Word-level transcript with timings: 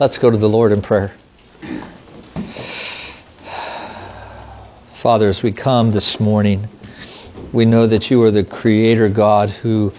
Let's 0.00 0.16
go 0.16 0.30
to 0.30 0.36
the 0.38 0.48
Lord 0.48 0.72
in 0.72 0.80
prayer. 0.80 1.12
Father, 4.94 5.28
as 5.28 5.42
we 5.42 5.52
come 5.52 5.92
this 5.92 6.18
morning, 6.18 6.68
we 7.52 7.66
know 7.66 7.86
that 7.86 8.10
you 8.10 8.22
are 8.22 8.30
the 8.30 8.42
creator 8.42 9.10
God 9.10 9.50
who 9.50 9.92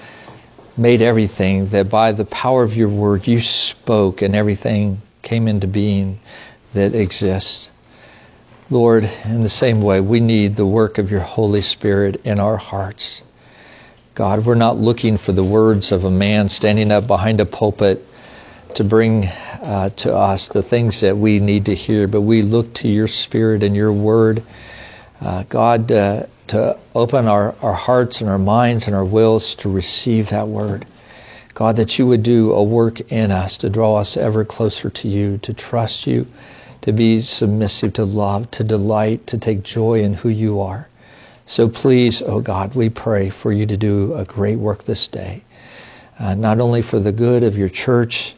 made 0.76 1.04
everything, 1.04 1.68
that 1.68 1.92
by 1.92 2.14
the 2.14 2.26
power 2.26 2.64
of 2.64 2.74
your 2.76 2.90
word 2.90 3.28
you 3.28 3.42
spoke 3.42 4.24
and 4.24 4.36
everything 4.36 5.04
came 5.22 5.48
into 5.48 5.68
being 5.68 6.18
that 6.74 6.96
exists. 6.96 7.70
Lord, 8.72 9.04
in 9.04 9.44
the 9.44 9.50
same 9.50 9.84
way, 9.84 10.02
we 10.02 10.20
need 10.20 10.56
the 10.56 10.66
work 10.66 10.98
of 10.98 11.12
your 11.12 11.20
Holy 11.20 11.62
Spirit 11.62 12.22
in 12.26 12.40
our 12.40 12.58
hearts. 12.58 13.22
God, 14.16 14.48
we're 14.48 14.56
not 14.56 14.78
looking 14.78 15.20
for 15.20 15.32
the 15.32 15.44
words 15.44 15.92
of 15.92 16.06
a 16.06 16.12
man 16.12 16.50
standing 16.50 16.90
up 16.90 17.06
behind 17.06 17.40
a 17.40 17.46
pulpit 17.46 18.04
to 18.76 18.84
bring 18.84 19.26
uh, 19.26 19.90
to 19.98 20.14
us 20.14 20.50
the 20.50 20.64
things 20.64 21.02
that 21.02 21.18
we 21.18 21.40
need 21.40 21.66
to 21.66 21.76
hear, 21.76 22.08
but 22.08 22.22
we 22.22 22.42
look 22.42 22.74
to 22.76 22.88
your 22.88 23.08
Spirit 23.08 23.64
and 23.64 23.76
your 23.76 23.94
word 23.94 24.44
uh, 25.22 25.44
God, 25.44 25.92
uh, 25.92 26.26
to 26.48 26.80
open 26.96 27.28
our, 27.28 27.56
our 27.62 27.74
hearts 27.74 28.22
and 28.22 28.30
our 28.30 28.40
minds 28.40 28.88
and 28.88 28.96
our 28.96 29.06
wills 29.06 29.56
to 29.56 29.70
receive 29.70 30.30
that 30.30 30.48
word. 30.48 30.86
God, 31.54 31.76
that 31.76 32.00
you 32.00 32.08
would 32.08 32.24
do 32.24 32.54
a 32.54 32.64
work 32.64 33.00
in 33.12 33.30
us 33.30 33.60
to 33.60 33.70
draw 33.70 33.98
us 33.98 34.18
ever 34.18 34.44
closer 34.46 34.90
to 34.90 35.08
you, 35.08 35.38
to 35.40 35.54
trust 35.54 36.08
you, 36.08 36.26
to 36.82 36.92
be 36.92 37.22
submissive 37.22 37.94
to 37.94 38.04
love, 38.04 38.50
to 38.52 38.64
delight, 38.64 39.28
to 39.28 39.38
take 39.38 39.62
joy 39.62 40.02
in 40.02 40.16
who 40.16 40.30
you 40.30 40.62
are. 40.62 40.88
So 41.46 41.70
please, 41.70 42.24
oh 42.26 42.42
God, 42.42 42.74
we 42.74 42.90
pray 42.90 43.30
for 43.30 43.52
you 43.52 43.68
to 43.68 43.78
do 43.78 44.16
a 44.16 44.26
great 44.26 44.58
work 44.58 44.84
this 44.84 45.08
day, 45.08 45.44
uh, 46.18 46.34
not 46.34 46.60
only 46.60 46.82
for 46.82 47.00
the 47.00 47.12
good 47.12 47.44
of 47.44 47.58
your 47.58 47.70
church, 47.70 48.36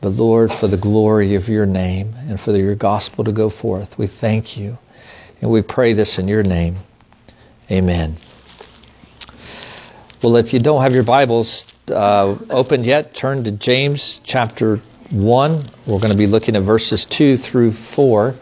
but 0.00 0.10
Lord, 0.10 0.50
for 0.50 0.66
the 0.66 0.78
glory 0.78 1.34
of 1.34 1.48
your 1.48 1.66
name 1.66 2.14
and 2.16 2.40
for 2.40 2.56
your 2.56 2.74
gospel 2.74 3.24
to 3.24 3.32
go 3.32 3.50
forth. 3.50 3.98
We 3.98 4.06
thank 4.06 4.56
you. 4.56 4.78
And 5.40 5.50
we 5.50 5.62
pray 5.62 5.92
this 5.92 6.18
in 6.18 6.28
your 6.28 6.42
name. 6.42 6.76
Amen. 7.70 8.16
Well, 10.22 10.36
if 10.36 10.52
you 10.52 10.60
don't 10.60 10.82
have 10.82 10.92
your 10.92 11.04
Bibles 11.04 11.64
uh, 11.88 12.36
opened 12.50 12.84
yet, 12.84 13.14
turn 13.14 13.44
to 13.44 13.52
James 13.52 14.20
chapter 14.24 14.80
1. 15.10 15.64
We're 15.86 15.98
going 15.98 16.12
to 16.12 16.18
be 16.18 16.26
looking 16.26 16.56
at 16.56 16.62
verses 16.62 17.06
2 17.06 17.36
through 17.36 17.72
4. 17.72 18.34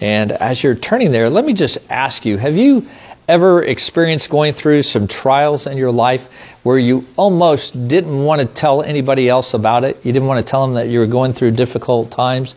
And 0.00 0.32
as 0.32 0.62
you're 0.62 0.74
turning 0.74 1.12
there, 1.12 1.30
let 1.30 1.44
me 1.44 1.54
just 1.54 1.78
ask 1.88 2.24
you 2.24 2.36
have 2.36 2.54
you 2.54 2.86
ever 3.28 3.62
experienced 3.62 4.30
going 4.30 4.52
through 4.52 4.82
some 4.82 5.08
trials 5.08 5.66
in 5.66 5.76
your 5.76 5.92
life 5.92 6.22
where 6.62 6.78
you 6.78 7.04
almost 7.16 7.88
didn't 7.88 8.24
want 8.24 8.40
to 8.40 8.46
tell 8.46 8.82
anybody 8.82 9.28
else 9.28 9.54
about 9.54 9.84
it? 9.84 10.04
You 10.04 10.12
didn't 10.12 10.28
want 10.28 10.44
to 10.44 10.50
tell 10.50 10.66
them 10.66 10.74
that 10.74 10.88
you 10.88 10.98
were 10.98 11.06
going 11.06 11.32
through 11.32 11.52
difficult 11.52 12.10
times? 12.10 12.54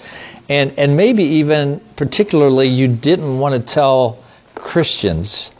And, 0.49 0.73
and 0.77 0.97
maybe 0.97 1.23
even 1.23 1.81
particularly 1.95 2.67
you 2.67 2.87
didn't 2.87 3.39
want 3.39 3.55
to 3.55 3.73
tell 3.73 4.23
Christians 4.55 5.51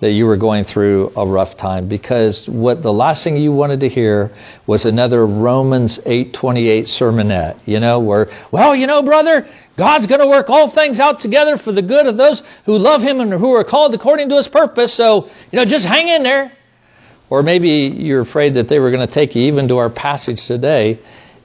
that 0.00 0.10
you 0.10 0.26
were 0.26 0.36
going 0.36 0.64
through 0.64 1.10
a 1.16 1.26
rough 1.26 1.56
time 1.56 1.88
because 1.88 2.48
what 2.48 2.82
the 2.82 2.92
last 2.92 3.24
thing 3.24 3.36
you 3.36 3.52
wanted 3.52 3.80
to 3.80 3.88
hear 3.88 4.30
was 4.66 4.84
another 4.84 5.26
Romans 5.26 5.98
8:28 6.04 6.86
sermonette, 6.86 7.56
you 7.64 7.80
know, 7.80 8.00
where 8.00 8.28
well, 8.50 8.76
you 8.76 8.86
know, 8.86 9.02
brother, 9.02 9.46
God's 9.76 10.06
going 10.06 10.20
to 10.20 10.26
work 10.26 10.48
all 10.48 10.70
things 10.70 11.00
out 11.00 11.20
together 11.20 11.58
for 11.58 11.70
the 11.70 11.82
good 11.82 12.06
of 12.06 12.16
those 12.16 12.42
who 12.64 12.78
love 12.78 13.02
him 13.02 13.20
and 13.20 13.32
who 13.32 13.52
are 13.54 13.64
called 13.64 13.94
according 13.94 14.30
to 14.30 14.36
his 14.36 14.48
purpose. 14.48 14.94
So, 14.94 15.28
you 15.52 15.58
know, 15.58 15.64
just 15.64 15.84
hang 15.84 16.08
in 16.08 16.22
there. 16.22 16.52
Or 17.28 17.42
maybe 17.42 17.68
you're 17.70 18.20
afraid 18.20 18.54
that 18.54 18.68
they 18.68 18.78
were 18.78 18.90
going 18.90 19.06
to 19.06 19.12
take 19.12 19.34
you 19.34 19.42
even 19.44 19.68
to 19.68 19.78
our 19.78 19.90
passage 19.90 20.46
today 20.46 20.98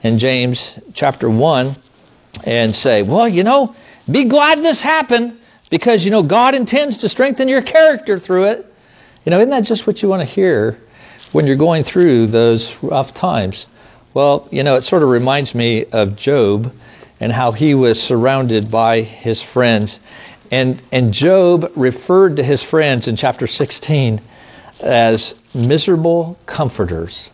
in 0.04 0.20
James 0.20 0.80
chapter 0.94 1.30
1 1.30 1.76
and 2.46 2.76
say, 2.76 3.04
well, 3.04 3.28
you 3.28 3.44
know, 3.44 3.76
be 4.10 4.26
glad 4.26 4.60
this 4.60 4.82
happened 4.82 5.40
because, 5.70 6.06
you 6.06 6.12
know, 6.12 6.24
God 6.24 6.54
intends 6.54 6.98
to 6.98 7.10
strengthen 7.10 7.48
your 7.48 7.62
character 7.62 8.20
through 8.20 8.46
it. 8.46 8.66
You 9.26 9.32
know, 9.32 9.40
isn't 9.40 9.50
that 9.50 9.64
just 9.64 9.86
what 9.86 10.02
you 10.02 10.10
want 10.10 10.22
to 10.22 10.26
hear 10.26 10.78
when 11.32 11.48
you're 11.48 11.56
going 11.56 11.84
through 11.84 12.28
those 12.28 12.76
rough 12.82 13.14
times? 13.14 13.68
Well, 14.14 14.48
you 14.52 14.64
know, 14.64 14.76
it 14.76 14.84
sort 14.84 15.04
of 15.04 15.10
reminds 15.10 15.56
me 15.56 15.86
of 15.86 16.16
Job 16.16 16.74
and 17.22 17.32
how 17.32 17.54
he 17.54 17.74
was 17.74 18.02
surrounded 18.02 18.70
by 18.70 19.02
his 19.02 19.42
friends. 19.42 20.00
And, 20.52 20.82
and 20.92 21.14
Job 21.14 21.72
referred 21.78 22.36
to 22.38 22.44
his 22.44 22.62
friends 22.62 23.08
in 23.08 23.16
chapter 23.16 23.48
16 23.48 24.20
as 24.82 25.36
miserable 25.54 26.38
comforters 26.46 27.32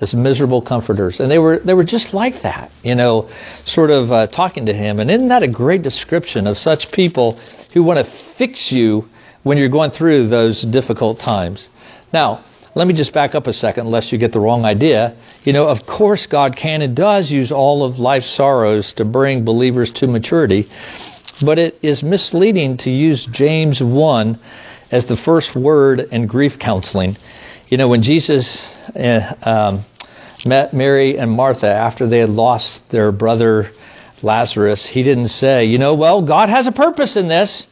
as 0.00 0.14
miserable 0.14 0.62
comforters. 0.62 1.20
And 1.20 1.30
they 1.30 1.38
were 1.38 1.58
they 1.58 1.74
were 1.74 1.84
just 1.84 2.14
like 2.14 2.42
that, 2.42 2.70
you 2.82 2.94
know, 2.94 3.28
sort 3.64 3.90
of 3.90 4.12
uh, 4.12 4.26
talking 4.28 4.66
to 4.66 4.72
him. 4.72 5.00
And 5.00 5.10
isn't 5.10 5.28
that 5.28 5.42
a 5.42 5.48
great 5.48 5.82
description 5.82 6.46
of 6.46 6.56
such 6.56 6.92
people 6.92 7.38
who 7.72 7.82
want 7.82 7.98
to 7.98 8.04
fix 8.04 8.72
you 8.72 9.08
when 9.42 9.58
you're 9.58 9.68
going 9.68 9.90
through 9.90 10.28
those 10.28 10.62
difficult 10.62 11.18
times? 11.18 11.68
Now, 12.12 12.44
let 12.78 12.86
me 12.86 12.94
just 12.94 13.12
back 13.12 13.34
up 13.34 13.48
a 13.48 13.52
second, 13.52 13.90
lest 13.90 14.12
you 14.12 14.18
get 14.18 14.30
the 14.30 14.38
wrong 14.38 14.64
idea. 14.64 15.16
You 15.42 15.52
know, 15.52 15.66
of 15.66 15.84
course, 15.84 16.28
God 16.28 16.54
can 16.54 16.80
and 16.80 16.94
does 16.94 17.28
use 17.28 17.50
all 17.50 17.82
of 17.82 17.98
life's 17.98 18.30
sorrows 18.30 18.92
to 18.94 19.04
bring 19.04 19.44
believers 19.44 19.90
to 19.94 20.06
maturity, 20.06 20.68
but 21.42 21.58
it 21.58 21.80
is 21.82 22.04
misleading 22.04 22.76
to 22.76 22.90
use 22.90 23.26
James 23.26 23.82
1 23.82 24.38
as 24.92 25.06
the 25.06 25.16
first 25.16 25.56
word 25.56 25.98
in 25.98 26.28
grief 26.28 26.60
counseling. 26.60 27.16
You 27.66 27.78
know, 27.78 27.88
when 27.88 28.02
Jesus 28.02 28.72
uh, 28.94 29.34
um, 29.42 29.80
met 30.46 30.72
Mary 30.72 31.18
and 31.18 31.32
Martha 31.32 31.66
after 31.66 32.06
they 32.06 32.20
had 32.20 32.30
lost 32.30 32.90
their 32.90 33.10
brother 33.10 33.72
Lazarus, 34.22 34.86
he 34.86 35.02
didn't 35.02 35.30
say, 35.30 35.64
you 35.64 35.78
know, 35.78 35.94
well, 35.94 36.22
God 36.22 36.48
has 36.48 36.68
a 36.68 36.72
purpose 36.72 37.16
in 37.16 37.26
this. 37.26 37.66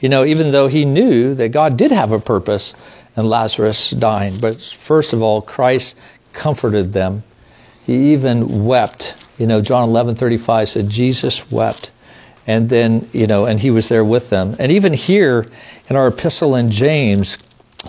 You 0.00 0.08
know, 0.08 0.24
even 0.24 0.50
though 0.50 0.66
he 0.66 0.86
knew 0.86 1.34
that 1.34 1.50
God 1.50 1.76
did 1.76 1.90
have 1.90 2.12
a 2.12 2.20
purpose 2.20 2.72
in 3.16 3.26
Lazarus 3.26 3.90
dying. 3.90 4.38
But 4.40 4.60
first 4.60 5.12
of 5.12 5.22
all, 5.22 5.42
Christ 5.42 5.96
comforted 6.32 6.92
them. 6.92 7.22
He 7.84 8.12
even 8.12 8.64
wept. 8.64 9.14
You 9.38 9.46
know, 9.46 9.60
John 9.62 9.88
11:35 9.88 10.68
said 10.68 10.88
Jesus 10.88 11.50
wept. 11.50 11.90
And 12.46 12.68
then, 12.68 13.08
you 13.12 13.26
know, 13.26 13.44
and 13.44 13.60
he 13.60 13.70
was 13.70 13.88
there 13.88 14.04
with 14.04 14.30
them. 14.30 14.56
And 14.58 14.72
even 14.72 14.92
here 14.92 15.46
in 15.88 15.96
our 15.96 16.08
epistle 16.08 16.56
in 16.56 16.70
James, 16.70 17.38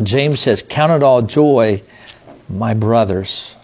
James 0.04 0.40
says, 0.40 0.62
Count 0.62 0.92
it 0.92 1.04
all 1.04 1.22
joy, 1.22 1.82
my 2.50 2.74
brothers. 2.74 3.56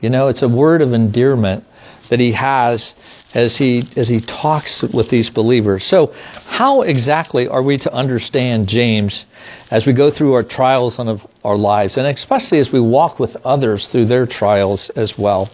You 0.00 0.10
know, 0.10 0.28
it's 0.28 0.42
a 0.42 0.48
word 0.48 0.82
of 0.82 0.94
endearment 0.94 1.64
that 2.08 2.18
he 2.18 2.32
has 2.32 2.94
as 3.34 3.56
he 3.56 3.88
as 3.96 4.08
he 4.08 4.20
talks 4.20 4.82
with 4.82 5.08
these 5.08 5.30
believers. 5.30 5.84
So, 5.84 6.12
how 6.44 6.82
exactly 6.82 7.48
are 7.48 7.62
we 7.62 7.78
to 7.78 7.92
understand 7.92 8.68
James 8.68 9.26
as 9.70 9.86
we 9.86 9.92
go 9.92 10.10
through 10.10 10.34
our 10.34 10.42
trials 10.42 10.98
of 10.98 11.26
our 11.44 11.56
lives, 11.56 11.96
and 11.96 12.06
especially 12.06 12.58
as 12.58 12.70
we 12.70 12.80
walk 12.80 13.18
with 13.18 13.36
others 13.44 13.88
through 13.88 14.06
their 14.06 14.26
trials 14.26 14.90
as 14.90 15.18
well? 15.18 15.50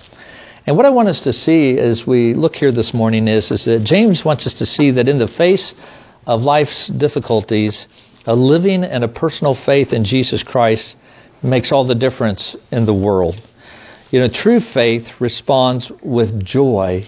And 0.66 0.76
what 0.76 0.84
I 0.84 0.90
want 0.90 1.08
us 1.08 1.22
to 1.22 1.32
see 1.32 1.78
as 1.78 2.06
we 2.06 2.34
look 2.34 2.54
here 2.54 2.72
this 2.72 2.92
morning 2.92 3.26
is, 3.26 3.50
is 3.50 3.64
that 3.64 3.84
James 3.84 4.24
wants 4.24 4.46
us 4.46 4.54
to 4.54 4.66
see 4.66 4.90
that 4.92 5.08
in 5.08 5.18
the 5.18 5.28
face 5.28 5.74
of 6.26 6.42
life's 6.42 6.88
difficulties, 6.88 7.86
a 8.26 8.36
living 8.36 8.84
and 8.84 9.02
a 9.02 9.08
personal 9.08 9.54
faith 9.54 9.94
in 9.94 10.04
Jesus 10.04 10.42
Christ 10.42 10.98
makes 11.42 11.72
all 11.72 11.84
the 11.84 11.94
difference 11.94 12.54
in 12.70 12.84
the 12.84 12.92
world. 12.92 13.40
You 14.10 14.20
know, 14.20 14.28
true 14.28 14.60
faith 14.60 15.20
responds 15.20 15.90
with 16.02 16.44
joy 16.44 17.06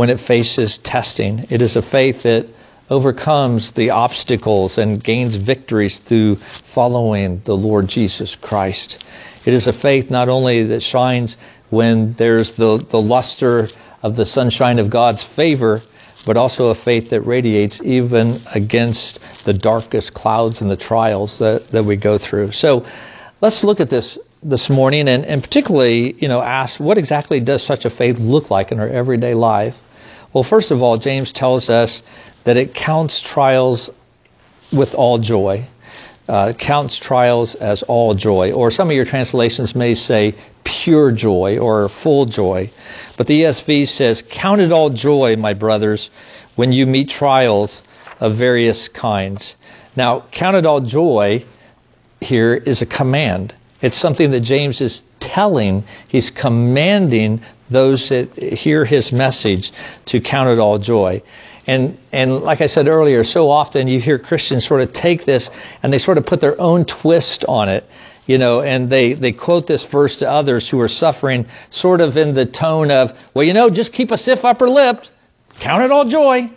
when 0.00 0.08
it 0.08 0.18
faces 0.18 0.78
testing. 0.78 1.44
It 1.50 1.60
is 1.60 1.76
a 1.76 1.82
faith 1.82 2.22
that 2.22 2.46
overcomes 2.88 3.72
the 3.72 3.90
obstacles 3.90 4.78
and 4.78 5.04
gains 5.04 5.36
victories 5.36 5.98
through 5.98 6.36
following 6.36 7.42
the 7.44 7.54
Lord 7.54 7.86
Jesus 7.86 8.34
Christ. 8.34 9.04
It 9.44 9.52
is 9.52 9.66
a 9.66 9.74
faith 9.74 10.10
not 10.10 10.30
only 10.30 10.64
that 10.68 10.82
shines 10.82 11.36
when 11.68 12.14
there's 12.14 12.56
the, 12.56 12.78
the 12.78 12.98
luster 12.98 13.68
of 14.02 14.16
the 14.16 14.24
sunshine 14.24 14.78
of 14.78 14.88
God's 14.88 15.22
favor, 15.22 15.82
but 16.24 16.38
also 16.38 16.68
a 16.68 16.74
faith 16.74 17.10
that 17.10 17.20
radiates 17.20 17.82
even 17.82 18.40
against 18.54 19.20
the 19.44 19.52
darkest 19.52 20.14
clouds 20.14 20.62
and 20.62 20.70
the 20.70 20.78
trials 20.78 21.40
that, 21.40 21.68
that 21.72 21.84
we 21.84 21.98
go 21.98 22.16
through. 22.16 22.52
So 22.52 22.86
let's 23.42 23.64
look 23.64 23.80
at 23.80 23.90
this 23.90 24.18
this 24.42 24.70
morning 24.70 25.08
and, 25.08 25.26
and 25.26 25.42
particularly, 25.42 26.14
you 26.14 26.28
know, 26.28 26.40
ask 26.40 26.80
what 26.80 26.96
exactly 26.96 27.40
does 27.40 27.62
such 27.62 27.84
a 27.84 27.90
faith 27.90 28.16
look 28.18 28.50
like 28.50 28.72
in 28.72 28.80
our 28.80 28.88
everyday 28.88 29.34
life? 29.34 29.76
Well, 30.32 30.44
first 30.44 30.70
of 30.70 30.82
all, 30.82 30.96
James 30.96 31.32
tells 31.32 31.70
us 31.70 32.02
that 32.44 32.56
it 32.56 32.74
counts 32.74 33.20
trials 33.20 33.90
with 34.72 34.94
all 34.94 35.18
joy. 35.18 35.66
Uh, 36.28 36.52
counts 36.52 36.96
trials 36.96 37.56
as 37.56 37.82
all 37.82 38.14
joy, 38.14 38.52
or 38.52 38.70
some 38.70 38.88
of 38.88 38.94
your 38.94 39.04
translations 39.04 39.74
may 39.74 39.94
say 39.94 40.36
pure 40.62 41.10
joy 41.10 41.58
or 41.58 41.88
full 41.88 42.26
joy. 42.26 42.70
But 43.16 43.26
the 43.26 43.42
ESV 43.42 43.88
says, 43.88 44.22
Count 44.22 44.60
it 44.60 44.70
all 44.70 44.90
joy, 44.90 45.34
my 45.34 45.54
brothers, 45.54 46.10
when 46.54 46.72
you 46.72 46.86
meet 46.86 47.08
trials 47.08 47.82
of 48.20 48.36
various 48.36 48.88
kinds. 48.88 49.56
Now, 49.96 50.24
count 50.30 50.56
it 50.56 50.66
all 50.66 50.80
joy 50.80 51.44
here 52.20 52.54
is 52.54 52.82
a 52.82 52.86
command. 52.86 53.54
It's 53.82 53.96
something 53.96 54.30
that 54.30 54.40
James 54.40 54.80
is 54.80 55.02
telling, 55.18 55.84
he's 56.06 56.30
commanding 56.30 57.40
those 57.70 58.08
that 58.10 58.34
hear 58.34 58.84
his 58.84 59.12
message 59.12 59.72
to 60.06 60.20
count 60.20 60.50
it 60.50 60.58
all 60.58 60.78
joy. 60.78 61.22
And, 61.66 61.98
and 62.12 62.38
like 62.38 62.60
I 62.60 62.66
said 62.66 62.88
earlier, 62.88 63.22
so 63.22 63.50
often 63.50 63.86
you 63.86 64.00
hear 64.00 64.18
Christians 64.18 64.66
sort 64.66 64.80
of 64.80 64.92
take 64.92 65.24
this 65.24 65.50
and 65.82 65.92
they 65.92 65.98
sort 65.98 66.18
of 66.18 66.26
put 66.26 66.40
their 66.40 66.60
own 66.60 66.84
twist 66.84 67.44
on 67.46 67.68
it, 67.68 67.84
you 68.26 68.38
know, 68.38 68.60
and 68.62 68.90
they, 68.90 69.12
they 69.12 69.32
quote 69.32 69.66
this 69.66 69.84
verse 69.84 70.16
to 70.16 70.30
others 70.30 70.68
who 70.68 70.80
are 70.80 70.88
suffering 70.88 71.46
sort 71.68 72.00
of 72.00 72.16
in 72.16 72.34
the 72.34 72.46
tone 72.46 72.90
of, 72.90 73.16
well, 73.34 73.44
you 73.44 73.52
know, 73.52 73.70
just 73.70 73.92
keep 73.92 74.10
a 74.10 74.18
stiff 74.18 74.44
upper 74.44 74.68
lip, 74.68 75.04
count 75.60 75.84
it 75.84 75.90
all 75.90 76.06
joy. 76.06 76.50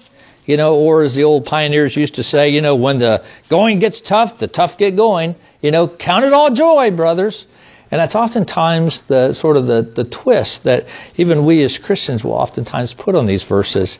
You 0.46 0.58
know, 0.58 0.76
or 0.76 1.04
as 1.04 1.16
the 1.16 1.24
old 1.24 1.46
pioneers 1.46 1.96
used 1.96 2.16
to 2.16 2.24
say, 2.24 2.50
you 2.50 2.60
know, 2.60 2.76
when 2.76 3.00
the 3.00 3.24
going 3.50 3.80
gets 3.80 4.02
tough, 4.02 4.40
the 4.40 4.48
tough 4.48 4.78
get 4.78 4.98
going. 4.98 5.36
You 5.62 5.72
know, 5.72 5.88
count 5.88 6.26
it 6.26 6.34
all 6.34 6.54
joy, 6.54 6.92
brothers. 6.92 7.48
And 7.94 8.00
that's 8.00 8.16
oftentimes 8.16 9.02
the 9.02 9.34
sort 9.34 9.56
of 9.56 9.68
the, 9.68 9.84
the 9.84 10.04
twist 10.04 10.64
that 10.64 10.88
even 11.16 11.46
we 11.46 11.62
as 11.62 11.78
Christians 11.78 12.24
will 12.24 12.34
oftentimes 12.34 12.96
put 12.96 13.14
on 13.14 13.28
these 13.28 13.44
verses. 13.44 14.00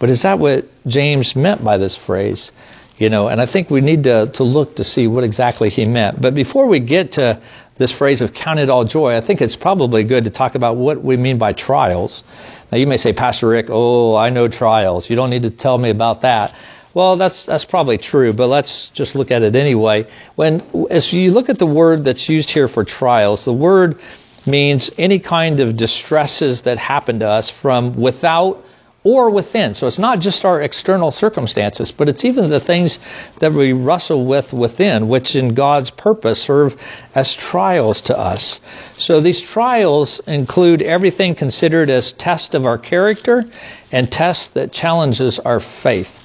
But 0.00 0.08
is 0.08 0.22
that 0.22 0.38
what 0.38 0.64
James 0.86 1.36
meant 1.36 1.62
by 1.62 1.76
this 1.76 1.94
phrase? 1.94 2.52
You 2.96 3.10
know, 3.10 3.28
and 3.28 3.42
I 3.42 3.44
think 3.44 3.68
we 3.68 3.82
need 3.82 4.04
to, 4.04 4.30
to 4.32 4.44
look 4.44 4.76
to 4.76 4.84
see 4.84 5.06
what 5.08 5.24
exactly 5.24 5.68
he 5.68 5.84
meant. 5.84 6.22
But 6.22 6.34
before 6.34 6.66
we 6.68 6.80
get 6.80 7.12
to 7.12 7.42
this 7.76 7.92
phrase 7.92 8.22
of 8.22 8.32
count 8.32 8.60
it 8.60 8.70
all 8.70 8.86
joy, 8.86 9.14
I 9.14 9.20
think 9.20 9.42
it's 9.42 9.56
probably 9.56 10.04
good 10.04 10.24
to 10.24 10.30
talk 10.30 10.54
about 10.54 10.76
what 10.76 11.04
we 11.04 11.18
mean 11.18 11.36
by 11.36 11.52
trials. 11.52 12.24
Now 12.72 12.78
you 12.78 12.86
may 12.86 12.96
say, 12.96 13.12
Pastor 13.12 13.48
Rick, 13.48 13.66
oh, 13.68 14.14
I 14.16 14.30
know 14.30 14.48
trials. 14.48 15.10
You 15.10 15.16
don't 15.16 15.28
need 15.28 15.42
to 15.42 15.50
tell 15.50 15.76
me 15.76 15.90
about 15.90 16.22
that. 16.22 16.56
Well, 16.94 17.16
that's 17.16 17.44
that's 17.44 17.64
probably 17.64 17.98
true, 17.98 18.32
but 18.32 18.46
let's 18.46 18.88
just 18.90 19.16
look 19.16 19.32
at 19.32 19.42
it 19.42 19.56
anyway. 19.56 20.06
When 20.36 20.62
as 20.90 21.12
you 21.12 21.32
look 21.32 21.48
at 21.48 21.58
the 21.58 21.66
word 21.66 22.04
that's 22.04 22.28
used 22.28 22.50
here 22.50 22.68
for 22.68 22.84
trials, 22.84 23.44
the 23.44 23.52
word 23.52 23.98
means 24.46 24.90
any 24.96 25.18
kind 25.18 25.58
of 25.60 25.76
distresses 25.76 26.62
that 26.62 26.78
happen 26.78 27.18
to 27.18 27.28
us 27.28 27.50
from 27.50 27.96
without 28.00 28.64
or 29.02 29.28
within. 29.30 29.74
So 29.74 29.86
it's 29.86 29.98
not 29.98 30.20
just 30.20 30.44
our 30.46 30.62
external 30.62 31.10
circumstances, 31.10 31.92
but 31.92 32.08
it's 32.08 32.24
even 32.24 32.48
the 32.48 32.58
things 32.58 32.98
that 33.38 33.52
we 33.52 33.74
wrestle 33.74 34.24
with 34.24 34.52
within, 34.52 35.08
which 35.08 35.36
in 35.36 35.54
God's 35.54 35.90
purpose 35.90 36.42
serve 36.42 36.74
as 37.14 37.34
trials 37.34 38.00
to 38.02 38.18
us. 38.18 38.60
So 38.96 39.20
these 39.20 39.42
trials 39.42 40.20
include 40.26 40.80
everything 40.80 41.34
considered 41.34 41.90
as 41.90 42.14
test 42.14 42.54
of 42.54 42.64
our 42.64 42.78
character 42.78 43.44
and 43.92 44.10
tests 44.10 44.48
that 44.54 44.72
challenges 44.72 45.38
our 45.38 45.60
faith. 45.60 46.23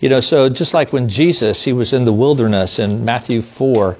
You 0.00 0.08
know, 0.08 0.20
so 0.20 0.48
just 0.48 0.74
like 0.74 0.92
when 0.92 1.08
Jesus, 1.08 1.64
he 1.64 1.72
was 1.72 1.92
in 1.92 2.04
the 2.04 2.12
wilderness 2.12 2.78
in 2.78 3.04
Matthew 3.04 3.42
4, 3.42 3.96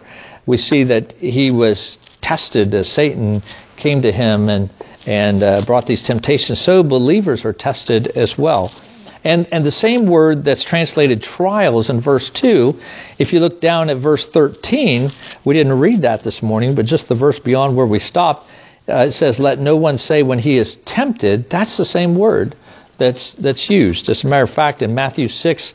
we 0.47 0.57
see 0.57 0.85
that 0.85 1.13
he 1.15 1.51
was 1.51 1.99
tested 2.21 2.73
as 2.75 2.89
Satan 2.89 3.43
came 3.77 4.03
to 4.03 4.13
him 4.13 4.49
and, 4.49 4.71
and 5.07 5.43
uh, 5.43 5.65
brought 5.67 5.87
these 5.87 6.05
temptations. 6.05 6.61
So 6.61 6.85
believers 6.85 7.45
are 7.45 7.53
tested 7.53 8.07
as 8.07 8.39
well. 8.39 8.73
And, 9.25 9.49
and 9.51 9.65
the 9.65 9.73
same 9.73 10.07
word 10.07 10.45
that's 10.45 10.63
translated 10.63 11.21
trials 11.21 11.91
in 11.91 12.01
verse 12.01 12.31
2, 12.31 12.79
if 13.19 13.33
you 13.33 13.41
look 13.41 13.61
down 13.61 13.91
at 13.91 13.97
verse 13.97 14.29
13, 14.29 15.11
we 15.45 15.55
didn't 15.55 15.81
read 15.81 16.03
that 16.03 16.23
this 16.23 16.45
morning, 16.45 16.77
but 16.77 16.87
just 16.87 17.09
the 17.09 17.17
verse 17.17 17.41
beyond 17.41 17.77
where 17.77 17.87
we 17.87 17.99
stopped, 17.99 18.49
uh, 18.89 19.07
it 19.09 19.13
says, 19.13 19.41
Let 19.41 19.59
no 19.59 19.77
one 19.77 19.99
say 19.99 20.23
when 20.23 20.39
he 20.39 20.59
is 20.59 20.77
tempted. 20.77 21.51
That's 21.51 21.77
the 21.77 21.85
same 21.85 22.15
word 22.15 22.55
that's, 22.99 23.33
that's 23.35 23.71
used. 23.71 24.09
As 24.09 24.25
a 24.25 24.29
matter 24.29 24.45
of 24.45 24.51
fact, 24.51 24.83
in 24.83 24.95
Matthew 24.95 25.29
6 25.29 25.75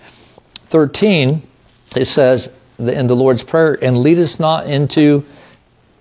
13, 0.74 1.48
it 1.96 2.06
says 2.06 2.50
in 2.80 3.06
the 3.06 3.16
Lord's 3.16 3.44
Prayer, 3.44 3.78
and 3.80 3.96
lead 3.96 4.18
us 4.18 4.40
not 4.40 4.66
into 4.66 5.24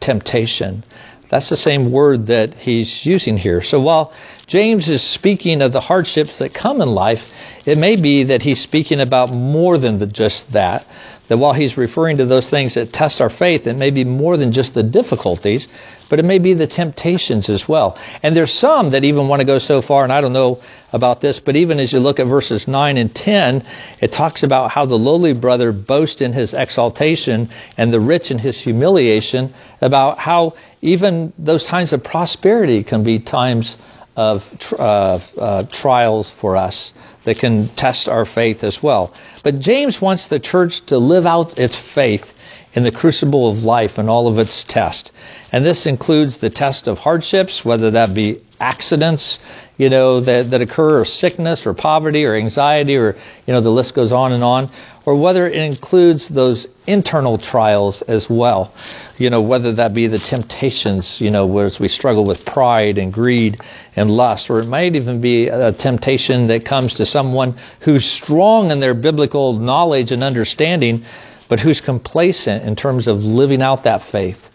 temptation. 0.00 0.82
That's 1.28 1.50
the 1.50 1.58
same 1.58 1.92
word 1.92 2.26
that 2.28 2.54
he's 2.54 3.04
using 3.04 3.36
here. 3.36 3.60
So 3.60 3.82
while 3.82 4.14
James 4.46 4.88
is 4.88 5.02
speaking 5.02 5.60
of 5.60 5.72
the 5.72 5.80
hardships 5.80 6.38
that 6.38 6.54
come 6.54 6.80
in 6.80 6.88
life, 6.88 7.20
it 7.66 7.76
may 7.76 8.00
be 8.00 8.24
that 8.24 8.42
he's 8.42 8.62
speaking 8.62 9.00
about 9.00 9.30
more 9.30 9.76
than 9.76 9.98
the, 9.98 10.06
just 10.06 10.52
that. 10.52 10.86
That 11.32 11.38
while 11.38 11.55
he's 11.55 11.79
referring 11.79 12.19
to 12.19 12.26
those 12.26 12.50
things 12.50 12.75
that 12.75 12.93
test 12.93 13.23
our 13.23 13.31
faith, 13.31 13.67
it 13.67 13.73
may 13.73 13.88
be 13.88 14.05
more 14.05 14.37
than 14.37 14.52
just 14.52 14.75
the 14.75 14.82
difficulties, 14.82 15.67
but 16.11 16.19
it 16.19 16.26
may 16.26 16.38
be 16.38 16.52
the 16.52 16.67
temptations 16.67 17.49
as 17.49 17.67
well. 17.67 17.96
And 18.23 18.37
there's 18.37 18.52
some 18.52 18.90
that 18.90 19.02
even 19.02 19.29
want 19.29 19.40
to 19.40 19.46
go 19.46 19.56
so 19.56 19.81
far, 19.81 20.05
and 20.05 20.12
I 20.12 20.20
don't 20.20 20.34
know 20.34 20.61
about 20.93 21.23
this, 21.23 21.40
but 21.40 21.56
even 21.56 21.81
as 21.81 21.90
you 21.90 22.00
look 22.00 22.20
at 22.20 22.26
verses 22.26 22.69
9 22.69 22.99
and 22.99 23.14
10, 23.14 23.64
it 24.02 24.12
talks 24.12 24.43
about 24.43 24.73
how 24.73 24.84
the 24.84 24.99
lowly 24.99 25.32
brother 25.32 25.73
boasts 25.73 26.20
in 26.20 26.34
his 26.34 26.52
exaltation 26.52 27.49
and 27.78 27.90
the 27.90 27.99
rich 27.99 28.31
in 28.31 28.37
his 28.37 28.61
humiliation, 28.61 29.55
about 29.81 30.19
how 30.19 30.52
even 30.82 31.32
those 31.38 31.64
times 31.64 31.94
of 31.94 32.05
prosperity 32.05 32.85
can 32.85 33.05
be 33.05 33.20
times 33.20 33.78
of 34.17 34.44
uh, 34.79 35.19
uh, 35.38 35.62
trials 35.64 36.31
for 36.31 36.56
us 36.56 36.93
that 37.25 37.38
can 37.38 37.69
test 37.75 38.09
our 38.09 38.25
faith 38.25 38.64
as 38.64 38.82
well. 38.82 39.14
But 39.43 39.59
James 39.59 40.00
wants 40.00 40.29
the 40.29 40.38
church 40.38 40.85
to 40.87 40.99
live 40.99 41.26
out 41.26 41.59
its 41.59 41.76
faith 41.76 42.35
in 42.75 42.82
the 42.82 42.93
crucible 42.93 43.50
of 43.50 43.64
life 43.64 43.99
and 43.99 44.09
all 44.09 44.29
of 44.29 44.38
its 44.38 44.64
tests. 44.64 45.12
And 45.50 45.64
this 45.64 45.87
includes 45.87 46.38
the 46.38 46.50
test 46.50 46.88
of 46.88 46.99
hardships, 46.99 47.64
whether 47.64 47.93
that 47.93 48.14
be 48.14 48.41
accidents, 48.61 49.38
you 49.76 49.91
know, 49.91 50.20
that, 50.20 50.50
that 50.50 50.62
occur, 50.62 51.00
or 51.00 51.05
sickness, 51.05 51.67
or 51.67 51.75
poverty, 51.75 52.25
or 52.25 52.35
anxiety, 52.35 52.97
or, 52.97 53.17
you 53.47 53.53
know, 53.53 53.61
the 53.61 53.70
list 53.70 53.94
goes 53.94 54.12
on 54.12 54.32
and 54.32 54.44
on, 54.44 54.70
or 55.04 55.16
whether 55.16 55.46
it 55.46 55.54
includes 55.54 56.28
those 56.28 56.66
internal 56.87 57.38
trials 57.38 58.02
as 58.02 58.31
well, 58.31 58.72
you 59.19 59.31
know, 59.31 59.40
whether 59.40 59.72
that 59.72 59.94
be 59.94 60.06
the 60.06 60.19
temptations, 60.19 61.20
you 61.20 61.31
know, 61.31 61.46
whereas 61.46 61.81
we 61.81 61.88
struggle 61.88 62.25
with 62.25 62.44
pride 62.44 62.99
and 62.99 63.12
greed 63.12 63.56
and 63.96 64.10
lust, 64.10 64.50
or 64.50 64.60
it 64.60 64.66
might 64.66 64.94
even 64.94 65.20
be 65.20 65.49
a 65.49 65.72
temptation 65.72 66.46
that 66.49 66.64
comes 66.64 66.94
to 66.94 67.06
someone 67.06 67.56
who's 67.81 68.04
strong 68.04 68.70
in 68.70 68.81
their 68.81 68.94
biblical 68.94 69.54
knowledge 69.54 70.12
and 70.12 70.22
understanding, 70.22 71.04
but 71.49 71.58
who's 71.58 71.81
complacent 71.81 72.64
in 72.64 72.76
terms 72.76 73.08
of 73.08 73.25
living 73.25 73.60
out 73.60 73.84
that 73.84 74.02
faith. 74.02 74.51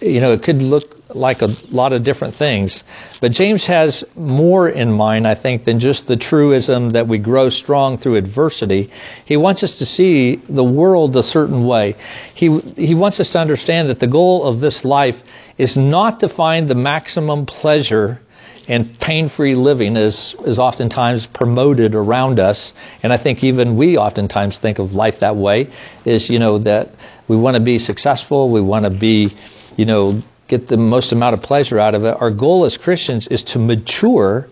You 0.00 0.20
know, 0.20 0.32
it 0.32 0.42
could 0.42 0.62
look 0.62 0.96
like 1.14 1.42
a 1.42 1.48
lot 1.70 1.92
of 1.92 2.04
different 2.04 2.34
things. 2.34 2.84
But 3.20 3.32
James 3.32 3.66
has 3.66 4.04
more 4.14 4.68
in 4.68 4.92
mind, 4.92 5.26
I 5.26 5.34
think, 5.34 5.64
than 5.64 5.80
just 5.80 6.06
the 6.06 6.16
truism 6.16 6.90
that 6.90 7.08
we 7.08 7.18
grow 7.18 7.48
strong 7.48 7.96
through 7.96 8.16
adversity. 8.16 8.90
He 9.24 9.36
wants 9.36 9.62
us 9.62 9.78
to 9.78 9.86
see 9.86 10.36
the 10.36 10.64
world 10.64 11.16
a 11.16 11.22
certain 11.22 11.66
way. 11.66 11.96
He, 12.34 12.58
he 12.76 12.94
wants 12.94 13.20
us 13.20 13.32
to 13.32 13.40
understand 13.40 13.88
that 13.88 13.98
the 13.98 14.06
goal 14.06 14.44
of 14.44 14.60
this 14.60 14.84
life 14.84 15.22
is 15.58 15.76
not 15.76 16.20
to 16.20 16.28
find 16.28 16.68
the 16.68 16.74
maximum 16.74 17.46
pleasure 17.46 18.20
and 18.68 18.98
pain-free 18.98 19.54
living 19.54 19.96
is, 19.96 20.34
is 20.46 20.58
oftentimes 20.58 21.26
promoted 21.26 21.94
around 21.94 22.38
us. 22.38 22.72
And 23.02 23.12
I 23.12 23.16
think 23.16 23.42
even 23.44 23.76
we 23.76 23.96
oftentimes 23.96 24.58
think 24.58 24.78
of 24.78 24.94
life 24.94 25.20
that 25.20 25.36
way, 25.36 25.70
is, 26.04 26.30
you 26.30 26.38
know, 26.38 26.58
that 26.58 26.90
we 27.28 27.36
want 27.36 27.56
to 27.56 27.60
be 27.62 27.78
successful, 27.78 28.50
we 28.50 28.60
want 28.60 28.84
to 28.84 28.90
be, 28.90 29.34
you 29.76 29.84
know, 29.84 30.22
get 30.48 30.68
the 30.68 30.76
most 30.76 31.12
amount 31.12 31.34
of 31.34 31.42
pleasure 31.42 31.78
out 31.78 31.94
of 31.94 32.04
it. 32.04 32.16
Our 32.20 32.30
goal 32.30 32.64
as 32.64 32.76
Christians 32.76 33.26
is 33.28 33.42
to 33.44 33.58
mature 33.58 34.48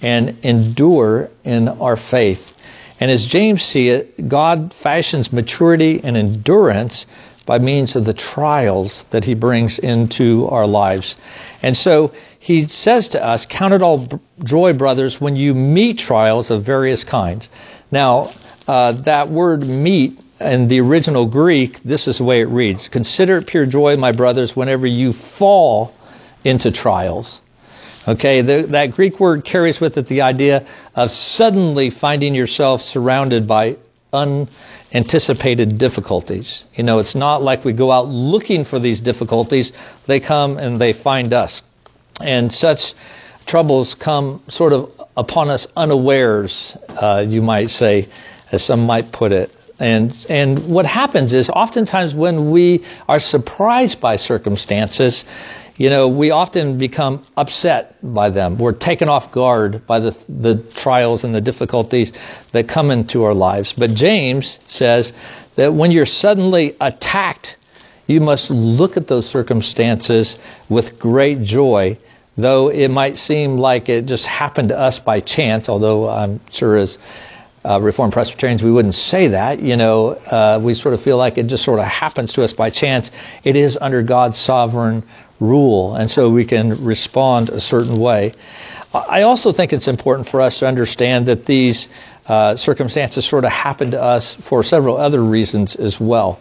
and 0.00 0.38
endure 0.44 1.30
in 1.44 1.68
our 1.68 1.96
faith. 1.96 2.52
And 3.00 3.10
as 3.10 3.26
James 3.26 3.62
see 3.62 3.88
it, 3.88 4.28
God 4.28 4.72
fashions 4.72 5.32
maturity 5.32 6.00
and 6.04 6.16
endurance 6.16 7.06
by 7.44 7.58
means 7.58 7.96
of 7.96 8.04
the 8.04 8.14
trials 8.14 9.04
that 9.10 9.24
he 9.24 9.34
brings 9.34 9.78
into 9.78 10.48
our 10.48 10.66
lives. 10.66 11.16
And 11.62 11.76
so 11.76 12.12
he 12.38 12.68
says 12.68 13.10
to 13.10 13.24
us, 13.24 13.46
Count 13.46 13.74
it 13.74 13.82
all 13.82 14.08
joy, 14.42 14.72
brothers, 14.72 15.20
when 15.20 15.36
you 15.36 15.54
meet 15.54 15.98
trials 15.98 16.50
of 16.50 16.64
various 16.64 17.04
kinds. 17.04 17.48
Now, 17.90 18.32
uh, 18.66 18.92
that 19.02 19.28
word 19.28 19.66
meet 19.66 20.18
in 20.40 20.68
the 20.68 20.80
original 20.80 21.26
Greek, 21.26 21.82
this 21.82 22.08
is 22.08 22.18
the 22.18 22.24
way 22.24 22.40
it 22.40 22.48
reads 22.48 22.88
Consider 22.88 23.38
it 23.38 23.46
pure 23.46 23.66
joy, 23.66 23.96
my 23.96 24.12
brothers, 24.12 24.56
whenever 24.56 24.86
you 24.86 25.12
fall 25.12 25.94
into 26.44 26.70
trials. 26.70 27.40
Okay, 28.06 28.42
the, 28.42 28.66
that 28.70 28.92
Greek 28.92 29.20
word 29.20 29.44
carries 29.44 29.80
with 29.80 29.96
it 29.96 30.08
the 30.08 30.22
idea 30.22 30.66
of 30.94 31.10
suddenly 31.12 31.90
finding 31.90 32.34
yourself 32.34 32.82
surrounded 32.82 33.46
by 33.46 33.76
unanticipated 34.12 35.78
difficulties. 35.78 36.64
You 36.74 36.84
know, 36.84 36.98
it's 36.98 37.14
not 37.14 37.42
like 37.42 37.64
we 37.64 37.72
go 37.72 37.90
out 37.90 38.08
looking 38.08 38.64
for 38.64 38.78
these 38.78 39.00
difficulties, 39.00 39.72
they 40.06 40.20
come 40.20 40.58
and 40.58 40.80
they 40.80 40.92
find 40.92 41.32
us. 41.32 41.62
And 42.20 42.52
such 42.52 42.94
troubles 43.46 43.94
come 43.94 44.42
sort 44.48 44.72
of 44.72 44.90
upon 45.16 45.50
us 45.50 45.66
unawares, 45.76 46.76
uh, 46.88 47.24
you 47.26 47.42
might 47.42 47.70
say, 47.70 48.08
as 48.50 48.62
some 48.64 48.86
might 48.86 49.12
put 49.12 49.32
it. 49.32 49.50
And, 49.78 50.14
and 50.28 50.68
what 50.68 50.86
happens 50.86 51.32
is 51.32 51.50
oftentimes 51.50 52.14
when 52.14 52.50
we 52.50 52.84
are 53.08 53.18
surprised 53.18 54.00
by 54.00 54.16
circumstances, 54.16 55.24
you 55.76 55.90
know, 55.90 56.08
we 56.08 56.30
often 56.30 56.78
become 56.78 57.24
upset 57.36 57.96
by 58.02 58.30
them. 58.30 58.58
We're 58.58 58.72
taken 58.72 59.08
off 59.08 59.32
guard 59.32 59.86
by 59.86 60.00
the, 60.00 60.10
the 60.28 60.62
trials 60.74 61.24
and 61.24 61.34
the 61.34 61.40
difficulties 61.40 62.12
that 62.52 62.68
come 62.68 62.90
into 62.90 63.24
our 63.24 63.34
lives. 63.34 63.72
But 63.72 63.90
James 63.90 64.58
says 64.66 65.12
that 65.56 65.72
when 65.72 65.90
you're 65.90 66.06
suddenly 66.06 66.76
attacked 66.80 67.56
you 68.06 68.20
must 68.20 68.50
look 68.50 68.96
at 68.96 69.06
those 69.06 69.28
circumstances 69.28 70.38
with 70.68 70.98
great 70.98 71.40
joy 71.42 71.96
though 72.36 72.68
it 72.68 72.88
might 72.88 73.18
seem 73.18 73.56
like 73.56 73.88
it 73.88 74.06
just 74.06 74.26
happened 74.26 74.70
to 74.70 74.78
us 74.78 74.98
by 74.98 75.20
chance, 75.20 75.68
although 75.68 76.08
I'm 76.08 76.40
sure 76.50 76.76
as 76.78 76.98
uh, 77.64 77.80
Reformed 77.80 78.12
Presbyterians 78.12 78.62
we 78.62 78.72
wouldn't 78.72 78.94
say 78.94 79.28
that. 79.28 79.60
You 79.60 79.76
know, 79.76 80.08
uh, 80.08 80.60
we 80.62 80.74
sort 80.74 80.94
of 80.94 81.02
feel 81.02 81.16
like 81.16 81.38
it 81.38 81.46
just 81.46 81.64
sort 81.64 81.78
of 81.78 81.84
happens 81.84 82.32
to 82.34 82.42
us 82.42 82.52
by 82.52 82.70
chance. 82.70 83.10
It 83.44 83.56
is 83.56 83.76
under 83.80 84.02
God's 84.02 84.38
sovereign 84.38 85.04
rule, 85.42 85.94
and 85.96 86.10
so 86.10 86.30
we 86.30 86.44
can 86.44 86.84
respond 86.84 87.50
a 87.50 87.60
certain 87.60 87.96
way. 87.96 88.34
I 88.94 89.22
also 89.22 89.52
think 89.52 89.72
it's 89.72 89.88
important 89.88 90.28
for 90.28 90.40
us 90.40 90.58
to 90.58 90.68
understand 90.68 91.26
that 91.26 91.46
these 91.46 91.88
uh, 92.26 92.56
circumstances 92.56 93.24
sort 93.24 93.44
of 93.44 93.50
happen 93.50 93.92
to 93.92 94.02
us 94.02 94.34
for 94.34 94.62
several 94.62 94.96
other 94.96 95.22
reasons 95.22 95.76
as 95.76 95.98
well. 95.98 96.40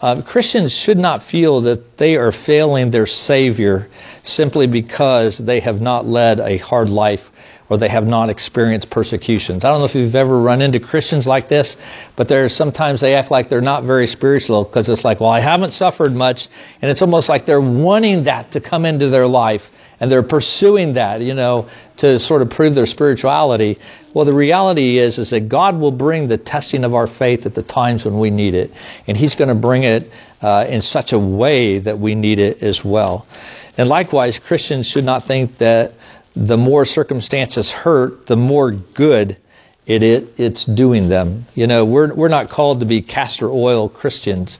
Uh, 0.00 0.22
Christians 0.22 0.72
should 0.72 0.96
not 0.96 1.22
feel 1.22 1.60
that 1.62 1.98
they 1.98 2.16
are 2.16 2.32
failing 2.32 2.90
their 2.90 3.06
Savior 3.06 3.88
simply 4.22 4.66
because 4.66 5.36
they 5.36 5.60
have 5.60 5.80
not 5.80 6.06
led 6.06 6.40
a 6.40 6.56
hard 6.56 6.88
life 6.88 7.30
or 7.70 7.78
they 7.78 7.88
have 7.88 8.06
not 8.06 8.28
experienced 8.28 8.90
persecutions. 8.90 9.64
I 9.64 9.70
don't 9.70 9.78
know 9.78 9.86
if 9.86 9.94
you've 9.94 10.16
ever 10.16 10.38
run 10.38 10.60
into 10.60 10.80
Christians 10.80 11.26
like 11.26 11.48
this, 11.48 11.76
but 12.16 12.28
there's 12.28 12.54
sometimes 12.54 13.00
they 13.00 13.14
act 13.14 13.30
like 13.30 13.48
they're 13.48 13.60
not 13.60 13.84
very 13.84 14.08
spiritual 14.08 14.64
because 14.64 14.88
it's 14.88 15.04
like, 15.04 15.20
well, 15.20 15.30
I 15.30 15.40
haven't 15.40 15.70
suffered 15.70 16.12
much, 16.12 16.48
and 16.82 16.90
it's 16.90 17.00
almost 17.00 17.28
like 17.28 17.46
they're 17.46 17.60
wanting 17.60 18.24
that 18.24 18.52
to 18.52 18.60
come 18.60 18.84
into 18.84 19.08
their 19.08 19.26
life 19.26 19.70
and 20.00 20.10
they're 20.10 20.22
pursuing 20.22 20.94
that, 20.94 21.20
you 21.20 21.34
know, 21.34 21.68
to 21.98 22.18
sort 22.18 22.40
of 22.40 22.48
prove 22.48 22.74
their 22.74 22.86
spirituality. 22.86 23.78
Well, 24.14 24.24
the 24.24 24.32
reality 24.32 24.98
is, 24.98 25.18
is 25.18 25.30
that 25.30 25.48
God 25.48 25.78
will 25.78 25.92
bring 25.92 26.26
the 26.26 26.38
testing 26.38 26.84
of 26.84 26.94
our 26.94 27.06
faith 27.06 27.44
at 27.44 27.54
the 27.54 27.62
times 27.62 28.06
when 28.06 28.18
we 28.18 28.30
need 28.30 28.54
it, 28.54 28.72
and 29.06 29.16
He's 29.16 29.34
going 29.34 29.48
to 29.48 29.54
bring 29.54 29.84
it 29.84 30.10
uh, 30.40 30.66
in 30.68 30.80
such 30.80 31.12
a 31.12 31.18
way 31.18 31.78
that 31.78 31.98
we 31.98 32.14
need 32.14 32.38
it 32.38 32.62
as 32.62 32.82
well. 32.82 33.26
And 33.76 33.88
likewise, 33.88 34.38
Christians 34.38 34.86
should 34.86 35.04
not 35.04 35.26
think 35.26 35.58
that 35.58 35.92
the 36.36 36.56
more 36.56 36.84
circumstances 36.84 37.70
hurt, 37.70 38.26
the 38.26 38.36
more 38.36 38.70
good 38.70 39.36
it, 39.86 40.02
it 40.02 40.38
it's 40.38 40.64
doing 40.64 41.08
them. 41.08 41.46
You 41.54 41.66
know, 41.66 41.84
we're 41.84 42.14
we're 42.14 42.28
not 42.28 42.48
called 42.48 42.80
to 42.80 42.86
be 42.86 43.02
castor 43.02 43.50
oil 43.50 43.88
Christians. 43.88 44.58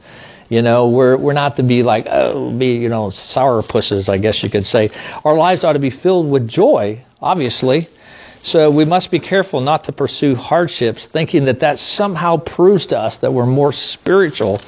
You 0.48 0.62
know, 0.62 0.88
we're 0.88 1.16
we're 1.16 1.34
not 1.34 1.56
to 1.56 1.62
be 1.62 1.82
like 1.82 2.06
oh, 2.10 2.50
be 2.50 2.74
you 2.74 2.88
know 2.88 3.10
sour 3.10 3.62
pusses, 3.62 4.08
I 4.08 4.18
guess 4.18 4.42
you 4.42 4.50
could 4.50 4.66
say. 4.66 4.90
Our 5.24 5.36
lives 5.36 5.62
ought 5.62 5.74
to 5.74 5.78
be 5.78 5.90
filled 5.90 6.30
with 6.30 6.48
joy, 6.48 7.04
obviously. 7.20 7.88
So 8.42 8.70
we 8.70 8.86
must 8.86 9.10
be 9.10 9.20
careful 9.20 9.60
not 9.60 9.84
to 9.84 9.92
pursue 9.92 10.34
hardships, 10.34 11.06
thinking 11.06 11.44
that 11.44 11.60
that 11.60 11.78
somehow 11.78 12.38
proves 12.38 12.86
to 12.86 12.98
us 12.98 13.18
that 13.18 13.32
we're 13.32 13.44
more 13.46 13.72
spiritual 13.72 14.62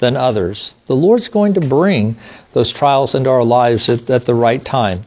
than 0.00 0.16
others. 0.16 0.74
The 0.86 0.96
Lord's 0.96 1.28
going 1.28 1.54
to 1.54 1.60
bring 1.60 2.16
those 2.54 2.72
trials 2.72 3.14
into 3.14 3.28
our 3.28 3.44
lives 3.44 3.90
at, 3.90 4.08
at 4.08 4.24
the 4.24 4.34
right 4.34 4.64
time. 4.64 5.02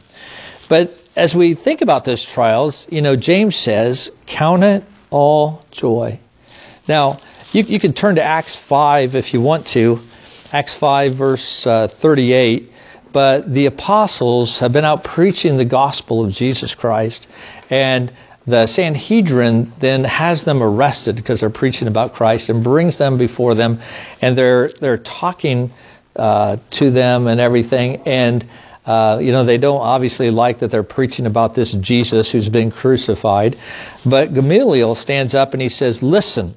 But 0.68 0.96
as 1.14 1.34
we 1.34 1.54
think 1.54 1.82
about 1.82 2.04
those 2.04 2.24
trials, 2.24 2.86
you 2.90 3.02
know, 3.02 3.16
James 3.16 3.56
says, 3.56 4.10
count 4.26 4.64
it 4.64 4.84
all 5.10 5.64
joy. 5.70 6.18
Now, 6.88 7.18
you, 7.52 7.64
you 7.64 7.78
can 7.78 7.92
turn 7.92 8.16
to 8.16 8.22
Acts 8.22 8.56
5 8.56 9.14
if 9.14 9.34
you 9.34 9.40
want 9.40 9.66
to. 9.68 9.98
Acts 10.52 10.74
5, 10.74 11.14
verse 11.14 11.66
uh, 11.66 11.88
38. 11.88 12.70
But 13.12 13.52
the 13.52 13.66
apostles 13.66 14.60
have 14.60 14.72
been 14.72 14.86
out 14.86 15.04
preaching 15.04 15.58
the 15.58 15.66
gospel 15.66 16.24
of 16.24 16.32
Jesus 16.32 16.74
Christ, 16.74 17.28
and 17.68 18.10
the 18.46 18.66
Sanhedrin 18.66 19.72
then 19.78 20.04
has 20.04 20.44
them 20.44 20.62
arrested 20.62 21.16
because 21.16 21.40
they're 21.40 21.50
preaching 21.50 21.88
about 21.88 22.14
Christ 22.14 22.48
and 22.48 22.64
brings 22.64 22.96
them 22.96 23.18
before 23.18 23.54
them, 23.54 23.80
and 24.22 24.36
they're 24.36 24.70
they're 24.80 24.96
talking 24.96 25.72
uh, 26.16 26.56
to 26.70 26.90
them 26.90 27.26
and 27.26 27.38
everything, 27.38 28.02
and 28.06 28.46
uh, 28.84 29.18
you 29.20 29.32
know, 29.32 29.44
they 29.44 29.58
don't 29.58 29.80
obviously 29.80 30.30
like 30.30 30.58
that 30.58 30.70
they're 30.70 30.82
preaching 30.82 31.26
about 31.26 31.54
this 31.54 31.72
Jesus 31.72 32.30
who's 32.32 32.48
been 32.48 32.70
crucified. 32.70 33.56
But 34.04 34.34
Gamaliel 34.34 34.94
stands 34.94 35.34
up 35.34 35.52
and 35.52 35.62
he 35.62 35.68
says, 35.68 36.02
Listen, 36.02 36.56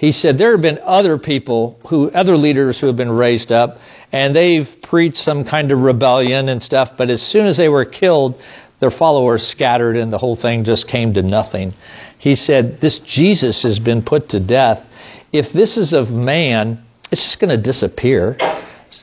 he 0.00 0.12
said, 0.12 0.38
there 0.38 0.52
have 0.52 0.62
been 0.62 0.80
other 0.82 1.18
people 1.18 1.78
who, 1.88 2.10
other 2.10 2.38
leaders 2.38 2.80
who 2.80 2.86
have 2.86 2.96
been 2.96 3.10
raised 3.10 3.52
up, 3.52 3.80
and 4.10 4.34
they've 4.34 4.66
preached 4.80 5.18
some 5.18 5.44
kind 5.44 5.70
of 5.70 5.82
rebellion 5.82 6.48
and 6.48 6.62
stuff, 6.62 6.96
but 6.96 7.10
as 7.10 7.20
soon 7.20 7.44
as 7.44 7.58
they 7.58 7.68
were 7.68 7.84
killed, 7.84 8.40
their 8.78 8.90
followers 8.90 9.46
scattered 9.46 9.98
and 9.98 10.10
the 10.10 10.16
whole 10.16 10.36
thing 10.36 10.64
just 10.64 10.88
came 10.88 11.12
to 11.14 11.22
nothing. 11.22 11.74
He 12.16 12.34
said, 12.34 12.80
This 12.80 12.98
Jesus 13.00 13.62
has 13.64 13.78
been 13.78 14.00
put 14.00 14.30
to 14.30 14.40
death. 14.40 14.86
If 15.34 15.52
this 15.52 15.76
is 15.76 15.92
of 15.92 16.10
man, 16.10 16.82
it's 17.12 17.22
just 17.22 17.38
going 17.38 17.50
to 17.50 17.62
disappear. 17.62 18.38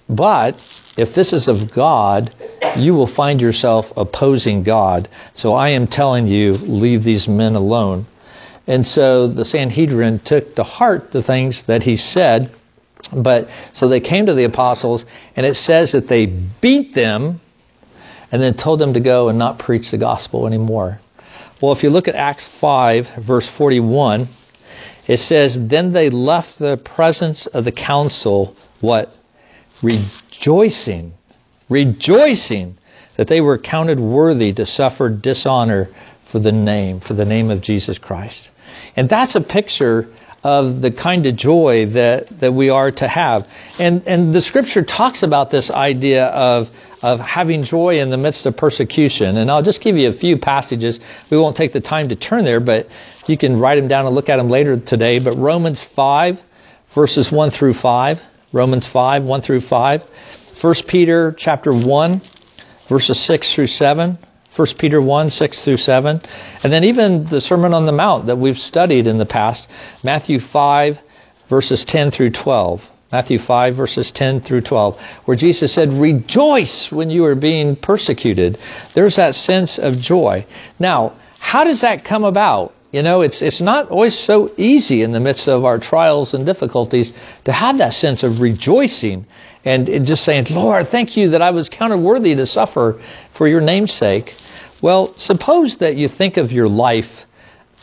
But 0.09 0.55
if 0.97 1.13
this 1.13 1.31
is 1.31 1.47
of 1.47 1.73
God, 1.73 2.33
you 2.75 2.93
will 2.95 3.07
find 3.07 3.39
yourself 3.39 3.93
opposing 3.95 4.63
God. 4.63 5.07
So 5.35 5.53
I 5.53 5.69
am 5.69 5.87
telling 5.87 6.27
you, 6.27 6.53
leave 6.53 7.03
these 7.03 7.27
men 7.27 7.55
alone. 7.55 8.07
And 8.65 8.85
so 8.85 9.27
the 9.27 9.45
Sanhedrin 9.45 10.19
took 10.19 10.55
to 10.55 10.63
heart 10.63 11.11
the 11.11 11.23
things 11.23 11.63
that 11.67 11.83
he 11.83 11.97
said. 11.97 12.51
But 13.13 13.49
so 13.73 13.87
they 13.87 13.99
came 13.99 14.25
to 14.25 14.33
the 14.33 14.43
apostles, 14.43 15.05
and 15.35 15.45
it 15.45 15.53
says 15.53 15.91
that 15.91 16.07
they 16.07 16.25
beat 16.25 16.95
them 16.95 17.39
and 18.31 18.41
then 18.41 18.55
told 18.55 18.79
them 18.79 18.95
to 18.95 18.99
go 18.99 19.29
and 19.29 19.37
not 19.37 19.59
preach 19.59 19.91
the 19.91 19.97
gospel 19.97 20.47
anymore. 20.47 20.99
Well, 21.61 21.71
if 21.71 21.83
you 21.83 21.89
look 21.89 22.07
at 22.07 22.15
Acts 22.15 22.45
5, 22.45 23.15
verse 23.19 23.47
41, 23.47 24.27
it 25.07 25.17
says, 25.17 25.67
Then 25.67 25.93
they 25.93 26.09
left 26.09 26.59
the 26.59 26.77
presence 26.77 27.45
of 27.47 27.63
the 27.63 27.71
council, 27.71 28.55
what? 28.81 29.15
Rejoicing, 30.37 31.13
rejoicing 31.69 32.77
that 33.15 33.27
they 33.27 33.41
were 33.41 33.57
counted 33.57 33.99
worthy 33.99 34.53
to 34.53 34.65
suffer 34.65 35.09
dishonor 35.09 35.89
for 36.31 36.39
the 36.39 36.51
name, 36.51 36.99
for 36.99 37.13
the 37.13 37.25
name 37.25 37.49
of 37.49 37.61
Jesus 37.61 37.97
Christ. 37.97 38.51
And 38.95 39.09
that's 39.09 39.35
a 39.35 39.41
picture 39.41 40.07
of 40.43 40.81
the 40.81 40.91
kind 40.91 41.25
of 41.25 41.35
joy 41.35 41.87
that, 41.87 42.39
that 42.39 42.53
we 42.53 42.69
are 42.69 42.91
to 42.91 43.07
have. 43.07 43.49
And, 43.79 44.03
and 44.07 44.33
the 44.33 44.41
scripture 44.41 44.83
talks 44.83 45.23
about 45.23 45.49
this 45.49 45.71
idea 45.71 46.25
of, 46.25 46.69
of 47.01 47.19
having 47.19 47.63
joy 47.63 47.99
in 47.99 48.09
the 48.11 48.17
midst 48.17 48.45
of 48.45 48.55
persecution. 48.55 49.37
And 49.37 49.49
I'll 49.49 49.63
just 49.63 49.81
give 49.81 49.97
you 49.97 50.09
a 50.09 50.13
few 50.13 50.37
passages. 50.37 50.99
We 51.31 51.37
won't 51.37 51.57
take 51.57 51.73
the 51.73 51.81
time 51.81 52.09
to 52.09 52.15
turn 52.15 52.45
there, 52.45 52.59
but 52.59 52.87
you 53.25 53.37
can 53.37 53.59
write 53.59 53.75
them 53.75 53.87
down 53.87 54.05
and 54.05 54.13
look 54.13 54.29
at 54.29 54.37
them 54.37 54.49
later 54.49 54.79
today. 54.79 55.19
But 55.19 55.35
Romans 55.37 55.83
5, 55.83 56.39
verses 56.93 57.31
1 57.31 57.49
through 57.49 57.73
5. 57.73 58.21
Romans 58.51 58.87
5, 58.87 59.23
1 59.23 59.41
through 59.41 59.61
5. 59.61 60.03
1 60.61 60.73
Peter 60.87 61.33
chapter 61.37 61.73
1, 61.73 62.21
verses 62.87 63.19
6 63.19 63.53
through 63.53 63.67
7. 63.67 64.17
1 64.55 64.67
Peter 64.77 64.99
1, 64.99 65.29
6 65.29 65.65
through 65.65 65.77
7. 65.77 66.21
And 66.63 66.73
then 66.73 66.83
even 66.85 67.25
the 67.25 67.41
Sermon 67.41 67.73
on 67.73 67.85
the 67.85 67.91
Mount 67.91 68.27
that 68.27 68.37
we've 68.37 68.57
studied 68.57 69.05
in 69.05 69.17
the 69.17 69.25
past, 69.25 69.69
Matthew 70.03 70.39
5, 70.39 70.99
verses 71.47 71.85
10 71.85 72.11
through 72.11 72.31
12. 72.31 72.89
Matthew 73.11 73.39
5, 73.39 73.75
verses 73.75 74.11
10 74.11 74.41
through 74.41 74.61
12, 74.61 74.99
where 75.25 75.37
Jesus 75.37 75.73
said, 75.73 75.93
Rejoice 75.93 76.91
when 76.91 77.09
you 77.09 77.25
are 77.25 77.35
being 77.35 77.75
persecuted. 77.75 78.57
There's 78.95 79.15
that 79.15 79.35
sense 79.35 79.79
of 79.79 79.97
joy. 79.97 80.45
Now, 80.77 81.13
how 81.39 81.63
does 81.63 81.81
that 81.81 82.03
come 82.03 82.25
about? 82.25 82.73
You 82.91 83.03
know, 83.03 83.21
it's, 83.21 83.41
it's 83.41 83.59
not 83.59 83.89
always 83.89 84.17
so 84.17 84.51
easy 84.55 85.01
in 85.01 85.11
the 85.11 85.19
midst 85.19 85.47
of 85.49 85.65
our 85.65 85.77
trials 85.77 86.33
and 86.33 86.45
difficulties 86.45 87.13
to 87.43 87.51
have 87.51 87.79
that 87.79 87.93
sense 87.93 88.23
of 88.23 88.39
rejoicing 88.39 89.25
and, 89.65 89.89
and 89.89 90.05
just 90.05 90.23
saying, 90.23 90.45
Lord, 90.51 90.87
thank 90.87 91.17
you 91.17 91.31
that 91.31 91.41
I 91.41 91.51
was 91.51 91.67
counted 91.67 91.97
worthy 91.97 92.35
to 92.35 92.45
suffer 92.45 93.01
for 93.33 93.47
your 93.47 93.59
name's 93.59 93.91
sake. 93.91 94.35
Well, 94.81 95.13
suppose 95.17 95.77
that 95.77 95.97
you 95.97 96.07
think 96.07 96.37
of 96.37 96.53
your 96.53 96.69
life 96.69 97.25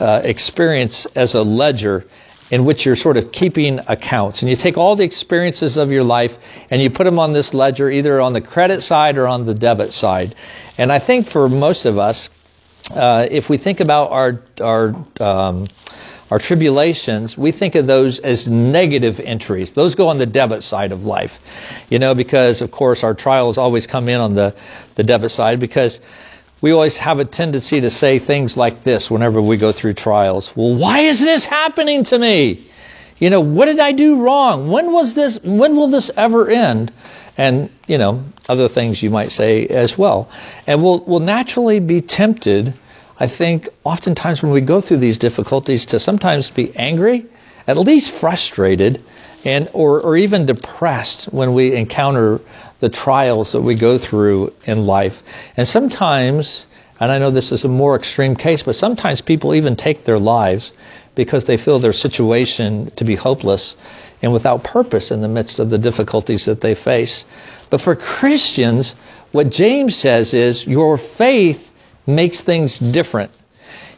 uh, 0.01 0.23
experience 0.25 1.07
as 1.15 1.35
a 1.35 1.43
ledger 1.43 2.07
in 2.51 2.65
which 2.65 2.87
you're 2.87 2.97
sort 2.97 3.17
of 3.17 3.33
keeping 3.33 3.81
accounts. 3.87 4.43
And 4.43 4.51
you 4.51 4.57
take 4.57 4.79
all 4.79 4.97
the 4.97 5.05
experiences 5.05 5.77
of 5.77 5.91
your 5.91 6.05
life 6.05 6.37
and 6.71 6.81
you 6.81 6.91
put 6.91 7.05
them 7.05 7.19
on 7.19 7.33
this 7.33 7.53
ledger, 7.53 7.91
either 7.91 8.21
on 8.21 8.33
the 8.33 8.41
credit 8.41 8.83
side 8.83 9.19
or 9.19 9.27
on 9.27 9.45
the 9.45 9.55
debit 9.55 9.93
side. 9.93 10.35
And 10.79 10.91
I 10.93 10.99
think 10.99 11.29
for 11.29 11.49
most 11.49 11.85
of 11.85 11.99
us, 11.99 12.31
uh, 12.91 13.27
if 13.31 13.49
we 13.49 13.59
think 13.59 13.81
about 13.81 14.11
our 14.11 14.41
our 14.61 14.95
um, 15.21 15.67
our 16.31 16.39
tribulations, 16.39 17.37
we 17.37 17.53
think 17.53 17.75
of 17.75 17.87
those 17.87 18.19
as 18.19 18.49
negative 18.49 19.21
entries. 19.21 19.73
Those 19.73 19.95
go 19.95 20.09
on 20.09 20.19
the 20.19 20.27
debit 20.27 20.63
side 20.63 20.93
of 20.93 21.05
life, 21.05 21.39
you 21.89 21.99
know, 21.99 22.15
because 22.15 22.63
of 22.63 22.71
course 22.71 23.05
our 23.05 23.15
trials 23.15 23.59
always 23.59 23.87
come 23.87 24.09
in 24.09 24.21
on 24.21 24.35
the 24.35 24.55
the 24.97 25.05
debit 25.05 25.31
side 25.31 25.61
because 25.61 26.01
we 26.61 26.73
always 26.73 26.97
have 26.99 27.19
a 27.19 27.25
tendency 27.25 27.83
to 27.83 27.91
say 27.91 28.19
things 28.19 28.57
like 28.57 28.83
this 28.83 29.11
whenever 29.11 29.41
we 29.41 29.57
go 29.57 29.71
through 29.73 29.95
trials. 29.95 30.57
Well, 30.57 30.77
why 30.77 31.01
is 31.01 31.21
this 31.21 31.45
happening 31.45 32.05
to 32.05 32.19
me? 32.19 32.71
You 33.19 33.31
know, 33.31 33.41
what 33.41 33.67
did 33.67 33.79
I 33.79 33.93
do 33.93 34.23
wrong? 34.23 34.71
When 34.71 34.93
was 34.93 35.15
this? 35.15 35.39
When 35.43 35.77
will 35.77 35.89
this 35.89 36.11
ever 36.17 36.51
end? 36.51 36.93
And 37.37 37.71
you 37.87 37.99
know 37.99 38.23
other 38.49 38.69
things 38.69 39.03
you 39.03 39.11
might 39.11 39.33
say 39.33 39.67
as 39.67 39.99
well. 39.99 40.31
And 40.67 40.83
we'll 40.83 41.05
we'll 41.05 41.21
naturally 41.21 41.81
be 41.81 42.01
tempted, 42.01 42.75
I 43.19 43.27
think, 43.27 43.69
oftentimes 43.85 44.43
when 44.43 44.53
we 44.53 44.61
go 44.61 44.81
through 44.81 44.99
these 44.99 45.19
difficulties, 45.19 45.87
to 45.87 46.01
sometimes 46.01 46.51
be 46.51 46.75
angry, 46.77 47.27
at 47.67 47.77
least 47.77 48.15
frustrated, 48.15 49.03
and 49.45 49.69
or 49.73 50.01
or 50.01 50.17
even 50.17 50.47
depressed 50.47 51.27
when 51.33 51.55
we 51.55 51.75
encounter 51.75 52.41
the 52.79 52.89
trials 52.89 53.53
that 53.53 53.63
we 53.63 53.79
go 53.79 53.99
through 53.99 54.53
in 54.65 54.85
life. 54.85 55.23
And 55.57 55.67
sometimes, 55.67 56.67
and 57.01 57.11
I 57.11 57.19
know 57.19 57.31
this 57.31 57.53
is 57.53 57.65
a 57.65 57.69
more 57.69 57.97
extreme 57.97 58.37
case, 58.37 58.63
but 58.63 58.75
sometimes 58.75 59.21
people 59.21 59.55
even 59.55 59.77
take 59.77 60.05
their 60.05 60.19
lives 60.19 60.73
because 61.15 61.45
they 61.47 61.57
feel 61.57 61.79
their 61.79 61.93
situation 61.93 62.91
to 62.97 63.05
be 63.05 63.15
hopeless 63.15 63.77
and 64.25 64.33
without 64.33 64.65
purpose 64.65 65.11
in 65.11 65.21
the 65.21 65.29
midst 65.29 65.59
of 65.59 65.69
the 65.69 65.77
difficulties 65.77 66.47
that 66.47 66.63
they 66.63 66.75
face. 66.75 67.27
But 67.69 67.83
for 67.83 67.95
Christians, 67.95 68.97
what 69.33 69.51
James 69.51 69.95
says 69.97 70.33
is 70.33 70.67
your 70.67 70.97
faith 70.97 71.71
makes 72.07 72.41
things 72.41 72.79
different. 72.79 73.33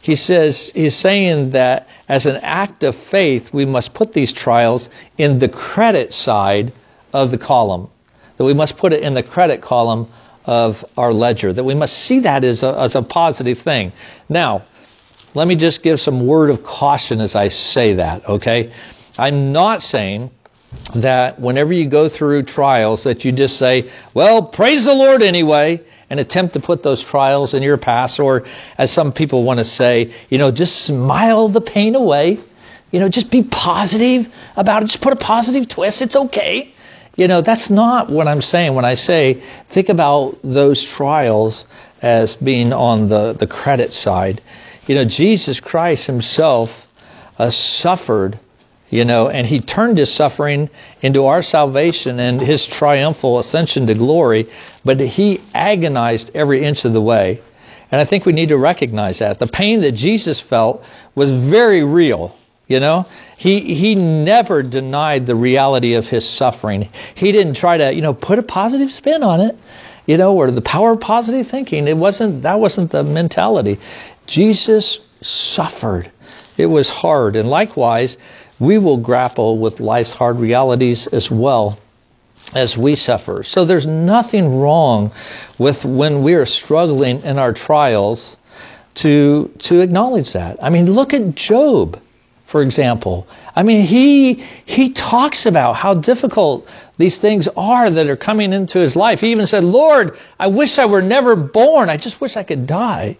He 0.01 0.17
says, 0.17 0.69
he's 0.75 0.97
saying 0.97 1.51
that 1.51 1.87
as 2.09 2.25
an 2.25 2.35
act 2.37 2.83
of 2.83 2.95
faith, 2.95 3.53
we 3.53 3.65
must 3.65 3.93
put 3.93 4.11
these 4.11 4.33
trials 4.33 4.89
in 5.17 5.39
the 5.39 5.47
credit 5.47 6.13
side 6.13 6.73
of 7.13 7.31
the 7.31 7.37
column. 7.37 7.89
That 8.35 8.43
we 8.43 8.53
must 8.53 8.77
put 8.77 8.91
it 8.91 9.03
in 9.03 9.13
the 9.13 9.23
credit 9.23 9.61
column 9.61 10.09
of 10.43 10.83
our 10.97 11.13
ledger. 11.13 11.53
That 11.53 11.63
we 11.63 11.73
must 11.73 11.97
see 11.97 12.19
that 12.19 12.43
as 12.43 12.63
a, 12.63 12.77
as 12.77 12.95
a 12.95 13.01
positive 13.01 13.59
thing. 13.59 13.93
Now, 14.27 14.65
let 15.33 15.47
me 15.47 15.55
just 15.55 15.83
give 15.83 16.01
some 16.01 16.27
word 16.27 16.49
of 16.49 16.63
caution 16.63 17.21
as 17.21 17.33
I 17.33 17.47
say 17.47 17.93
that, 17.93 18.27
okay? 18.27 18.73
I'm 19.17 19.51
not 19.51 19.81
saying 19.81 20.31
that 20.95 21.39
whenever 21.39 21.73
you 21.73 21.89
go 21.89 22.09
through 22.09 22.43
trials 22.43 23.05
that 23.05 23.25
you 23.25 23.31
just 23.31 23.57
say, 23.57 23.89
well, 24.13 24.43
praise 24.43 24.85
the 24.85 24.93
Lord 24.93 25.21
anyway, 25.21 25.81
and 26.09 26.19
attempt 26.19 26.53
to 26.53 26.59
put 26.59 26.83
those 26.83 27.03
trials 27.03 27.53
in 27.53 27.63
your 27.63 27.77
past, 27.77 28.19
or 28.19 28.45
as 28.77 28.91
some 28.91 29.11
people 29.11 29.43
want 29.43 29.59
to 29.59 29.65
say, 29.65 30.13
you 30.29 30.37
know, 30.37 30.51
just 30.51 30.85
smile 30.85 31.49
the 31.49 31.61
pain 31.61 31.95
away. 31.95 32.39
You 32.91 33.01
know, 33.01 33.09
just 33.09 33.31
be 33.31 33.43
positive 33.43 34.33
about 34.55 34.83
it. 34.83 34.85
Just 34.85 35.01
put 35.01 35.11
a 35.11 35.17
positive 35.17 35.67
twist. 35.67 36.01
It's 36.01 36.15
okay. 36.15 36.73
You 37.15 37.27
know, 37.27 37.41
that's 37.41 37.69
not 37.69 38.09
what 38.09 38.27
I'm 38.27 38.41
saying 38.41 38.75
when 38.75 38.85
I 38.85 38.93
say 38.93 39.41
think 39.69 39.89
about 39.89 40.37
those 40.43 40.85
trials 40.85 41.65
as 42.01 42.35
being 42.35 42.71
on 42.71 43.09
the, 43.09 43.33
the 43.33 43.47
credit 43.47 43.91
side. 43.91 44.41
You 44.85 44.95
know, 44.95 45.03
Jesus 45.03 45.59
Christ 45.59 46.07
himself 46.07 46.87
uh, 47.37 47.49
suffered 47.49 48.39
you 48.89 49.03
know, 49.03 49.27
and 49.29 49.45
he 49.45 49.59
turned 49.59 49.97
his 49.97 50.11
suffering 50.13 50.69
into 51.01 51.25
our 51.25 51.41
salvation 51.41 52.19
and 52.19 52.39
his 52.39 52.65
triumphal 52.65 53.39
ascension 53.39 53.87
to 53.87 53.93
glory, 53.93 54.49
but 54.85 54.99
he 54.99 55.41
agonized 55.53 56.31
every 56.33 56.63
inch 56.63 56.85
of 56.85 56.93
the 56.93 57.01
way. 57.01 57.41
And 57.91 57.99
I 57.99 58.05
think 58.05 58.25
we 58.25 58.33
need 58.33 58.49
to 58.49 58.57
recognize 58.57 59.19
that. 59.19 59.39
The 59.39 59.47
pain 59.47 59.81
that 59.81 59.93
Jesus 59.93 60.39
felt 60.39 60.83
was 61.15 61.31
very 61.31 61.83
real. 61.83 62.35
You 62.67 62.81
know, 62.81 63.05
he 63.37 63.75
he 63.75 63.95
never 63.95 64.61
denied 64.61 65.25
the 65.25 65.35
reality 65.35 65.93
of 65.93 66.05
his 66.05 66.27
suffering. 66.27 66.89
He 67.15 67.31
didn't 67.31 67.53
try 67.53 67.77
to, 67.77 67.93
you 67.93 68.01
know, 68.01 68.13
put 68.13 68.39
a 68.39 68.43
positive 68.43 68.91
spin 68.91 69.23
on 69.23 69.39
it, 69.39 69.57
you 70.05 70.17
know, 70.17 70.35
or 70.35 70.51
the 70.51 70.61
power 70.61 70.91
of 70.91 70.99
positive 70.99 71.47
thinking. 71.47 71.87
It 71.87 71.95
wasn't 71.95 72.41
that 72.41 72.59
wasn't 72.59 72.91
the 72.91 73.03
mentality. 73.03 73.79
Jesus 74.25 74.99
suffered. 75.21 76.11
It 76.57 76.65
was 76.65 76.89
hard. 76.89 77.37
And 77.37 77.49
likewise, 77.49 78.17
we 78.59 78.77
will 78.77 78.97
grapple 78.97 79.57
with 79.57 79.79
life's 79.79 80.13
hard 80.13 80.37
realities 80.37 81.07
as 81.07 81.29
well 81.29 81.77
as 82.53 82.77
we 82.77 82.95
suffer. 82.95 83.43
So 83.43 83.65
there's 83.65 83.85
nothing 83.85 84.59
wrong 84.59 85.11
with 85.59 85.83
when 85.85 86.23
we 86.23 86.33
are 86.35 86.45
struggling 86.45 87.21
in 87.21 87.37
our 87.37 87.53
trials 87.53 88.37
to 88.95 89.51
to 89.59 89.81
acknowledge 89.81 90.33
that. 90.33 90.57
I 90.61 90.69
mean, 90.69 90.89
look 90.91 91.13
at 91.13 91.35
Job, 91.35 92.01
for 92.45 92.61
example. 92.61 93.27
I 93.55 93.63
mean, 93.63 93.85
he 93.85 94.35
he 94.65 94.91
talks 94.91 95.45
about 95.45 95.75
how 95.75 95.93
difficult 95.93 96.67
these 96.97 97.17
things 97.17 97.47
are 97.55 97.89
that 97.89 98.07
are 98.07 98.17
coming 98.17 98.53
into 98.53 98.79
his 98.79 98.95
life. 98.95 99.19
He 99.19 99.31
even 99.31 99.45
said, 99.45 99.63
"Lord, 99.63 100.17
I 100.39 100.47
wish 100.47 100.79
I 100.79 100.85
were 100.85 101.01
never 101.01 101.35
born. 101.35 101.89
I 101.89 101.97
just 101.97 102.19
wish 102.21 102.37
I 102.37 102.43
could 102.43 102.65
die." 102.65 103.17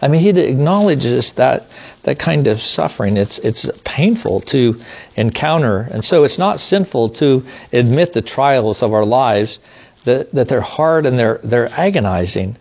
I 0.00 0.08
mean, 0.08 0.20
he 0.20 0.30
acknowledges 0.30 1.32
that 1.32 1.66
that 2.04 2.18
kind 2.18 2.46
of 2.46 2.60
suffering. 2.60 3.16
It's 3.16 3.38
it's 3.38 3.68
painful 3.84 4.40
to 4.52 4.80
encounter, 5.16 5.80
and 5.80 6.04
so 6.04 6.24
it's 6.24 6.38
not 6.38 6.60
sinful 6.60 7.10
to 7.10 7.44
admit 7.72 8.12
the 8.12 8.22
trials 8.22 8.82
of 8.82 8.94
our 8.94 9.04
lives 9.04 9.58
that 10.04 10.32
that 10.32 10.48
they're 10.48 10.60
hard 10.60 11.06
and 11.06 11.18
they're 11.18 11.40
they're 11.42 11.68
agonizing. 11.70 12.56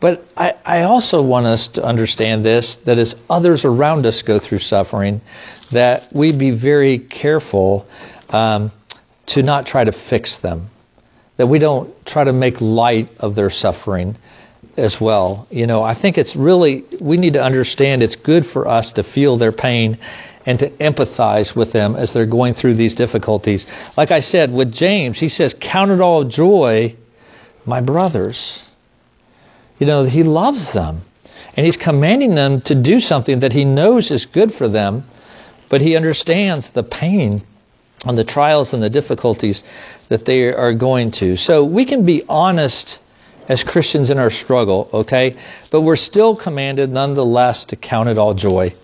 But 0.00 0.22
I, 0.36 0.54
I 0.66 0.82
also 0.82 1.22
want 1.22 1.46
us 1.46 1.68
to 1.68 1.82
understand 1.82 2.44
this 2.44 2.76
that 2.84 2.98
as 2.98 3.16
others 3.30 3.64
around 3.64 4.04
us 4.04 4.22
go 4.22 4.38
through 4.38 4.58
suffering, 4.58 5.22
that 5.72 6.12
we 6.12 6.36
be 6.36 6.50
very 6.50 6.98
careful 6.98 7.86
um, 8.28 8.70
to 9.26 9.42
not 9.42 9.66
try 9.66 9.84
to 9.84 9.92
fix 9.92 10.36
them, 10.36 10.68
that 11.36 11.46
we 11.46 11.58
don't 11.58 12.04
try 12.04 12.24
to 12.24 12.32
make 12.34 12.60
light 12.60 13.10
of 13.18 13.34
their 13.34 13.48
suffering 13.48 14.16
as 14.76 15.00
well. 15.00 15.46
You 15.50 15.66
know, 15.66 15.82
I 15.82 15.94
think 15.94 16.18
it's 16.18 16.36
really, 16.36 16.84
we 17.00 17.16
need 17.16 17.34
to 17.34 17.42
understand 17.42 18.02
it's 18.02 18.16
good 18.16 18.46
for 18.46 18.68
us 18.68 18.92
to 18.92 19.02
feel 19.02 19.36
their 19.36 19.52
pain 19.52 19.98
and 20.46 20.58
to 20.58 20.70
empathize 20.70 21.56
with 21.56 21.72
them 21.72 21.96
as 21.96 22.12
they're 22.12 22.26
going 22.26 22.54
through 22.54 22.74
these 22.74 22.94
difficulties. 22.94 23.66
Like 23.96 24.10
I 24.10 24.20
said, 24.20 24.52
with 24.52 24.72
James, 24.72 25.18
he 25.18 25.28
says, 25.28 25.54
Count 25.58 25.90
it 25.90 26.00
all 26.00 26.24
joy, 26.24 26.96
my 27.64 27.80
brothers. 27.80 28.64
You 29.78 29.86
know, 29.86 30.04
he 30.04 30.22
loves 30.22 30.72
them. 30.72 31.02
And 31.56 31.64
he's 31.64 31.76
commanding 31.76 32.34
them 32.34 32.60
to 32.62 32.74
do 32.74 33.00
something 33.00 33.40
that 33.40 33.52
he 33.52 33.64
knows 33.64 34.10
is 34.10 34.26
good 34.26 34.52
for 34.52 34.68
them, 34.68 35.04
but 35.68 35.80
he 35.80 35.96
understands 35.96 36.70
the 36.70 36.82
pain 36.82 37.42
and 38.04 38.18
the 38.18 38.24
trials 38.24 38.74
and 38.74 38.82
the 38.82 38.90
difficulties 38.90 39.62
that 40.08 40.24
they 40.24 40.52
are 40.52 40.74
going 40.74 41.12
to. 41.12 41.36
So 41.36 41.64
we 41.64 41.84
can 41.84 42.04
be 42.04 42.22
honest 42.28 42.98
as 43.48 43.64
Christians 43.64 44.10
in 44.10 44.18
our 44.18 44.30
struggle, 44.30 44.88
okay? 44.92 45.36
But 45.70 45.82
we're 45.82 45.96
still 45.96 46.36
commanded 46.36 46.90
nonetheless 46.90 47.66
to 47.66 47.76
count 47.76 48.08
it 48.08 48.18
all 48.18 48.34
joy. 48.34 48.74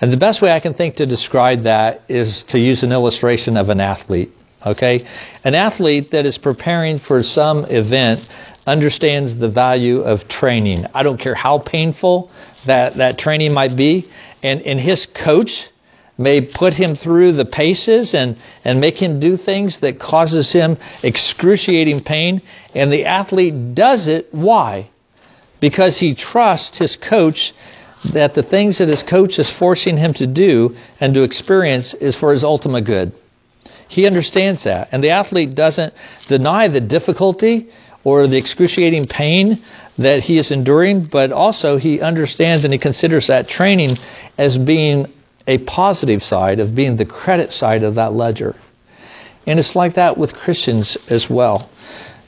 And 0.00 0.12
the 0.12 0.16
best 0.16 0.42
way 0.42 0.50
I 0.50 0.60
can 0.60 0.74
think 0.74 0.96
to 0.96 1.06
describe 1.06 1.62
that 1.62 2.02
is 2.08 2.44
to 2.44 2.60
use 2.60 2.82
an 2.82 2.92
illustration 2.92 3.56
of 3.56 3.68
an 3.68 3.80
athlete, 3.80 4.32
okay? 4.64 5.04
An 5.44 5.54
athlete 5.54 6.10
that 6.12 6.26
is 6.26 6.38
preparing 6.38 6.98
for 6.98 7.22
some 7.22 7.64
event 7.64 8.28
understands 8.66 9.36
the 9.36 9.48
value 9.48 10.00
of 10.00 10.28
training. 10.28 10.86
I 10.94 11.02
don't 11.02 11.18
care 11.18 11.34
how 11.34 11.58
painful 11.58 12.30
that, 12.66 12.96
that 12.96 13.18
training 13.18 13.52
might 13.52 13.76
be. 13.76 14.08
And, 14.42 14.62
and 14.62 14.80
his 14.80 15.06
coach 15.06 15.68
may 16.16 16.40
put 16.40 16.74
him 16.74 16.94
through 16.94 17.32
the 17.32 17.44
paces 17.44 18.14
and, 18.14 18.36
and 18.64 18.80
make 18.80 18.96
him 18.96 19.20
do 19.20 19.36
things 19.36 19.80
that 19.80 19.98
causes 19.98 20.52
him 20.52 20.76
excruciating 21.02 22.02
pain. 22.02 22.40
And 22.74 22.92
the 22.92 23.06
athlete 23.06 23.74
does 23.74 24.08
it. 24.08 24.28
Why? 24.32 24.90
Because 25.60 25.98
he 25.98 26.14
trusts 26.14 26.78
his 26.78 26.96
coach 26.96 27.54
that 28.12 28.34
the 28.34 28.42
things 28.42 28.78
that 28.78 28.88
his 28.88 29.02
coach 29.02 29.38
is 29.38 29.50
forcing 29.50 29.96
him 29.96 30.12
to 30.14 30.26
do 30.26 30.76
and 31.00 31.14
to 31.14 31.22
experience 31.22 31.94
is 31.94 32.16
for 32.16 32.32
his 32.32 32.44
ultimate 32.44 32.82
good. 32.82 33.12
He 33.88 34.06
understands 34.06 34.64
that. 34.64 34.88
And 34.92 35.02
the 35.02 35.10
athlete 35.10 35.54
doesn't 35.54 35.94
deny 36.26 36.68
the 36.68 36.80
difficulty 36.80 37.68
or 38.02 38.26
the 38.26 38.36
excruciating 38.36 39.06
pain 39.06 39.62
that 39.98 40.20
he 40.20 40.36
is 40.36 40.50
enduring, 40.50 41.04
but 41.04 41.32
also 41.32 41.76
he 41.76 42.00
understands 42.00 42.64
and 42.64 42.72
he 42.72 42.78
considers 42.78 43.28
that 43.28 43.48
training 43.48 43.96
as 44.36 44.58
being 44.58 45.06
a 45.46 45.58
positive 45.58 46.22
side 46.22 46.60
of 46.60 46.74
being 46.74 46.96
the 46.96 47.04
credit 47.04 47.52
side 47.52 47.82
of 47.82 47.94
that 47.94 48.12
ledger. 48.12 48.54
And 49.46 49.58
it's 49.58 49.76
like 49.76 49.94
that 49.94 50.16
with 50.16 50.34
Christians 50.34 50.96
as 51.08 51.28
well. 51.28 51.68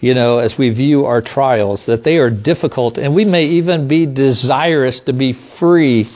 You 0.00 0.14
know, 0.14 0.38
as 0.38 0.58
we 0.58 0.70
view 0.70 1.06
our 1.06 1.22
trials, 1.22 1.86
that 1.86 2.04
they 2.04 2.18
are 2.18 2.30
difficult, 2.30 2.98
and 2.98 3.14
we 3.14 3.24
may 3.24 3.44
even 3.44 3.88
be 3.88 4.06
desirous 4.06 5.00
to 5.00 5.12
be 5.12 5.32
free 5.32 6.08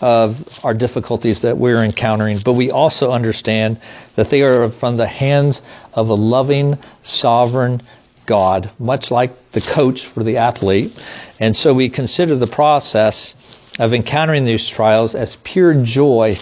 of 0.00 0.36
our 0.62 0.74
difficulties 0.74 1.40
that 1.42 1.56
we're 1.56 1.82
encountering, 1.82 2.38
but 2.44 2.52
we 2.52 2.70
also 2.70 3.10
understand 3.10 3.80
that 4.14 4.30
they 4.30 4.42
are 4.42 4.70
from 4.70 4.96
the 4.96 5.06
hands 5.06 5.62
of 5.92 6.08
a 6.08 6.14
loving, 6.14 6.78
sovereign 7.02 7.82
God, 8.26 8.70
much 8.78 9.10
like 9.10 9.52
the 9.52 9.60
coach 9.60 10.06
for 10.06 10.22
the 10.22 10.38
athlete. 10.38 10.92
And 11.38 11.56
so 11.56 11.72
we 11.72 11.88
consider 11.88 12.36
the 12.36 12.46
process 12.46 13.34
of 13.78 13.94
encountering 13.94 14.44
these 14.44 14.68
trials 14.68 15.14
as 15.14 15.36
pure 15.36 15.82
joy 15.82 16.36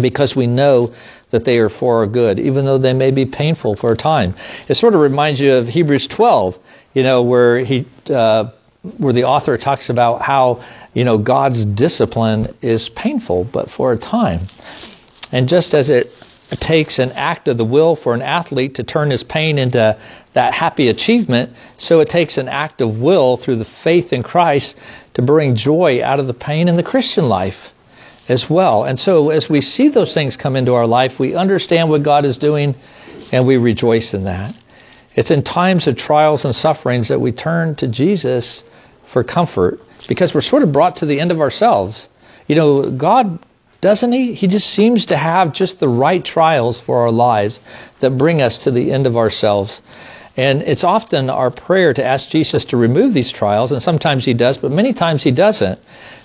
because 0.00 0.36
we 0.36 0.46
know 0.46 0.92
that 1.34 1.44
they 1.44 1.58
are 1.58 1.68
for 1.68 1.98
our 1.98 2.06
good, 2.06 2.38
even 2.38 2.64
though 2.64 2.78
they 2.78 2.92
may 2.92 3.10
be 3.10 3.26
painful 3.26 3.74
for 3.74 3.90
a 3.90 3.96
time. 3.96 4.36
It 4.68 4.74
sort 4.74 4.94
of 4.94 5.00
reminds 5.00 5.40
you 5.40 5.54
of 5.54 5.66
Hebrews 5.66 6.06
12, 6.06 6.56
you 6.94 7.02
know, 7.02 7.22
where 7.22 7.58
he, 7.58 7.86
uh, 8.08 8.50
where 8.98 9.12
the 9.12 9.24
author 9.24 9.58
talks 9.58 9.90
about 9.90 10.22
how, 10.22 10.62
you 10.94 11.04
know, 11.04 11.18
God's 11.18 11.64
discipline 11.64 12.54
is 12.62 12.88
painful, 12.88 13.44
but 13.52 13.68
for 13.68 13.90
a 13.90 13.96
time. 13.96 14.42
And 15.32 15.48
just 15.48 15.74
as 15.74 15.90
it 15.90 16.12
takes 16.60 17.00
an 17.00 17.10
act 17.10 17.48
of 17.48 17.56
the 17.56 17.64
will 17.64 17.96
for 17.96 18.14
an 18.14 18.22
athlete 18.22 18.76
to 18.76 18.84
turn 18.84 19.10
his 19.10 19.24
pain 19.24 19.58
into 19.58 19.98
that 20.34 20.54
happy 20.54 20.86
achievement, 20.86 21.50
so 21.78 21.98
it 21.98 22.08
takes 22.08 22.38
an 22.38 22.48
act 22.48 22.80
of 22.80 23.00
will 23.00 23.36
through 23.36 23.56
the 23.56 23.64
faith 23.64 24.12
in 24.12 24.22
Christ 24.22 24.78
to 25.14 25.22
bring 25.22 25.56
joy 25.56 26.00
out 26.00 26.20
of 26.20 26.28
the 26.28 26.34
pain 26.34 26.68
in 26.68 26.76
the 26.76 26.84
Christian 26.84 27.28
life 27.28 27.73
as 28.28 28.48
well. 28.48 28.84
And 28.84 28.98
so 28.98 29.30
as 29.30 29.48
we 29.48 29.60
see 29.60 29.88
those 29.88 30.14
things 30.14 30.36
come 30.36 30.56
into 30.56 30.74
our 30.74 30.86
life, 30.86 31.18
we 31.18 31.34
understand 31.34 31.90
what 31.90 32.02
God 32.02 32.24
is 32.24 32.38
doing 32.38 32.74
and 33.32 33.46
we 33.46 33.56
rejoice 33.56 34.14
in 34.14 34.24
that. 34.24 34.54
It's 35.14 35.30
in 35.30 35.42
times 35.42 35.86
of 35.86 35.96
trials 35.96 36.44
and 36.44 36.54
sufferings 36.54 37.08
that 37.08 37.20
we 37.20 37.32
turn 37.32 37.76
to 37.76 37.88
Jesus 37.88 38.64
for 39.04 39.22
comfort 39.22 39.80
because 40.08 40.34
we're 40.34 40.40
sort 40.40 40.62
of 40.62 40.72
brought 40.72 40.96
to 40.96 41.06
the 41.06 41.20
end 41.20 41.30
of 41.30 41.40
ourselves. 41.40 42.08
You 42.46 42.56
know, 42.56 42.90
God 42.90 43.38
doesn't 43.84 44.12
he? 44.12 44.32
He 44.32 44.46
just 44.46 44.70
seems 44.70 45.06
to 45.06 45.16
have 45.16 45.52
just 45.52 45.78
the 45.78 45.90
right 45.90 46.24
trials 46.24 46.80
for 46.80 47.02
our 47.02 47.10
lives 47.10 47.60
that 48.00 48.16
bring 48.16 48.40
us 48.40 48.60
to 48.60 48.70
the 48.70 48.90
end 48.90 49.06
of 49.06 49.18
ourselves. 49.18 49.82
And 50.38 50.62
it's 50.62 50.84
often 50.84 51.28
our 51.28 51.50
prayer 51.50 51.92
to 51.92 52.02
ask 52.02 52.30
Jesus 52.30 52.64
to 52.66 52.78
remove 52.78 53.12
these 53.12 53.30
trials, 53.30 53.72
and 53.72 53.82
sometimes 53.82 54.24
he 54.24 54.32
does, 54.32 54.56
but 54.56 54.70
many 54.70 54.94
times 54.94 55.22
he 55.22 55.32
doesn't. 55.32 55.78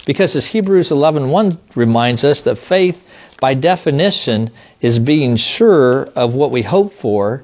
Because 0.10 0.36
as 0.36 0.48
Hebrews 0.48 0.90
11:1 0.90 1.60
reminds 1.76 2.24
us 2.24 2.42
that 2.42 2.58
faith 2.58 3.00
by 3.40 3.54
definition 3.54 4.50
is 4.82 4.98
being 4.98 5.36
sure 5.36 6.10
of 6.16 6.34
what 6.34 6.50
we 6.50 6.64
hope 6.64 6.94
for 6.94 7.44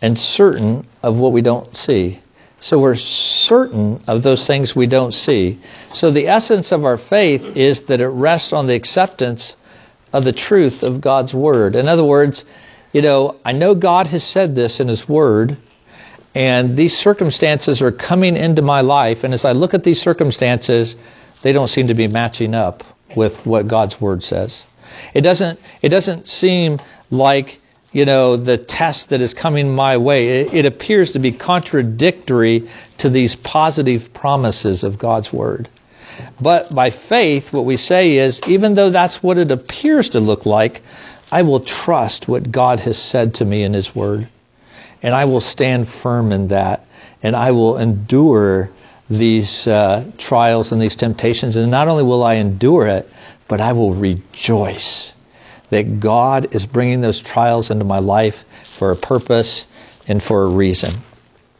and 0.00 0.18
certain 0.18 0.86
of 1.02 1.18
what 1.18 1.32
we 1.32 1.42
don't 1.42 1.76
see. 1.76 2.20
So 2.62 2.78
we're 2.78 2.94
certain 2.94 4.00
of 4.08 4.22
those 4.22 4.46
things 4.46 4.74
we 4.74 4.86
don't 4.86 5.12
see. 5.12 5.58
So 5.92 6.10
the 6.10 6.28
essence 6.28 6.72
of 6.72 6.86
our 6.86 6.96
faith 6.96 7.54
is 7.54 7.82
that 7.82 8.00
it 8.00 8.08
rests 8.08 8.54
on 8.54 8.66
the 8.66 8.74
acceptance 8.74 9.54
of 10.10 10.24
the 10.24 10.32
truth 10.32 10.82
of 10.82 11.02
God's 11.02 11.34
Word. 11.34 11.76
In 11.76 11.86
other 11.86 12.02
words, 12.02 12.46
you 12.94 13.02
know, 13.02 13.36
I 13.44 13.52
know 13.52 13.74
God 13.74 14.06
has 14.06 14.24
said 14.24 14.54
this 14.54 14.80
in 14.80 14.88
His 14.88 15.06
Word, 15.06 15.58
and 16.34 16.78
these 16.78 16.96
circumstances 16.96 17.82
are 17.82 17.92
coming 17.92 18.38
into 18.38 18.62
my 18.62 18.80
life, 18.80 19.22
and 19.22 19.34
as 19.34 19.44
I 19.44 19.52
look 19.52 19.74
at 19.74 19.84
these 19.84 20.00
circumstances, 20.00 20.96
they 21.42 21.52
don't 21.52 21.68
seem 21.68 21.88
to 21.88 21.94
be 21.94 22.08
matching 22.08 22.54
up 22.54 22.84
with 23.16 23.46
what 23.46 23.68
God's 23.68 24.00
Word 24.00 24.22
says. 24.22 24.64
It 25.14 25.22
doesn't, 25.22 25.60
it 25.82 25.88
doesn't 25.90 26.28
seem 26.28 26.80
like 27.10 27.60
you 27.90 28.04
know, 28.04 28.36
the 28.36 28.58
test 28.58 29.10
that 29.10 29.20
is 29.20 29.32
coming 29.32 29.74
my 29.74 29.96
way. 29.96 30.40
It, 30.40 30.54
it, 30.54 30.66
appears 30.66 31.12
to 31.12 31.18
be 31.18 31.32
contradictory 31.32 32.68
to 32.98 33.08
these 33.08 33.34
positive 33.34 34.12
promises 34.12 34.84
of 34.84 34.98
God's 34.98 35.32
Word. 35.32 35.68
But 36.40 36.74
by 36.74 36.90
faith, 36.90 37.52
what 37.52 37.64
we 37.64 37.76
say 37.76 38.16
is, 38.16 38.40
even 38.46 38.74
though 38.74 38.90
that's 38.90 39.22
what 39.22 39.38
it 39.38 39.50
appears 39.50 40.10
to 40.10 40.20
look 40.20 40.44
like, 40.44 40.82
I 41.30 41.42
will 41.42 41.60
trust 41.60 42.28
what 42.28 42.50
God 42.50 42.80
has 42.80 43.00
said 43.00 43.34
to 43.34 43.44
me 43.44 43.62
in 43.62 43.72
His 43.72 43.94
Word. 43.94 44.28
And 45.02 45.14
I 45.14 45.24
will 45.24 45.40
stand 45.40 45.88
firm 45.88 46.32
in 46.32 46.48
that. 46.48 46.84
And 47.22 47.34
I 47.34 47.52
will 47.52 47.78
endure 47.78 48.70
these 49.10 49.66
uh, 49.66 50.10
trials 50.18 50.72
and 50.72 50.80
these 50.80 50.96
temptations. 50.96 51.56
And 51.56 51.70
not 51.70 51.88
only 51.88 52.04
will 52.04 52.22
I 52.22 52.34
endure 52.34 52.86
it, 52.86 53.08
but 53.48 53.60
I 53.60 53.72
will 53.72 53.94
rejoice 53.94 55.14
that 55.70 56.00
God 56.00 56.54
is 56.54 56.66
bringing 56.66 57.00
those 57.00 57.20
trials 57.20 57.70
into 57.70 57.84
my 57.84 57.98
life 57.98 58.44
for 58.78 58.90
a 58.90 58.96
purpose 58.96 59.66
and 60.06 60.22
for 60.22 60.44
a 60.44 60.48
reason. 60.48 60.94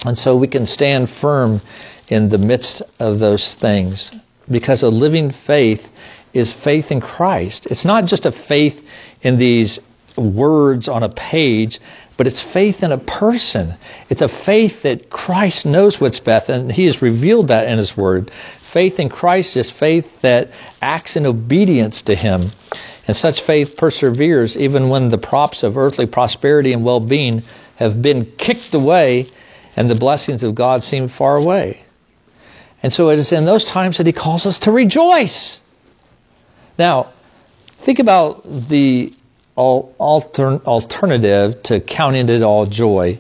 And 0.05 0.17
so 0.17 0.37
we 0.37 0.49
can 0.49 0.67
stand 0.67 1.11
firm 1.11 1.61
in 2.09 2.29
the 2.29 2.39
midst 2.39 2.83
of 2.99 3.19
those 3.19 3.55
things 3.55 4.13
because 4.51 4.83
a 4.83 4.89
living 4.89 5.31
faith 5.31 5.91
is 6.33 6.53
faith 6.53 6.91
in 6.91 7.01
Christ. 7.01 7.67
It's 7.67 7.85
not 7.85 8.05
just 8.07 8.27
a 8.27 8.33
faith 8.33 8.87
in 9.23 9.39
these 9.39 9.81
words 10.19 10.89
on 10.89 11.03
a 11.03 11.09
page, 11.09 11.81
but 12.17 12.27
it's 12.27 12.43
faith 12.43 12.83
in 12.83 12.93
a 12.93 12.99
person. 12.99 13.75
It's 14.11 14.23
a 14.23 14.29
faith 14.29 14.83
that 14.83 15.09
Christ 15.09 15.67
knows 15.67 16.01
what's 16.01 16.21
best, 16.21 16.49
and 16.49 16.71
He 16.71 16.87
has 16.87 17.01
revealed 17.01 17.49
that 17.49 17.69
in 17.69 17.79
His 17.79 17.97
Word. 17.97 18.31
Faith 18.61 18.99
in 18.99 19.09
Christ 19.09 19.57
is 19.57 19.71
faith 19.71 20.21
that 20.23 20.51
acts 20.83 21.17
in 21.17 21.27
obedience 21.27 22.03
to 22.03 22.15
Him. 22.15 22.51
And 23.07 23.17
such 23.17 23.41
faith 23.41 23.77
perseveres 23.77 24.57
even 24.57 24.91
when 24.91 25.09
the 25.09 25.17
props 25.17 25.63
of 25.63 25.79
earthly 25.79 26.07
prosperity 26.07 26.73
and 26.73 26.85
well 26.85 27.01
being 27.01 27.43
have 27.77 28.03
been 28.03 28.27
kicked 28.37 28.75
away 28.75 29.29
and 29.77 29.89
the 29.89 29.95
blessings 29.95 30.43
of 30.43 30.55
God 30.55 30.83
seem 30.83 31.09
far 31.09 31.37
away. 31.37 31.83
And 32.83 32.93
so 32.93 33.11
it 33.11 33.19
is 33.19 33.33
in 33.33 33.45
those 33.45 33.65
times 33.65 33.99
that 33.99 34.07
He 34.07 34.13
calls 34.13 34.47
us 34.47 34.59
to 34.61 34.73
rejoice. 34.73 35.61
Now, 36.79 37.13
think 37.77 37.99
about 37.99 38.43
the 38.69 39.13
alternative 39.59 41.63
to 41.65 41.81
counting 41.81 42.29
it 42.29 42.43
all 42.43 42.67
joy. 42.67 43.19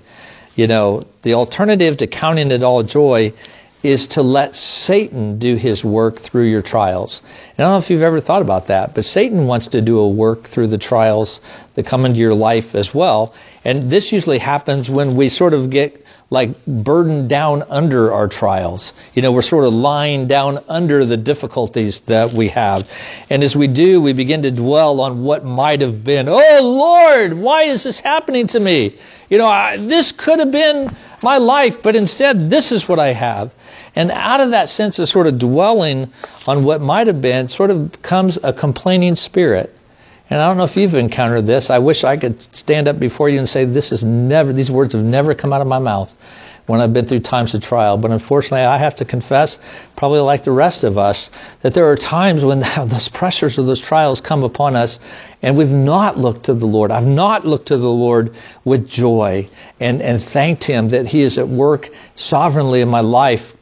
You 0.55 0.69
know, 0.69 1.05
the 1.23 1.35
alternative 1.35 1.99
to 1.99 2.07
counting 2.07 2.51
it 2.51 2.63
all 2.63 2.83
joy 2.83 3.35
is 3.83 4.09
to 4.09 4.23
let 4.23 4.57
Satan 4.57 5.39
do 5.39 5.55
his 5.55 5.85
work 5.85 6.19
through 6.19 6.47
your 6.47 6.63
trials. 6.63 7.23
And 7.57 7.61
I 7.61 7.63
don't 7.63 7.75
know 7.75 7.85
if 7.85 7.91
you've 7.91 8.03
ever 8.03 8.21
thought 8.21 8.43
about 8.43 8.67
that, 8.69 8.95
but 8.95 9.05
Satan 9.05 9.47
wants 9.47 9.69
to 9.69 9.81
do 9.81 9.99
a 9.99 10.09
work 10.09 10.49
through 10.49 10.69
the 10.69 10.79
trials 10.79 11.41
that 11.75 11.87
come 11.87 12.05
into 12.05 12.19
your 12.19 12.35
life 12.35 12.75
as 12.75 12.93
well. 12.93 13.35
And 13.65 13.91
this 13.91 14.13
usually 14.13 14.39
happens 14.39 14.91
when 14.91 15.17
we 15.17 15.29
sort 15.29 15.55
of 15.55 15.71
get 15.71 16.05
like 16.31 16.65
burdened 16.67 17.29
down 17.29 17.63
under 17.69 18.13
our 18.13 18.29
trials. 18.29 18.93
You 19.15 19.23
know, 19.23 19.33
we're 19.33 19.43
sort 19.43 19.65
of 19.65 19.73
lying 19.73 20.29
down 20.29 20.63
under 20.69 21.07
the 21.07 21.17
difficulties 21.17 22.01
that 22.01 22.33
we 22.33 22.49
have. 22.49 22.87
And 23.31 23.43
as 23.43 23.57
we 23.57 23.67
do, 23.67 24.03
we 24.03 24.13
begin 24.13 24.43
to 24.43 24.51
dwell 24.51 25.01
on 25.01 25.25
what 25.25 25.45
might 25.45 25.81
have 25.81 26.05
been. 26.05 26.29
Oh 26.29 26.61
Lord, 26.63 27.33
why 27.33 27.65
is 27.65 27.85
this 27.85 28.01
happening 28.01 28.47
to 28.49 28.61
me? 28.61 28.99
You 29.31 29.39
know, 29.39 29.47
I, 29.47 29.79
this 29.79 30.13
could 30.13 30.39
have 30.39 30.53
been 30.53 30.95
my 31.23 31.39
life, 31.39 31.83
but 31.83 31.97
instead 31.97 32.51
this 32.51 32.73
is 32.73 32.89
what 32.89 32.99
I 32.99 33.13
have. 33.13 33.53
And 33.95 34.11
out 34.11 34.41
of 34.41 34.51
that 34.51 34.69
sense 34.69 34.99
of 34.99 35.09
sort 35.09 35.27
of 35.27 35.39
dwelling 35.39 36.13
on 36.47 36.65
what 36.65 36.81
might 36.81 37.07
have 37.07 37.23
been, 37.23 37.49
sort 37.49 37.71
of 37.71 38.01
comes 38.03 38.39
a 38.43 38.53
complaining 38.53 39.17
spirit. 39.17 39.75
And 40.31 40.41
I 40.41 40.47
don't 40.47 40.59
know 40.59 40.65
if 40.65 40.77
you've 40.77 40.95
encountered 40.95 41.47
this. 41.47 41.71
I 41.71 41.79
wish 41.79 42.05
I 42.05 42.17
could 42.17 42.41
stand 42.55 42.87
up 42.87 43.01
before 43.01 43.29
you 43.29 43.39
and 43.39 43.49
say, 43.49 43.65
this 43.65 43.93
is 43.93 44.05
never, 44.05 44.53
these 44.53 44.71
words 44.71 44.93
have 44.93 45.05
never 45.05 45.35
come 45.35 45.53
out 45.53 45.63
of 45.63 45.67
my 45.67 45.79
mouth 45.79 46.15
when 46.67 46.83
I've 46.83 46.93
been 46.93 47.07
through 47.07 47.21
times 47.21 47.55
of 47.55 47.63
trial. 47.63 47.97
But 47.97 48.11
unfortunately, 48.11 48.67
I 48.67 48.77
have 48.77 48.97
to 48.97 49.07
confess, 49.07 49.59
probably 49.97 50.21
like 50.21 50.45
the 50.45 50.53
rest 50.53 50.85
of 50.85 50.99
us, 50.99 51.31
that 51.63 51.73
there 51.73 51.91
are 51.91 51.97
times 51.97 52.45
when 52.45 52.61
those 52.89 53.09
pressures 53.09 53.59
or 53.59 53.63
those 53.63 53.81
trials 53.81 54.21
come 54.21 54.45
upon 54.45 54.77
us 54.77 55.01
and 55.41 55.57
we've 55.57 55.69
not 55.69 56.19
looked 56.19 56.45
to 56.45 56.55
the 56.55 56.67
Lord. 56.67 56.91
I've 56.91 57.07
not 57.07 57.47
looked 57.47 57.69
to 57.69 57.79
the 57.79 57.89
Lord 57.89 58.35
with 58.65 58.87
joy 58.87 59.49
and, 59.81 60.03
and 60.03 60.21
thanked 60.21 60.65
Him 60.65 60.91
that 60.91 61.07
He 61.07 61.23
is 61.23 61.39
at 61.39 61.49
work 61.49 61.89
sovereignly 62.15 62.83
in 62.83 62.89
my 62.89 63.01
life 63.01 63.55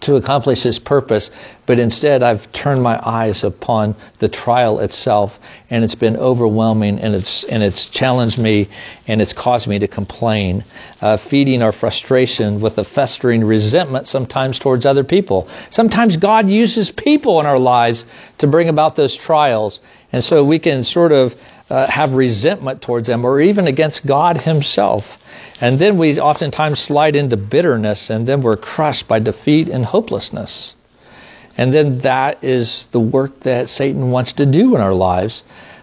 to 0.00 0.16
accomplish 0.16 0.62
his 0.62 0.78
purpose, 0.78 1.30
but 1.66 1.78
instead 1.78 2.22
I've 2.22 2.50
turned 2.52 2.82
my 2.82 2.98
eyes 3.04 3.44
upon 3.44 3.96
the 4.18 4.28
trial 4.28 4.80
itself, 4.80 5.38
and 5.70 5.84
it's 5.84 5.94
been 5.94 6.16
overwhelming, 6.16 6.98
and 7.00 7.14
it's 7.14 7.44
and 7.44 7.62
it's 7.62 7.86
challenged 7.86 8.38
me, 8.38 8.68
and 9.06 9.20
it's 9.20 9.32
caused 9.32 9.66
me 9.66 9.78
to 9.80 9.88
complain, 9.88 10.64
uh, 11.00 11.16
feeding 11.16 11.62
our 11.62 11.72
frustration 11.72 12.60
with 12.60 12.78
a 12.78 12.84
festering 12.84 13.44
resentment 13.44 14.06
sometimes 14.06 14.58
towards 14.58 14.86
other 14.86 15.04
people. 15.04 15.48
Sometimes 15.70 16.16
God 16.16 16.48
uses 16.48 16.90
people 16.90 17.40
in 17.40 17.46
our 17.46 17.58
lives 17.58 18.04
to 18.38 18.46
bring 18.46 18.68
about 18.68 18.96
those 18.96 19.16
trials, 19.16 19.80
and 20.12 20.22
so 20.22 20.44
we 20.44 20.58
can 20.58 20.84
sort 20.84 21.12
of 21.12 21.34
uh, 21.70 21.86
have 21.86 22.14
resentment 22.14 22.82
towards 22.82 23.08
them, 23.08 23.24
or 23.24 23.40
even 23.40 23.66
against 23.66 24.06
God 24.06 24.38
Himself. 24.38 25.18
And 25.60 25.78
then 25.78 25.98
we 25.98 26.20
oftentimes 26.20 26.78
slide 26.78 27.16
into 27.16 27.36
bitterness, 27.36 28.10
and 28.10 28.26
then 28.26 28.42
we're 28.42 28.56
crushed 28.56 29.08
by 29.08 29.18
defeat 29.18 29.68
and 29.68 29.84
hopelessness. 29.84 30.76
And 31.56 31.74
then 31.74 31.98
that 32.00 32.44
is 32.44 32.86
the 32.92 33.00
work 33.00 33.40
that 33.40 33.68
Satan 33.68 34.12
wants 34.12 34.34
to 34.34 34.46
do 34.46 34.76
in 34.76 34.80
our 34.80 34.94
lives. 34.94 35.42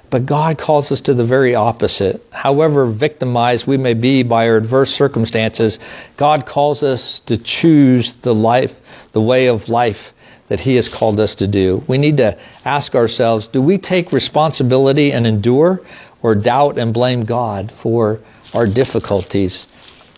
But 0.10 0.26
God 0.26 0.58
calls 0.58 0.92
us 0.92 1.02
to 1.02 1.14
the 1.14 1.26
very 1.26 1.56
opposite. 1.56 2.22
However 2.32 2.86
victimized 2.86 3.68
we 3.68 3.76
may 3.76 3.96
be 3.96 4.24
by 4.24 4.48
our 4.48 4.56
adverse 4.56 4.92
circumstances, 4.92 5.80
God 6.16 6.46
calls 6.46 6.84
us 6.84 7.20
to 7.26 7.38
choose 7.38 8.16
the 8.22 8.34
life, 8.34 8.74
the 9.12 9.22
way 9.22 9.48
of 9.48 9.68
life 9.68 10.14
that 10.48 10.62
He 10.62 10.76
has 10.76 10.88
called 10.88 11.20
us 11.20 11.36
to 11.36 11.48
do. 11.48 11.84
We 11.88 11.98
need 11.98 12.18
to 12.18 12.38
ask 12.64 12.96
ourselves, 12.96 13.50
do 13.50 13.62
we 13.62 13.78
take 13.78 14.14
responsibility 14.14 15.12
and 15.12 15.28
endure 15.28 15.82
or 16.22 16.36
doubt 16.36 16.78
and 16.78 16.94
blame 16.94 17.26
God 17.26 17.72
for 17.72 18.22
our 18.56 18.66
difficulties. 18.66 19.68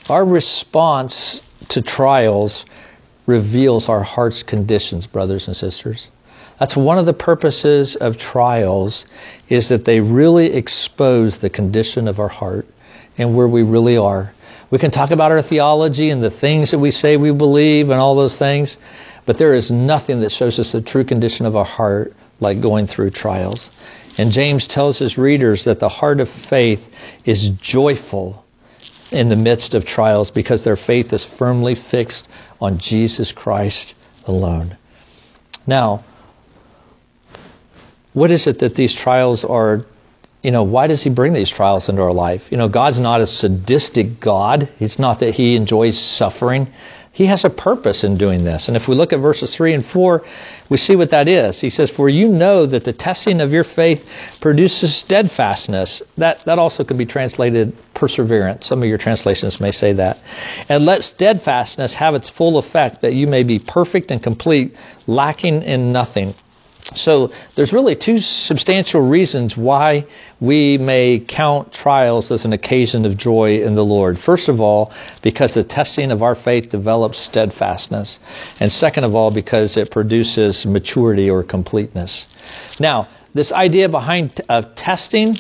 Our 0.10 0.24
response 0.24 1.42
to 1.70 1.82
trials 1.82 2.66
reveals 3.26 3.90
our 3.90 4.04
heart's 4.04 4.44
conditions, 4.44 5.08
brothers 5.08 5.48
and 5.48 5.58
sisters. 5.58 6.10
That's 6.60 6.76
one 6.76 6.98
of 6.98 7.06
the 7.06 7.14
purposes 7.14 7.96
of 7.96 8.18
trials 8.18 9.06
is 9.50 9.70
that 9.70 9.86
they 9.86 10.00
really 10.00 10.54
expose 10.54 11.40
the 11.40 11.50
condition 11.50 12.08
of 12.08 12.20
our 12.20 12.30
heart 12.30 12.68
and 13.18 13.36
where 13.36 13.48
we 13.48 13.64
really 13.64 13.98
are. 13.98 14.34
We 14.70 14.80
can 14.80 14.92
talk 14.92 15.12
about 15.12 15.32
our 15.32 15.42
theology 15.42 16.10
and 16.10 16.22
the 16.22 16.32
things 16.32 16.72
that 16.72 16.80
we 16.80 16.92
say 16.92 17.18
we 17.18 17.32
believe 17.32 17.90
and 17.90 18.00
all 18.00 18.16
those 18.16 18.38
things, 18.38 18.78
but 19.26 19.38
there 19.38 19.54
is 19.54 19.72
nothing 19.72 20.22
that 20.22 20.32
shows 20.32 20.60
us 20.60 20.72
the 20.72 20.82
true 20.82 21.04
condition 21.04 21.46
of 21.46 21.56
our 21.56 21.66
heart 21.66 22.14
like 22.40 22.62
going 22.62 22.88
through 22.88 23.12
trials. 23.12 23.72
And 24.18 24.32
James 24.32 24.68
tells 24.68 24.98
his 24.98 25.18
readers 25.18 25.66
that 25.66 25.80
the 25.80 25.90
heart 25.90 26.20
of 26.20 26.30
faith 26.30 26.90
is 27.24 27.50
joyful 27.50 28.44
in 29.12 29.30
the 29.30 29.36
midst 29.36 29.74
of 29.74 29.86
trials 29.86 30.32
because 30.32 30.64
their 30.64 30.76
faith 30.76 31.14
is 31.14 31.24
firmly 31.24 31.76
fixed 31.76 32.28
on 32.60 32.80
Jesus 32.80 33.32
Christ 33.32 33.96
alone. 34.26 34.76
Now, 35.66 36.04
what 38.14 38.32
is 38.32 38.48
it 38.48 38.60
that 38.60 38.76
these 38.76 38.94
trials 38.94 39.46
are 39.46 39.86
you 40.44 40.52
know, 40.52 40.64
why 40.64 40.88
does 40.88 41.04
he 41.04 41.10
bring 41.10 41.34
these 41.34 41.50
trials 41.50 41.90
into 41.90 42.02
our 42.02 42.14
life? 42.14 42.52
You 42.52 42.58
know, 42.58 42.70
God's 42.70 43.00
not 43.00 43.22
a 43.22 43.28
sadistic 43.28 44.20
God. 44.20 44.70
It's 44.80 45.00
not 45.00 45.20
that 45.20 45.32
he 45.34 45.56
enjoys 45.56 46.00
suffering. 46.00 46.68
He 47.18 47.26
has 47.26 47.44
a 47.46 47.50
purpose 47.50 48.04
in 48.04 48.20
doing 48.20 48.44
this. 48.44 48.68
And 48.68 48.78
if 48.78 48.88
we 48.88 48.94
look 48.94 49.12
at 49.12 49.20
verses 49.20 49.56
3 49.56 49.74
and 49.74 49.84
4, 49.84 50.24
we 50.70 50.78
see 50.78 50.96
what 50.96 51.10
that 51.10 51.28
is. 51.28 51.60
He 51.60 51.72
says, 51.72 51.90
For 51.90 52.08
you 52.08 52.28
know 52.28 52.68
that 52.68 52.84
the 52.84 52.94
testing 52.94 53.42
of 53.42 53.52
your 53.52 53.64
faith 53.64 54.08
produces 54.40 54.96
steadfastness. 54.96 56.04
That, 56.20 56.46
that 56.46 56.60
also 56.60 56.84
can 56.84 56.96
be 56.96 57.08
translated 57.08 57.76
perseverance. 57.96 58.68
Some 58.68 58.84
of 58.84 58.88
your 58.88 59.00
translations 59.00 59.60
may 59.60 59.72
say 59.72 59.94
that. 59.94 60.20
And 60.70 60.86
let 60.86 61.04
steadfastness 61.04 61.96
have 61.96 62.14
its 62.14 62.30
full 62.30 62.60
effect, 62.60 63.02
that 63.02 63.16
you 63.16 63.26
may 63.26 63.42
be 63.42 63.58
perfect 63.58 64.12
and 64.12 64.22
complete, 64.22 64.78
lacking 65.08 65.64
in 65.64 65.92
nothing. 65.92 66.36
So 66.98 67.32
there's 67.56 67.74
really 67.74 67.96
two 67.96 68.20
substantial 68.20 69.02
reasons 69.02 69.56
why 69.56 70.06
we 70.40 70.78
may 70.78 71.20
count 71.20 71.72
trials 71.72 72.32
as 72.32 72.46
an 72.46 72.54
occasion 72.54 73.06
of 73.06 73.18
joy 73.18 73.62
in 73.62 73.76
the 73.76 73.86
Lord. 73.86 74.20
First 74.20 74.50
of 74.50 74.62
all, 74.62 74.92
because 75.22 75.54
the 75.54 75.64
testing 75.64 76.12
of 76.12 76.22
our 76.24 76.36
faith 76.36 76.70
develops 76.70 77.20
steadfastness. 77.20 78.20
And 78.60 78.72
second 78.72 79.04
of 79.04 79.16
all, 79.16 79.32
because 79.32 79.78
it 79.78 79.92
produces 79.92 80.66
maturity 80.66 81.30
or 81.30 81.44
completeness. 81.44 82.28
Now, 82.80 83.08
this 83.34 83.52
idea 83.52 83.90
behind 83.90 84.42
uh, 84.50 84.64
testing 84.76 85.38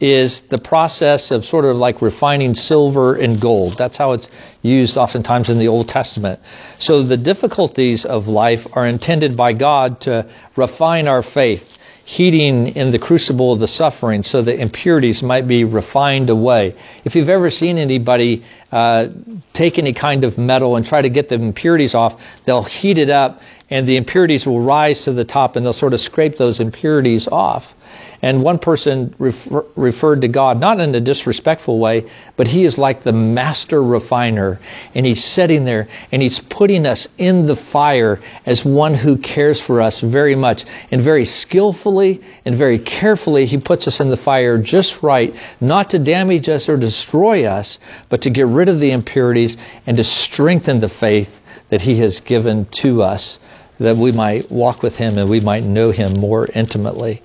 is 0.00 0.42
the 0.42 0.58
process 0.58 1.30
of 1.30 1.44
sort 1.44 1.66
of 1.66 1.76
like 1.76 2.00
refining 2.00 2.54
silver 2.54 3.14
and 3.14 3.38
gold. 3.38 3.76
That's 3.76 3.98
how 3.98 4.12
it's 4.12 4.30
used 4.62 4.96
oftentimes 4.96 5.50
in 5.50 5.58
the 5.58 5.68
Old 5.68 5.88
Testament. 5.88 6.40
So 6.78 7.02
the 7.02 7.18
difficulties 7.18 8.06
of 8.06 8.26
life 8.26 8.66
are 8.72 8.86
intended 8.86 9.36
by 9.36 9.52
God 9.52 10.00
to 10.02 10.30
refine 10.56 11.06
our 11.06 11.22
faith, 11.22 11.76
heating 12.06 12.68
in 12.68 12.90
the 12.90 12.98
crucible 12.98 13.52
of 13.52 13.60
the 13.60 13.68
suffering 13.68 14.22
so 14.22 14.40
that 14.40 14.58
impurities 14.58 15.22
might 15.22 15.46
be 15.46 15.64
refined 15.64 16.30
away. 16.30 16.74
If 17.04 17.14
you've 17.14 17.28
ever 17.28 17.50
seen 17.50 17.76
anybody 17.76 18.42
uh, 18.72 19.08
take 19.52 19.78
any 19.78 19.92
kind 19.92 20.24
of 20.24 20.38
metal 20.38 20.76
and 20.76 20.86
try 20.86 21.02
to 21.02 21.10
get 21.10 21.28
the 21.28 21.34
impurities 21.34 21.94
off, 21.94 22.20
they'll 22.46 22.62
heat 22.62 22.96
it 22.96 23.10
up 23.10 23.42
and 23.68 23.86
the 23.86 23.98
impurities 23.98 24.46
will 24.46 24.60
rise 24.60 25.02
to 25.02 25.12
the 25.12 25.26
top 25.26 25.56
and 25.56 25.64
they'll 25.64 25.74
sort 25.74 25.92
of 25.92 26.00
scrape 26.00 26.38
those 26.38 26.58
impurities 26.58 27.28
off. 27.28 27.74
And 28.22 28.42
one 28.42 28.58
person 28.58 29.14
refer, 29.18 29.64
referred 29.76 30.20
to 30.22 30.28
God 30.28 30.60
not 30.60 30.78
in 30.78 30.94
a 30.94 31.00
disrespectful 31.00 31.78
way, 31.78 32.04
but 32.36 32.46
he 32.46 32.64
is 32.66 32.76
like 32.76 33.02
the 33.02 33.14
master 33.14 33.82
refiner. 33.82 34.60
And 34.94 35.06
he's 35.06 35.24
sitting 35.24 35.64
there 35.64 35.88
and 36.12 36.20
he's 36.20 36.38
putting 36.38 36.84
us 36.84 37.08
in 37.16 37.46
the 37.46 37.56
fire 37.56 38.20
as 38.44 38.62
one 38.62 38.94
who 38.94 39.16
cares 39.16 39.58
for 39.58 39.80
us 39.80 40.00
very 40.00 40.34
much. 40.34 40.64
And 40.90 41.00
very 41.00 41.24
skillfully 41.24 42.20
and 42.44 42.54
very 42.54 42.78
carefully, 42.78 43.46
he 43.46 43.56
puts 43.56 43.88
us 43.88 44.00
in 44.00 44.10
the 44.10 44.18
fire 44.18 44.58
just 44.58 45.02
right, 45.02 45.34
not 45.58 45.90
to 45.90 45.98
damage 45.98 46.50
us 46.50 46.68
or 46.68 46.76
destroy 46.76 47.46
us, 47.46 47.78
but 48.10 48.22
to 48.22 48.30
get 48.30 48.46
rid 48.46 48.68
of 48.68 48.80
the 48.80 48.90
impurities 48.90 49.56
and 49.86 49.96
to 49.96 50.04
strengthen 50.04 50.80
the 50.80 50.90
faith 50.90 51.40
that 51.70 51.80
he 51.80 52.00
has 52.00 52.20
given 52.20 52.66
to 52.66 53.02
us 53.02 53.38
that 53.80 53.96
we 53.96 54.12
might 54.12 54.52
walk 54.52 54.82
with 54.82 54.96
him 54.96 55.16
and 55.16 55.28
we 55.28 55.40
might 55.40 55.64
know 55.64 55.90
him 55.90 56.20
more 56.20 56.46
intimately. 56.54 57.22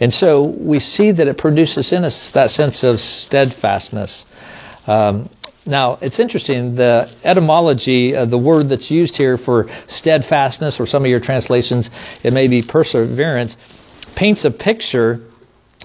And 0.00 0.12
so 0.12 0.42
we 0.42 0.80
see 0.80 1.10
that 1.12 1.28
it 1.28 1.36
produces 1.36 1.92
in 1.92 2.04
us 2.04 2.30
that 2.30 2.50
sense 2.50 2.82
of 2.82 2.98
steadfastness. 2.98 4.24
Um, 4.86 5.28
now, 5.66 5.98
it's 6.00 6.18
interesting, 6.18 6.74
the 6.74 7.14
etymology, 7.22 8.16
of 8.16 8.30
the 8.30 8.38
word 8.38 8.70
that's 8.70 8.90
used 8.90 9.18
here 9.18 9.36
for 9.36 9.68
steadfastness, 9.86 10.80
or 10.80 10.86
some 10.86 11.04
of 11.04 11.10
your 11.10 11.20
translations, 11.20 11.90
it 12.22 12.32
may 12.32 12.48
be 12.48 12.62
perseverance, 12.62 13.58
paints 14.16 14.46
a 14.46 14.50
picture, 14.50 15.20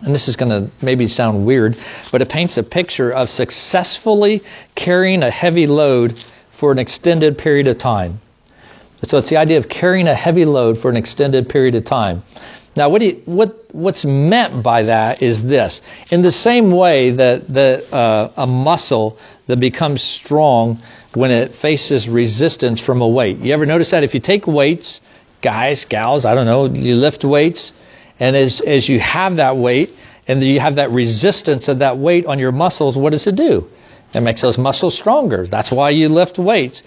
and 0.02 0.16
this 0.16 0.30
is 0.30 0.38
going 0.38 0.52
to 0.52 0.72
maybe 0.82 1.10
sound 1.10 1.46
weird, 1.46 1.76
but 2.14 2.22
it 2.22 2.30
paints 2.30 2.58
a 2.58 2.64
picture 2.64 3.12
of 3.12 3.30
successfully 3.30 4.42
carrying 4.74 5.22
a 5.22 5.30
heavy 5.30 5.68
load 5.68 6.18
for 6.52 6.72
an 6.72 6.80
extended 6.80 7.38
period 7.38 7.68
of 7.68 7.78
time. 7.78 8.22
So 9.06 9.18
it's 9.18 9.30
the 9.30 9.38
idea 9.38 9.58
of 9.58 9.68
carrying 9.68 10.08
a 10.08 10.16
heavy 10.16 10.46
load 10.46 10.78
for 10.78 10.90
an 10.90 10.96
extended 10.96 11.50
period 11.50 11.76
of 11.76 11.84
time. 11.84 12.24
Now, 12.76 12.90
what, 12.90 13.02
you, 13.02 13.22
what 13.26 13.74
what's 13.74 14.04
meant 14.04 14.64
by 14.64 14.84
that 14.84 15.22
is 15.22 15.44
this: 15.44 15.82
in 16.10 16.22
the 16.22 16.32
same 16.32 16.72
way 16.72 17.12
that 17.12 17.54
the, 17.54 17.86
uh, 17.94 18.32
a 18.36 18.48
muscle 18.48 19.20
that 19.48 19.60
becomes 19.60 20.02
strong 20.02 20.80
when 21.14 21.30
it 21.30 21.54
faces 21.54 22.10
resistance 22.10 22.80
from 22.80 23.02
a 23.02 23.08
weight. 23.08 23.38
You 23.38 23.54
ever 23.54 23.66
notice 23.66 23.92
that 23.92 24.04
if 24.04 24.16
you 24.16 24.20
take 24.20 24.48
weights, 24.48 25.02
guys, 25.42 25.86
gals, 25.86 26.26
I 26.26 26.34
don't 26.34 26.48
know, 26.48 26.66
you 26.66 26.96
lift 26.96 27.24
weights, 27.24 27.74
and 28.20 28.36
as 28.36 28.62
as 28.62 28.90
you 28.90 29.00
have 29.00 29.36
that 29.36 29.56
weight 29.56 29.94
and 30.28 30.42
you 30.42 30.60
have 30.60 30.76
that 30.76 30.90
resistance 30.92 31.68
of 31.68 31.80
that 31.80 31.98
weight 31.98 32.26
on 32.26 32.40
your 32.40 32.52
muscles, 32.52 32.98
what 32.98 33.12
does 33.12 33.28
it 33.28 33.36
do? 33.36 33.68
It 34.16 34.22
makes 34.22 34.42
those 34.42 34.58
muscles 34.58 34.98
stronger. 34.98 35.46
That's 35.46 35.72
why 35.72 35.90
you 35.92 36.10
lift 36.10 36.40
weights. 36.40 36.82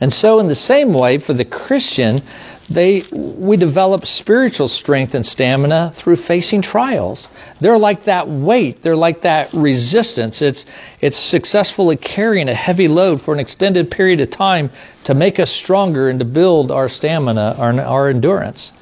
And 0.00 0.12
so, 0.12 0.38
in 0.40 0.48
the 0.48 0.56
same 0.56 0.92
way, 0.92 1.18
for 1.18 1.32
the 1.34 1.44
Christian, 1.44 2.20
they 2.68 3.02
we 3.12 3.56
develop 3.56 4.06
spiritual 4.06 4.68
strength 4.68 5.14
and 5.14 5.24
stamina 5.24 5.92
through 5.92 6.16
facing 6.16 6.62
trials. 6.62 7.28
They're 7.60 7.78
like 7.78 8.04
that 8.04 8.28
weight. 8.28 8.82
They're 8.82 8.96
like 8.96 9.22
that 9.22 9.52
resistance. 9.52 10.40
It's 10.42 10.64
it's 11.00 11.18
successfully 11.18 11.96
carrying 11.96 12.48
a 12.48 12.54
heavy 12.54 12.88
load 12.88 13.20
for 13.20 13.34
an 13.34 13.40
extended 13.40 13.90
period 13.90 14.20
of 14.20 14.30
time 14.30 14.70
to 15.04 15.14
make 15.14 15.38
us 15.38 15.50
stronger 15.50 16.08
and 16.08 16.18
to 16.20 16.24
build 16.24 16.72
our 16.72 16.88
stamina, 16.88 17.56
our, 17.58 17.80
our 17.80 18.08
endurance. 18.08 18.72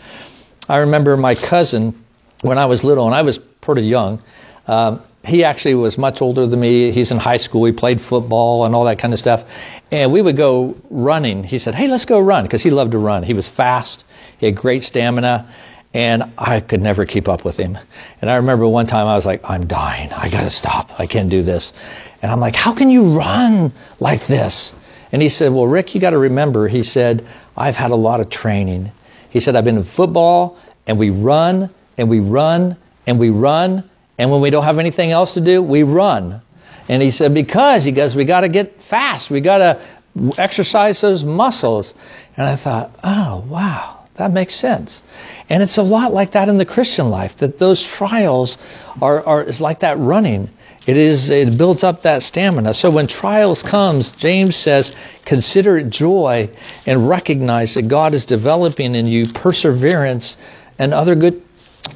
I 0.69 0.79
remember 0.79 1.17
my 1.17 1.35
cousin 1.35 2.05
when 2.43 2.59
I 2.59 2.67
was 2.67 2.85
little, 2.85 3.07
and 3.07 3.15
I 3.15 3.23
was 3.23 3.39
pretty 3.61 3.83
young. 3.83 4.23
Um, 4.67 5.03
he 5.25 5.45
actually 5.45 5.75
was 5.75 5.99
much 5.99 6.21
older 6.21 6.47
than 6.47 6.59
me. 6.59 6.91
He's 6.91 7.11
in 7.11 7.19
high 7.19 7.37
school. 7.37 7.65
He 7.65 7.73
played 7.73 8.01
football 8.01 8.65
and 8.65 8.75
all 8.75 8.85
that 8.87 8.99
kind 8.99 9.13
of 9.13 9.21
stuff. 9.21 9.49
And 9.91 10.13
we 10.13 10.21
would 10.21 10.37
go 10.37 10.77
running. 10.91 11.45
He 11.45 11.59
said, 11.59 11.75
Hey, 11.75 11.89
let's 11.89 12.05
go 12.05 12.19
run 12.19 12.45
because 12.45 12.63
he 12.63 12.71
loved 12.71 12.93
to 12.93 12.99
run. 12.99 13.23
He 13.23 13.35
was 13.35 13.49
fast. 13.49 14.05
He 14.39 14.47
had 14.47 14.57
great 14.57 14.83
stamina. 14.83 15.49
And 15.95 16.33
I 16.39 16.61
could 16.61 16.81
never 16.81 17.05
keep 17.05 17.29
up 17.29 17.45
with 17.45 17.59
him. 17.59 17.77
And 18.21 18.31
I 18.31 18.37
remember 18.37 18.67
one 18.67 18.87
time 18.87 19.07
I 19.07 19.15
was 19.15 19.27
like, 19.27 19.43
I'm 19.45 19.67
dying. 19.67 20.11
I 20.11 20.31
got 20.31 20.41
to 20.41 20.51
stop. 20.51 20.99
I 20.99 21.07
can't 21.07 21.29
do 21.29 21.43
this. 21.43 21.75
And 22.23 22.33
I'm 22.33 22.41
like, 22.41 22.57
How 22.57 22.75
can 22.75 22.91
you 22.91 23.17
run 23.17 23.73
like 24.01 24.27
this? 24.27 24.75
And 25.13 25.21
he 25.21 25.29
said, 25.29 25.53
Well, 25.53 25.67
Rick, 25.67 25.95
you 25.95 26.01
got 26.01 26.11
to 26.11 26.19
remember, 26.19 26.67
he 26.67 26.83
said, 26.83 27.27
I've 27.57 27.77
had 27.77 27.91
a 27.91 27.97
lot 27.97 28.21
of 28.21 28.31
training. 28.31 28.91
He 29.31 29.41
said, 29.41 29.55
I've 29.55 29.65
been 29.65 29.77
in 29.77 29.85
football 29.85 30.59
and 30.87 30.99
we 30.99 31.11
run 31.11 31.71
and 31.97 32.09
we 32.09 32.21
run 32.21 32.77
and 33.07 33.19
we 33.19 33.31
run 33.31 33.89
and 34.23 34.31
when 34.31 34.41
we 34.41 34.51
don't 34.51 34.63
have 34.63 34.79
anything 34.79 35.11
else 35.11 35.35
to 35.35 35.41
do, 35.41 35.61
we 35.61 35.83
run. 35.83 36.43
And 36.89 37.03
he 37.03 37.11
said, 37.11 37.35
because 37.35 37.83
he 37.83 37.91
goes, 37.91 38.15
we 38.15 38.25
got 38.25 38.43
to 38.43 38.49
get 38.49 38.81
fast. 38.81 39.31
We 39.31 39.41
got 39.41 39.59
to 39.59 40.41
exercise 40.41 41.01
those 41.01 41.25
muscles. 41.25 41.93
And 42.37 42.47
I 42.47 42.55
thought, 42.55 42.93
oh, 43.03 43.45
wow, 43.49 44.05
that 44.15 44.31
makes 44.31 44.55
sense. 44.55 45.03
And 45.49 45.61
it's 45.61 45.77
a 45.77 45.83
lot 45.83 46.13
like 46.13 46.31
that 46.33 46.49
in 46.49 46.57
the 46.57 46.65
Christian 46.65 47.11
life, 47.11 47.39
that 47.39 47.59
those 47.59 47.83
trials 47.83 48.59
are, 49.01 49.27
are 49.27 49.43
is 49.43 49.61
like 49.61 49.81
that 49.81 49.99
running. 49.99 50.51
It 50.87 50.97
is, 50.97 51.31
it 51.31 51.59
builds 51.59 51.83
up 51.83 52.03
that 52.03 52.23
stamina. 52.23 52.75
So 52.75 52.93
when 52.93 53.09
trials 53.09 53.65
comes, 53.65 54.13
James 54.13 54.55
says, 54.55 54.93
consider 55.25 55.79
it 55.79 55.91
joy 55.91 56.49
and 56.87 57.09
recognize 57.09 57.75
that 57.75 57.89
God 57.89 58.15
is 58.15 58.25
developing 58.25 58.95
in 58.95 59.09
you 59.09 59.33
perseverance 59.33 60.37
and 60.79 60.95
other 60.95 61.17
good, 61.17 61.43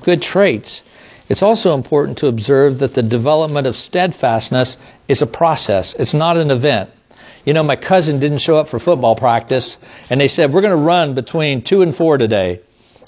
good 0.02 0.22
traits. 0.22 0.82
It's 1.28 1.42
also 1.42 1.74
important 1.74 2.18
to 2.18 2.28
observe 2.28 2.78
that 2.78 2.94
the 2.94 3.02
development 3.02 3.66
of 3.66 3.76
steadfastness 3.76 4.78
is 5.08 5.22
a 5.22 5.26
process. 5.26 5.94
It's 5.94 6.14
not 6.14 6.36
an 6.36 6.50
event. 6.50 6.90
You 7.44 7.52
know, 7.52 7.62
my 7.62 7.76
cousin 7.76 8.18
didn't 8.20 8.38
show 8.38 8.56
up 8.56 8.68
for 8.68 8.78
football 8.78 9.16
practice, 9.16 9.78
and 10.10 10.20
they 10.20 10.28
said, 10.28 10.52
We're 10.52 10.62
going 10.62 10.76
to 10.76 10.84
run 10.84 11.14
between 11.14 11.62
2 11.62 11.82
and 11.82 11.94
4 11.94 12.18
today. 12.18 12.60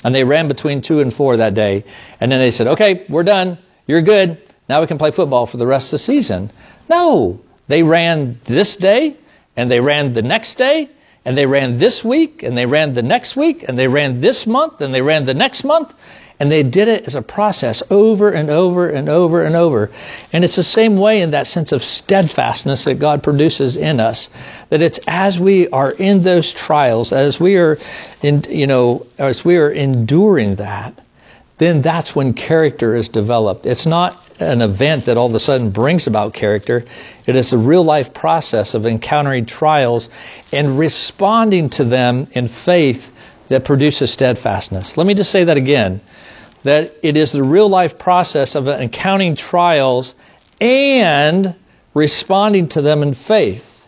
And 0.04 0.14
they 0.14 0.22
ran 0.22 0.46
between 0.46 0.80
2 0.80 1.00
and 1.00 1.12
4 1.12 1.38
that 1.38 1.54
day. 1.54 1.84
And 2.20 2.30
then 2.30 2.38
they 2.38 2.52
said, 2.52 2.68
Okay, 2.68 3.04
we're 3.08 3.24
done. 3.24 3.58
You're 3.86 4.02
good. 4.02 4.40
Now 4.68 4.80
we 4.80 4.86
can 4.86 4.98
play 4.98 5.10
football 5.10 5.46
for 5.46 5.56
the 5.56 5.66
rest 5.66 5.88
of 5.88 5.92
the 5.92 6.04
season. 6.04 6.50
No. 6.88 7.40
They 7.66 7.82
ran 7.82 8.40
this 8.44 8.76
day, 8.76 9.16
and 9.56 9.70
they 9.70 9.80
ran 9.80 10.12
the 10.12 10.22
next 10.22 10.56
day, 10.56 10.88
and 11.24 11.36
they 11.36 11.46
ran 11.46 11.78
this 11.78 12.04
week, 12.04 12.42
and 12.42 12.56
they 12.56 12.64
ran 12.64 12.94
the 12.94 13.02
next 13.02 13.36
week, 13.36 13.64
and 13.66 13.78
they 13.78 13.88
ran 13.88 14.20
this 14.20 14.46
month, 14.46 14.80
and 14.80 14.94
they 14.94 15.02
ran 15.02 15.26
the 15.26 15.34
next 15.34 15.64
month, 15.64 15.92
and 16.40 16.52
they 16.52 16.62
did 16.62 16.88
it 16.88 17.06
as 17.06 17.14
a 17.14 17.22
process 17.22 17.82
over 17.90 18.30
and 18.30 18.48
over 18.48 18.88
and 18.88 19.08
over 19.08 19.44
and 19.44 19.56
over. 19.56 19.90
And 20.32 20.44
it's 20.44 20.56
the 20.56 20.62
same 20.62 20.96
way 20.96 21.20
in 21.20 21.32
that 21.32 21.48
sense 21.48 21.72
of 21.72 21.82
steadfastness 21.82 22.84
that 22.84 23.00
God 23.00 23.22
produces 23.22 23.76
in 23.76 23.98
us. 23.98 24.30
That 24.70 24.80
it's 24.80 25.00
as 25.06 25.38
we 25.38 25.68
are 25.68 25.90
in 25.90 26.22
those 26.22 26.52
trials, 26.52 27.12
as 27.12 27.40
we 27.40 27.56
are 27.56 27.78
in, 28.22 28.44
you 28.48 28.68
know, 28.68 29.06
as 29.18 29.44
we 29.44 29.56
are 29.56 29.70
enduring 29.70 30.56
that, 30.56 31.00
then 31.58 31.82
that's 31.82 32.14
when 32.14 32.34
character 32.34 32.94
is 32.94 33.08
developed. 33.08 33.66
It's 33.66 33.86
not 33.86 34.24
an 34.38 34.62
event 34.62 35.06
that 35.06 35.18
all 35.18 35.26
of 35.26 35.34
a 35.34 35.40
sudden 35.40 35.70
brings 35.70 36.06
about 36.06 36.34
character. 36.34 36.84
It 37.26 37.34
is 37.34 37.52
a 37.52 37.58
real 37.58 37.82
life 37.82 38.14
process 38.14 38.74
of 38.74 38.86
encountering 38.86 39.46
trials 39.46 40.08
and 40.52 40.78
responding 40.78 41.70
to 41.70 41.84
them 41.84 42.28
in 42.30 42.46
faith 42.46 43.10
that 43.48 43.64
produces 43.64 44.12
steadfastness. 44.12 44.96
Let 44.96 45.06
me 45.08 45.14
just 45.14 45.32
say 45.32 45.44
that 45.44 45.56
again 45.56 46.00
that 46.68 46.96
it 47.02 47.16
is 47.16 47.32
the 47.32 47.42
real 47.42 47.66
life 47.66 47.98
process 47.98 48.54
of 48.54 48.68
encountering 48.68 49.36
trials 49.36 50.14
and 50.60 51.56
responding 51.94 52.68
to 52.68 52.82
them 52.82 53.02
in 53.02 53.14
faith. 53.14 53.86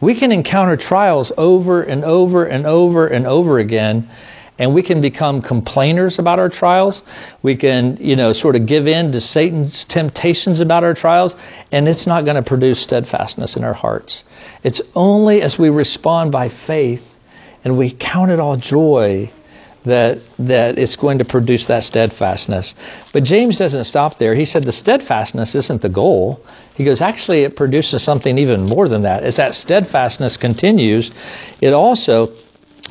We 0.00 0.16
can 0.16 0.32
encounter 0.32 0.76
trials 0.76 1.30
over 1.38 1.80
and 1.80 2.04
over 2.04 2.44
and 2.44 2.66
over 2.66 3.06
and 3.06 3.24
over 3.24 3.60
again, 3.60 4.08
and 4.58 4.74
we 4.74 4.82
can 4.82 5.00
become 5.00 5.42
complainers 5.42 6.18
about 6.18 6.40
our 6.40 6.48
trials. 6.48 7.04
We 7.40 7.54
can, 7.56 7.98
you 8.00 8.16
know, 8.16 8.32
sort 8.32 8.56
of 8.56 8.66
give 8.66 8.88
in 8.88 9.12
to 9.12 9.20
Satan's 9.20 9.84
temptations 9.84 10.58
about 10.58 10.82
our 10.82 10.94
trials, 10.94 11.36
and 11.70 11.88
it's 11.88 12.08
not 12.08 12.24
going 12.24 12.34
to 12.34 12.42
produce 12.42 12.80
steadfastness 12.80 13.56
in 13.56 13.62
our 13.62 13.74
hearts. 13.74 14.24
It's 14.64 14.82
only 14.96 15.40
as 15.40 15.56
we 15.56 15.70
respond 15.70 16.32
by 16.32 16.48
faith 16.48 17.14
and 17.64 17.78
we 17.78 17.90
count 17.92 18.30
it 18.30 18.40
all 18.40 18.56
joy 18.56 19.30
that 19.88 20.18
that 20.38 20.78
it's 20.78 20.96
going 20.96 21.18
to 21.18 21.24
produce 21.24 21.66
that 21.66 21.82
steadfastness. 21.82 22.74
But 23.12 23.24
James 23.24 23.58
doesn't 23.58 23.84
stop 23.84 24.18
there. 24.18 24.34
He 24.34 24.44
said 24.44 24.64
the 24.64 24.72
steadfastness 24.72 25.54
isn't 25.54 25.82
the 25.82 25.88
goal. 25.88 26.40
He 26.74 26.84
goes, 26.84 27.00
actually, 27.02 27.42
it 27.42 27.56
produces 27.56 28.02
something 28.02 28.38
even 28.38 28.62
more 28.62 28.88
than 28.88 29.02
that. 29.02 29.24
As 29.24 29.36
that 29.36 29.54
steadfastness 29.54 30.36
continues, 30.36 31.10
it 31.60 31.72
also, 31.72 32.32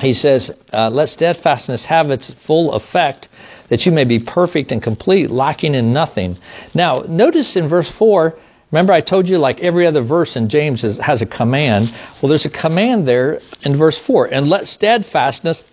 he 0.00 0.12
says, 0.12 0.52
uh, 0.72 0.90
let 0.90 1.08
steadfastness 1.08 1.86
have 1.86 2.10
its 2.10 2.30
full 2.30 2.72
effect, 2.74 3.28
that 3.70 3.86
you 3.86 3.92
may 3.92 4.04
be 4.04 4.18
perfect 4.18 4.72
and 4.72 4.82
complete, 4.82 5.30
lacking 5.30 5.74
in 5.74 5.92
nothing. 5.92 6.36
Now, 6.74 7.00
notice 7.08 7.56
in 7.56 7.68
verse 7.68 7.90
four. 7.90 8.36
Remember, 8.70 8.92
I 8.92 9.00
told 9.00 9.28
you 9.30 9.38
like 9.38 9.60
every 9.60 9.86
other 9.86 10.02
verse 10.02 10.36
in 10.36 10.50
James 10.50 10.82
has 10.82 11.22
a 11.22 11.26
command. 11.26 11.90
Well, 12.20 12.28
there's 12.28 12.44
a 12.44 12.50
command 12.50 13.08
there 13.08 13.40
in 13.64 13.76
verse 13.76 13.98
4. 13.98 14.26
And 14.26 14.46
let 14.46 14.66
steadfastness 14.66 15.64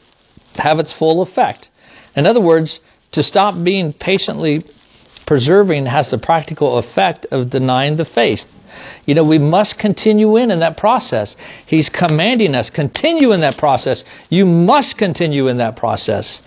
have 0.57 0.79
its 0.79 0.93
full 0.93 1.21
effect. 1.21 1.69
In 2.15 2.25
other 2.25 2.41
words, 2.41 2.79
to 3.11 3.23
stop 3.23 3.61
being 3.63 3.93
patiently 3.93 4.63
preserving 5.25 5.87
has 5.87 6.11
the 6.11 6.17
practical 6.17 6.77
effect 6.77 7.25
of 7.31 7.49
denying 7.49 7.95
the 7.95 8.05
faith. 8.05 8.45
You 9.05 9.15
know, 9.15 9.23
we 9.23 9.39
must 9.39 9.77
continue 9.77 10.37
in 10.37 10.51
in 10.51 10.59
that 10.59 10.77
process. 10.77 11.35
He's 11.65 11.89
commanding 11.89 12.55
us, 12.55 12.69
continue 12.69 13.31
in 13.31 13.41
that 13.41 13.57
process. 13.57 14.03
You 14.29 14.45
must 14.45 14.97
continue 14.97 15.47
in 15.47 15.57
that 15.57 15.75
process. 15.75 16.41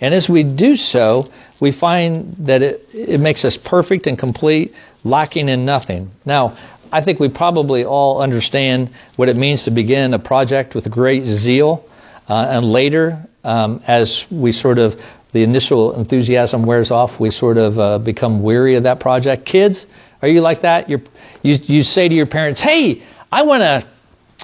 And 0.00 0.14
as 0.14 0.28
we 0.28 0.44
do 0.44 0.76
so, 0.76 1.26
we 1.58 1.72
find 1.72 2.34
that 2.40 2.62
it, 2.62 2.88
it 2.92 3.20
makes 3.20 3.44
us 3.44 3.56
perfect 3.56 4.06
and 4.06 4.18
complete, 4.18 4.74
lacking 5.04 5.48
in 5.48 5.64
nothing. 5.64 6.10
Now, 6.24 6.56
I 6.92 7.02
think 7.02 7.20
we 7.20 7.28
probably 7.28 7.84
all 7.84 8.20
understand 8.20 8.90
what 9.16 9.28
it 9.28 9.36
means 9.36 9.64
to 9.64 9.70
begin 9.70 10.12
a 10.14 10.18
project 10.18 10.74
with 10.74 10.90
great 10.90 11.24
zeal. 11.24 11.84
Uh, 12.28 12.46
and 12.48 12.64
later, 12.64 13.26
um, 13.44 13.82
as 13.86 14.26
we 14.30 14.52
sort 14.52 14.78
of, 14.78 15.00
the 15.32 15.42
initial 15.42 15.94
enthusiasm 15.94 16.66
wears 16.66 16.90
off, 16.90 17.20
we 17.20 17.30
sort 17.30 17.56
of 17.56 17.78
uh, 17.78 17.98
become 17.98 18.42
weary 18.42 18.76
of 18.76 18.82
that 18.84 19.00
project. 19.00 19.44
Kids, 19.44 19.86
are 20.22 20.28
you 20.28 20.40
like 20.40 20.62
that? 20.62 20.88
You're, 20.88 21.02
you 21.42 21.56
you 21.62 21.82
say 21.82 22.08
to 22.08 22.14
your 22.14 22.26
parents, 22.26 22.60
"Hey, 22.60 23.02
I 23.30 23.42
want 23.42 23.62
to, 23.62 23.86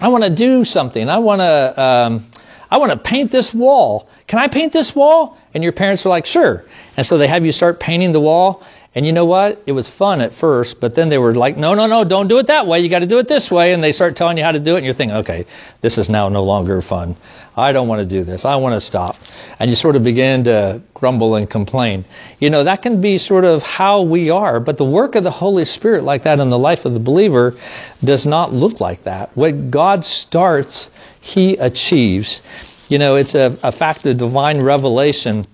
I 0.00 0.08
want 0.08 0.24
to 0.24 0.34
do 0.34 0.64
something. 0.64 1.08
I 1.08 1.18
want 1.18 1.40
to, 1.40 1.82
um, 1.82 2.26
I 2.70 2.78
want 2.78 2.92
to 2.92 2.98
paint 2.98 3.32
this 3.32 3.52
wall. 3.52 4.08
Can 4.26 4.38
I 4.38 4.48
paint 4.48 4.72
this 4.72 4.94
wall?" 4.94 5.36
And 5.54 5.62
your 5.64 5.72
parents 5.72 6.06
are 6.06 6.08
like, 6.08 6.26
"Sure." 6.26 6.64
And 6.96 7.04
so 7.04 7.18
they 7.18 7.26
have 7.26 7.44
you 7.44 7.52
start 7.52 7.80
painting 7.80 8.12
the 8.12 8.20
wall. 8.20 8.62
And 8.96 9.04
you 9.04 9.12
know 9.12 9.26
what? 9.26 9.62
It 9.66 9.72
was 9.72 9.90
fun 9.90 10.22
at 10.22 10.32
first, 10.32 10.80
but 10.80 10.94
then 10.94 11.10
they 11.10 11.18
were 11.18 11.34
like, 11.34 11.58
no, 11.58 11.74
no, 11.74 11.86
no, 11.86 12.04
don't 12.04 12.28
do 12.28 12.38
it 12.38 12.46
that 12.46 12.66
way. 12.66 12.80
You 12.80 12.88
got 12.88 13.00
to 13.00 13.06
do 13.06 13.18
it 13.18 13.28
this 13.28 13.50
way. 13.50 13.74
And 13.74 13.84
they 13.84 13.92
start 13.92 14.16
telling 14.16 14.38
you 14.38 14.42
how 14.42 14.52
to 14.52 14.58
do 14.58 14.72
it, 14.72 14.78
and 14.78 14.86
you're 14.86 14.94
thinking, 14.94 15.18
okay, 15.18 15.44
this 15.82 15.98
is 15.98 16.08
now 16.08 16.30
no 16.30 16.42
longer 16.44 16.80
fun. 16.80 17.14
I 17.54 17.72
don't 17.72 17.88
want 17.88 18.00
to 18.00 18.06
do 18.06 18.24
this. 18.24 18.46
I 18.46 18.56
want 18.56 18.72
to 18.72 18.80
stop. 18.80 19.16
And 19.58 19.68
you 19.68 19.76
sort 19.76 19.96
of 19.96 20.02
begin 20.02 20.44
to 20.44 20.80
grumble 20.94 21.34
and 21.34 21.48
complain. 21.48 22.06
You 22.40 22.48
know, 22.48 22.64
that 22.64 22.80
can 22.80 23.02
be 23.02 23.18
sort 23.18 23.44
of 23.44 23.62
how 23.62 24.00
we 24.00 24.30
are, 24.30 24.60
but 24.60 24.78
the 24.78 24.84
work 24.86 25.14
of 25.14 25.24
the 25.24 25.30
Holy 25.30 25.66
Spirit, 25.66 26.02
like 26.02 26.22
that 26.22 26.40
in 26.40 26.48
the 26.48 26.58
life 26.58 26.86
of 26.86 26.94
the 26.94 27.00
believer, 27.00 27.54
does 28.02 28.24
not 28.24 28.54
look 28.54 28.80
like 28.80 29.04
that. 29.04 29.36
What 29.36 29.70
God 29.70 30.06
starts, 30.06 30.90
He 31.20 31.58
achieves. 31.58 32.40
You 32.88 32.98
know, 32.98 33.16
it's 33.16 33.34
a, 33.34 33.58
a 33.62 33.72
fact 33.72 34.06
of 34.06 34.16
divine 34.16 34.62
revelation 34.62 35.46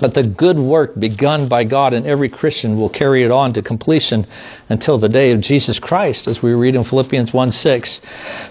but 0.00 0.14
the 0.14 0.26
good 0.26 0.58
work 0.58 0.98
begun 0.98 1.48
by 1.48 1.64
God 1.64 1.92
in 1.92 2.06
every 2.06 2.28
Christian 2.28 2.78
will 2.78 2.88
carry 2.88 3.24
it 3.24 3.30
on 3.30 3.54
to 3.54 3.62
completion 3.62 4.26
until 4.68 4.98
the 4.98 5.08
day 5.08 5.32
of 5.32 5.40
Jesus 5.40 5.80
Christ, 5.80 6.28
as 6.28 6.42
we 6.42 6.52
read 6.52 6.76
in 6.76 6.84
Philippians 6.84 7.32
1 7.32 7.52
6. 7.52 8.00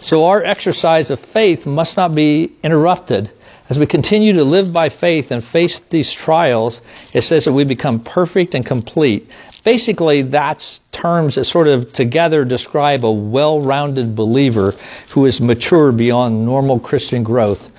So 0.01 0.25
our 0.25 0.43
exercise 0.43 1.09
of 1.09 1.19
faith 1.19 1.65
must 1.65 1.97
not 1.97 2.13
be 2.13 2.51
interrupted. 2.63 3.31
As 3.69 3.77
we 3.77 3.85
continue 3.85 4.33
to 4.33 4.45
live 4.45 4.71
by 4.71 4.87
faith 4.87 5.31
and 5.31 5.43
face 5.43 5.81
these 5.89 6.13
trials, 6.13 6.79
it 7.13 7.23
says 7.23 7.45
that 7.45 7.53
we 7.53 7.65
become 7.65 7.99
perfect 7.99 8.55
and 8.55 8.65
complete. 8.65 9.29
Basically, 9.65 10.21
that's 10.21 10.79
terms 10.93 11.35
that 11.35 11.43
sort 11.43 11.67
of 11.67 11.91
together 11.91 12.45
describe 12.45 13.03
a 13.03 13.11
well 13.11 13.59
rounded 13.59 14.15
believer 14.15 14.73
who 15.13 15.25
is 15.25 15.41
mature 15.41 15.91
beyond 15.91 16.45
normal 16.45 16.79
Christian 16.79 17.23
growth. 17.23 17.69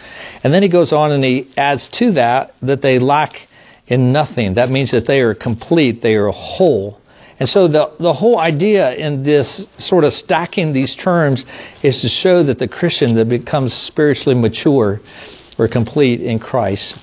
And 0.45 0.53
then 0.53 0.63
he 0.63 0.69
goes 0.69 0.93
on 0.93 1.13
and 1.13 1.25
he 1.25 1.49
adds 1.57 1.89
to 2.01 2.13
that 2.13 2.55
that 2.61 2.83
they 2.83 2.99
lack 2.99 3.49
in 3.89 4.13
nothing. 4.13 4.55
That 4.55 4.71
means 4.71 4.93
that 4.93 5.07
they 5.07 5.21
are 5.21 5.35
complete, 5.35 6.03
they 6.03 6.17
are 6.17 6.29
whole. 6.29 7.01
And 7.41 7.49
so 7.49 7.69
the, 7.69 7.93
the 7.99 8.13
whole 8.13 8.39
idea 8.39 8.95
in 8.95 9.23
this 9.23 9.69
sort 9.79 10.05
of 10.05 10.13
stacking 10.13 10.73
these 10.73 10.97
terms 10.97 11.47
is 11.83 12.03
to 12.03 12.09
show 12.09 12.43
that 12.43 12.59
the 12.59 12.69
Christian 12.69 13.15
that 13.15 13.29
becomes 13.29 13.73
spiritually 13.73 14.39
mature 14.39 15.01
or 15.57 15.69
complete 15.69 16.21
in 16.21 16.39
Christ. 16.39 17.03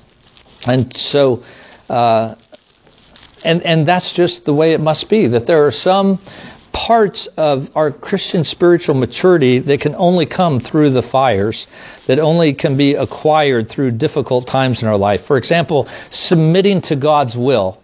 And 0.66 0.94
so, 0.96 1.42
uh, 1.88 2.34
and, 3.44 3.62
and 3.62 3.88
that's 3.88 4.12
just 4.12 4.44
the 4.44 4.54
way 4.54 4.72
it 4.72 4.80
must 4.80 5.08
be, 5.08 5.28
that 5.28 5.46
there 5.46 5.66
are 5.66 5.70
some 5.70 6.18
parts 6.76 7.26
of 7.38 7.74
our 7.74 7.90
Christian 7.90 8.44
spiritual 8.44 8.94
maturity 8.94 9.60
that 9.60 9.80
can 9.80 9.94
only 9.94 10.26
come 10.26 10.60
through 10.60 10.90
the 10.90 11.00
fires, 11.00 11.66
that 12.06 12.18
only 12.18 12.52
can 12.52 12.76
be 12.76 12.94
acquired 12.94 13.70
through 13.70 13.92
difficult 13.92 14.46
times 14.46 14.82
in 14.82 14.88
our 14.88 14.98
life. 14.98 15.24
For 15.24 15.38
example, 15.38 15.88
submitting 16.10 16.82
to 16.82 16.94
God's 16.94 17.34
will. 17.34 17.82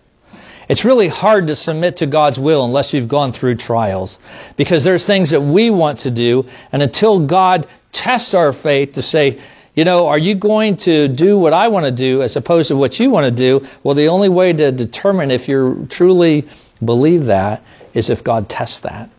It's 0.68 0.84
really 0.84 1.08
hard 1.08 1.46
to 1.46 1.56
submit 1.56 1.96
to 1.96 2.06
God's 2.06 2.38
will 2.38 2.66
unless 2.66 2.92
you've 2.92 3.08
gone 3.08 3.32
through 3.32 3.56
trials. 3.56 4.18
Because 4.58 4.84
there's 4.84 5.06
things 5.06 5.30
that 5.30 5.40
we 5.40 5.70
want 5.70 6.00
to 6.00 6.10
do, 6.10 6.44
and 6.70 6.82
until 6.82 7.26
God 7.26 7.66
tests 7.92 8.34
our 8.34 8.52
faith 8.52 8.92
to 8.92 9.02
say, 9.02 9.40
you 9.74 9.86
know, 9.86 10.08
are 10.08 10.18
you 10.18 10.34
going 10.34 10.76
to 10.76 11.08
do 11.08 11.38
what 11.38 11.54
I 11.54 11.68
want 11.68 11.86
to 11.86 11.92
do 11.92 12.20
as 12.20 12.36
opposed 12.36 12.68
to 12.68 12.76
what 12.76 13.00
you 13.00 13.08
want 13.08 13.24
to 13.24 13.34
do? 13.34 13.66
Well, 13.82 13.94
the 13.94 14.08
only 14.08 14.28
way 14.28 14.52
to 14.52 14.70
determine 14.70 15.30
if 15.30 15.48
you 15.48 15.86
truly 15.88 16.46
believe 16.84 17.26
that 17.26 17.62
is 17.94 18.10
if 18.10 18.24
God 18.24 18.48
tests 18.48 18.80
that. 18.80 19.10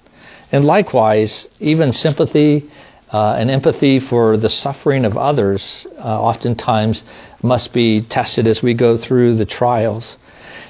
And 0.51 0.63
likewise, 0.63 1.47
even 1.59 1.91
sympathy 1.91 2.69
uh, 3.12 3.36
and 3.38 3.49
empathy 3.49 3.99
for 3.99 4.38
the 4.38 4.49
suffering 4.49 5.05
of 5.05 5.17
others 5.17 5.86
uh, 5.97 6.01
oftentimes 6.01 7.03
must 7.41 7.73
be 7.73 8.01
tested 8.01 8.47
as 8.47 8.62
we 8.63 8.73
go 8.73 8.97
through 8.97 9.36
the 9.36 9.45
trials. 9.45 10.17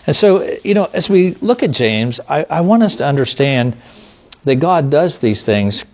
And 0.06 0.16
so, 0.16 0.58
you 0.64 0.74
know, 0.74 0.86
as 0.86 1.10
we 1.10 1.36
look 1.36 1.64
at 1.64 1.72
James, 1.72 2.20
I, 2.28 2.46
I 2.50 2.62
want 2.62 2.84
us 2.84 2.98
to 2.98 3.06
understand 3.06 3.78
that 4.44 4.56
God 4.56 4.92
does 4.92 5.20
these 5.20 5.46
things, 5.46 5.86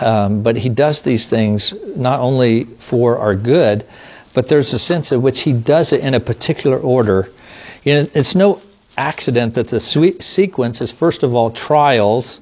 um, 0.00 0.42
but 0.42 0.56
He 0.56 0.68
does 0.68 1.02
these 1.02 1.28
things 1.28 1.72
not 1.96 2.18
only 2.18 2.64
for 2.64 3.18
our 3.18 3.36
good, 3.36 3.86
but 4.34 4.48
there's 4.48 4.72
a 4.72 4.78
sense 4.78 5.12
in 5.12 5.22
which 5.22 5.42
He 5.42 5.52
does 5.52 5.92
it 5.92 6.00
in 6.00 6.14
a 6.14 6.20
particular 6.20 6.78
order. 6.78 7.28
You 7.84 7.94
know, 7.94 8.06
it's 8.14 8.34
no 8.34 8.60
accident 8.96 9.54
that 9.54 9.68
the 9.68 9.80
sequence 9.80 10.80
is 10.80 10.90
first 10.90 11.22
of 11.22 11.34
all 11.34 11.50
trials, 11.50 12.40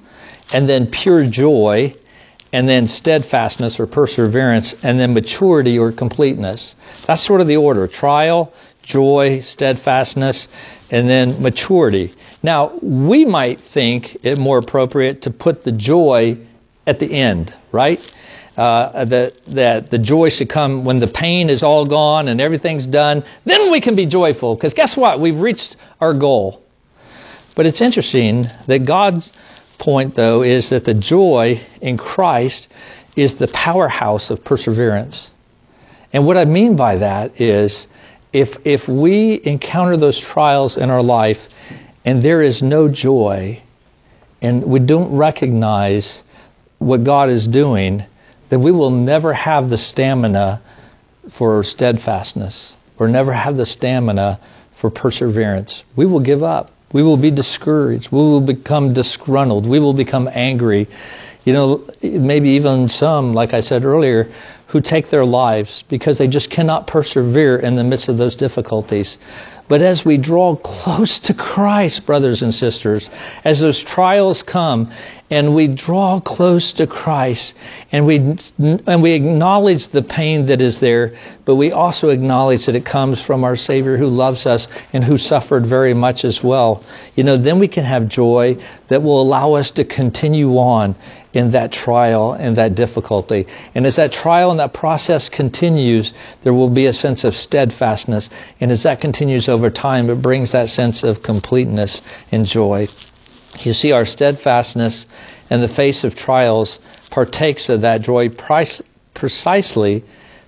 and 0.52 0.68
then 0.68 0.86
pure 0.86 1.26
joy, 1.26 1.94
and 2.52 2.68
then 2.68 2.86
steadfastness 2.86 3.80
or 3.80 3.86
perseverance, 3.86 4.74
and 4.82 5.00
then 5.00 5.14
maturity 5.14 5.78
or 5.78 5.92
completeness. 5.92 6.74
That's 7.06 7.22
sort 7.22 7.40
of 7.40 7.46
the 7.46 7.56
order 7.56 7.86
trial, 7.88 8.52
joy, 8.82 9.40
steadfastness, 9.40 10.48
and 10.90 11.08
then 11.08 11.42
maturity. 11.42 12.12
Now, 12.42 12.76
we 12.82 13.24
might 13.24 13.60
think 13.60 14.24
it 14.24 14.38
more 14.38 14.58
appropriate 14.58 15.22
to 15.22 15.30
put 15.30 15.64
the 15.64 15.72
joy 15.72 16.38
at 16.86 16.98
the 16.98 17.06
end, 17.06 17.54
right? 17.70 18.00
Uh, 18.56 19.04
that 19.06 19.44
that 19.46 19.90
the 19.90 19.98
joy 19.98 20.28
should 20.28 20.48
come 20.48 20.84
when 20.84 20.98
the 20.98 21.08
pain 21.08 21.50
is 21.50 21.62
all 21.62 21.86
gone 21.86 22.28
and 22.28 22.40
everything's 22.40 22.86
done. 22.86 23.24
Then 23.44 23.70
we 23.70 23.80
can 23.80 23.96
be 23.96 24.06
joyful 24.06 24.54
because 24.54 24.74
guess 24.74 24.96
what? 24.96 25.20
We've 25.20 25.38
reached 25.38 25.76
our 26.00 26.14
goal. 26.14 26.62
But 27.54 27.66
it's 27.66 27.80
interesting 27.80 28.46
that 28.66 28.84
God's 28.86 29.32
point, 29.78 30.14
though, 30.14 30.42
is 30.42 30.70
that 30.70 30.84
the 30.84 30.94
joy 30.94 31.60
in 31.80 31.98
Christ 31.98 32.68
is 33.16 33.34
the 33.34 33.48
powerhouse 33.48 34.30
of 34.30 34.44
perseverance. 34.44 35.32
And 36.12 36.26
what 36.26 36.36
I 36.36 36.44
mean 36.44 36.76
by 36.76 36.96
that 36.96 37.40
is 37.40 37.86
if 38.32 38.56
if 38.64 38.88
we 38.88 39.40
encounter 39.44 39.96
those 39.96 40.18
trials 40.18 40.76
in 40.76 40.90
our 40.90 41.02
life 41.02 41.48
and 42.04 42.22
there 42.22 42.42
is 42.42 42.62
no 42.62 42.88
joy 42.88 43.62
and 44.40 44.64
we 44.64 44.80
don't 44.80 45.16
recognize 45.16 46.22
what 46.78 47.04
God 47.04 47.28
is 47.30 47.46
doing, 47.46 48.04
then 48.52 48.60
we 48.60 48.70
will 48.70 48.90
never 48.90 49.32
have 49.32 49.70
the 49.70 49.78
stamina 49.78 50.60
for 51.30 51.64
steadfastness 51.64 52.76
or 52.98 53.08
never 53.08 53.32
have 53.32 53.56
the 53.56 53.64
stamina 53.64 54.38
for 54.72 54.90
perseverance. 54.90 55.84
We 55.96 56.04
will 56.04 56.20
give 56.20 56.42
up. 56.42 56.70
We 56.92 57.02
will 57.02 57.16
be 57.16 57.30
discouraged. 57.30 58.12
We 58.12 58.18
will 58.18 58.42
become 58.42 58.92
disgruntled. 58.92 59.66
We 59.66 59.80
will 59.80 59.94
become 59.94 60.28
angry. 60.30 60.88
You 61.44 61.54
know, 61.54 61.88
maybe 62.02 62.50
even 62.50 62.88
some, 62.88 63.32
like 63.32 63.54
I 63.54 63.60
said 63.60 63.86
earlier, 63.86 64.30
who 64.66 64.82
take 64.82 65.08
their 65.08 65.24
lives 65.24 65.84
because 65.88 66.18
they 66.18 66.28
just 66.28 66.50
cannot 66.50 66.86
persevere 66.86 67.56
in 67.56 67.74
the 67.76 67.84
midst 67.84 68.10
of 68.10 68.18
those 68.18 68.36
difficulties. 68.36 69.16
But 69.72 69.80
as 69.80 70.04
we 70.04 70.18
draw 70.18 70.54
close 70.56 71.18
to 71.20 71.32
Christ, 71.32 72.04
brothers 72.04 72.42
and 72.42 72.54
sisters, 72.54 73.08
as 73.42 73.60
those 73.60 73.82
trials 73.82 74.42
come 74.42 74.92
and 75.30 75.54
we 75.54 75.66
draw 75.66 76.20
close 76.20 76.74
to 76.74 76.86
Christ 76.86 77.54
and 77.90 78.04
we 78.04 78.18
and 78.58 79.02
we 79.02 79.12
acknowledge 79.14 79.88
the 79.88 80.02
pain 80.02 80.44
that 80.46 80.60
is 80.60 80.80
there, 80.80 81.14
but 81.46 81.54
we 81.54 81.72
also 81.72 82.10
acknowledge 82.10 82.66
that 82.66 82.74
it 82.74 82.84
comes 82.84 83.22
from 83.22 83.44
our 83.44 83.56
Savior 83.56 83.96
who 83.96 84.08
loves 84.08 84.44
us 84.44 84.68
and 84.92 85.02
who 85.02 85.16
suffered 85.16 85.64
very 85.64 85.94
much 85.94 86.26
as 86.26 86.44
well. 86.44 86.84
You 87.14 87.24
know, 87.24 87.38
then 87.38 87.58
we 87.58 87.68
can 87.68 87.84
have 87.84 88.08
joy 88.08 88.58
that 88.88 89.02
will 89.02 89.22
allow 89.22 89.54
us 89.54 89.70
to 89.70 89.86
continue 89.86 90.50
on 90.58 90.96
in 91.32 91.52
that 91.52 91.72
trial 91.72 92.32
and 92.32 92.56
that 92.56 92.74
difficulty. 92.74 93.46
And 93.74 93.86
as 93.86 93.96
that 93.96 94.12
trial 94.12 94.50
and 94.50 94.60
that 94.60 94.74
process 94.74 95.28
continues, 95.28 96.12
there 96.42 96.52
will 96.52 96.70
be 96.70 96.86
a 96.86 96.92
sense 96.92 97.24
of 97.24 97.34
steadfastness. 97.34 98.30
And 98.60 98.70
as 98.70 98.82
that 98.82 99.00
continues 99.00 99.48
over 99.48 99.70
time, 99.70 100.10
it 100.10 100.20
brings 100.20 100.52
that 100.52 100.68
sense 100.68 101.02
of 101.02 101.22
completeness 101.22 102.02
and 102.30 102.44
joy. 102.44 102.88
You 103.60 103.72
see, 103.72 103.92
our 103.92 104.04
steadfastness 104.04 105.06
in 105.50 105.60
the 105.60 105.68
face 105.68 106.04
of 106.04 106.14
trials 106.14 106.80
partakes 107.10 107.68
of 107.68 107.82
that 107.82 108.00
joy 108.00 108.30
precisely 109.14 110.02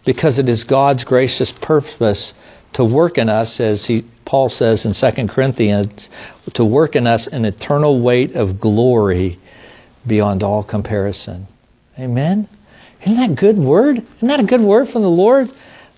because 0.05 0.39
it 0.39 0.49
is 0.49 0.65
God's 0.65 1.05
gracious 1.05 1.53
purpose 1.53 2.35
to 2.75 2.85
work 2.85 3.19
in 3.19 3.29
us, 3.29 3.61
as 3.61 3.87
he, 3.87 4.05
Paul 4.25 4.49
says 4.49 4.85
in 4.85 4.93
2 4.93 5.29
Corinthians, 5.29 6.11
to 6.55 6.65
work 6.65 6.97
in 6.97 7.07
us 7.07 7.27
an 7.27 7.45
eternal 7.45 8.01
weight 8.01 8.35
of 8.35 8.59
glory 8.59 9.39
beyond 10.07 10.43
all 10.43 10.63
comparison. 10.63 11.47
Amen? 11.99 12.49
Isn't 13.03 13.17
that 13.17 13.31
a 13.31 13.35
good 13.35 13.59
word? 13.59 13.99
Isn't 13.99 14.29
that 14.29 14.41
a 14.41 14.45
good 14.45 14.61
word 14.61 14.89
from 14.89 15.03
the 15.03 15.11
Lord? 15.11 15.51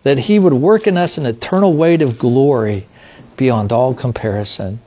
That 0.02 0.18
He 0.18 0.38
would 0.38 0.52
work 0.52 0.86
in 0.86 0.96
us 0.96 1.18
an 1.18 1.26
eternal 1.26 1.76
weight 1.76 2.02
of 2.02 2.18
glory 2.18 2.86
beyond 3.36 3.72
all 3.72 3.94
comparison. 3.94 4.80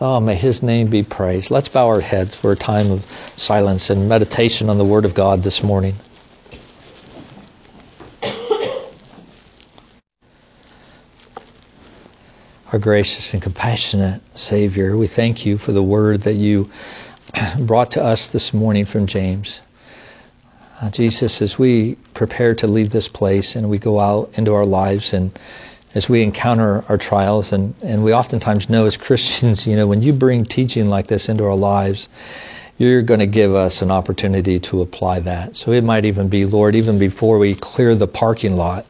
Oh, 0.00 0.20
may 0.20 0.34
His 0.34 0.62
name 0.62 0.90
be 0.90 1.02
praised. 1.02 1.50
Let's 1.50 1.68
bow 1.68 1.88
our 1.88 2.00
heads 2.00 2.38
for 2.38 2.52
a 2.52 2.56
time 2.56 2.90
of 2.90 3.04
silence 3.36 3.90
and 3.90 4.08
meditation 4.08 4.68
on 4.68 4.78
the 4.78 4.84
Word 4.84 5.04
of 5.04 5.14
God 5.14 5.42
this 5.42 5.62
morning. 5.62 5.94
Our 12.72 12.80
gracious 12.80 13.34
and 13.34 13.42
compassionate 13.42 14.20
Savior, 14.34 14.96
we 14.96 15.06
thank 15.06 15.46
you 15.46 15.58
for 15.58 15.70
the 15.70 15.82
Word 15.82 16.22
that 16.22 16.34
you 16.34 16.70
brought 17.58 17.92
to 17.92 18.02
us 18.02 18.28
this 18.28 18.52
morning 18.52 18.84
from 18.84 19.06
James. 19.06 19.62
Uh, 20.80 20.90
Jesus, 20.90 21.40
as 21.42 21.58
we 21.58 21.96
prepare 22.14 22.54
to 22.56 22.66
leave 22.66 22.90
this 22.90 23.08
place 23.08 23.56
and 23.56 23.68
we 23.68 23.78
go 23.78 23.98
out 23.98 24.30
into 24.34 24.52
our 24.52 24.66
lives 24.66 25.12
and 25.12 25.36
as 25.94 26.08
we 26.08 26.22
encounter 26.22 26.84
our 26.88 26.98
trials 26.98 27.52
and, 27.52 27.74
and 27.82 28.02
we 28.04 28.12
oftentimes 28.12 28.68
know 28.68 28.86
as 28.86 28.96
Christians, 28.96 29.66
you 29.66 29.76
know, 29.76 29.86
when 29.86 30.02
you 30.02 30.12
bring 30.12 30.44
teaching 30.44 30.88
like 30.88 31.06
this 31.06 31.28
into 31.28 31.44
our 31.44 31.56
lives, 31.56 32.08
you're 32.76 33.02
going 33.02 33.20
to 33.20 33.26
give 33.26 33.54
us 33.54 33.82
an 33.82 33.90
opportunity 33.90 34.58
to 34.58 34.82
apply 34.82 35.20
that. 35.20 35.56
So 35.56 35.72
it 35.72 35.84
might 35.84 36.04
even 36.04 36.28
be, 36.28 36.44
Lord, 36.44 36.74
even 36.74 36.98
before 36.98 37.38
we 37.38 37.54
clear 37.54 37.94
the 37.94 38.08
parking 38.08 38.56
lot, 38.56 38.86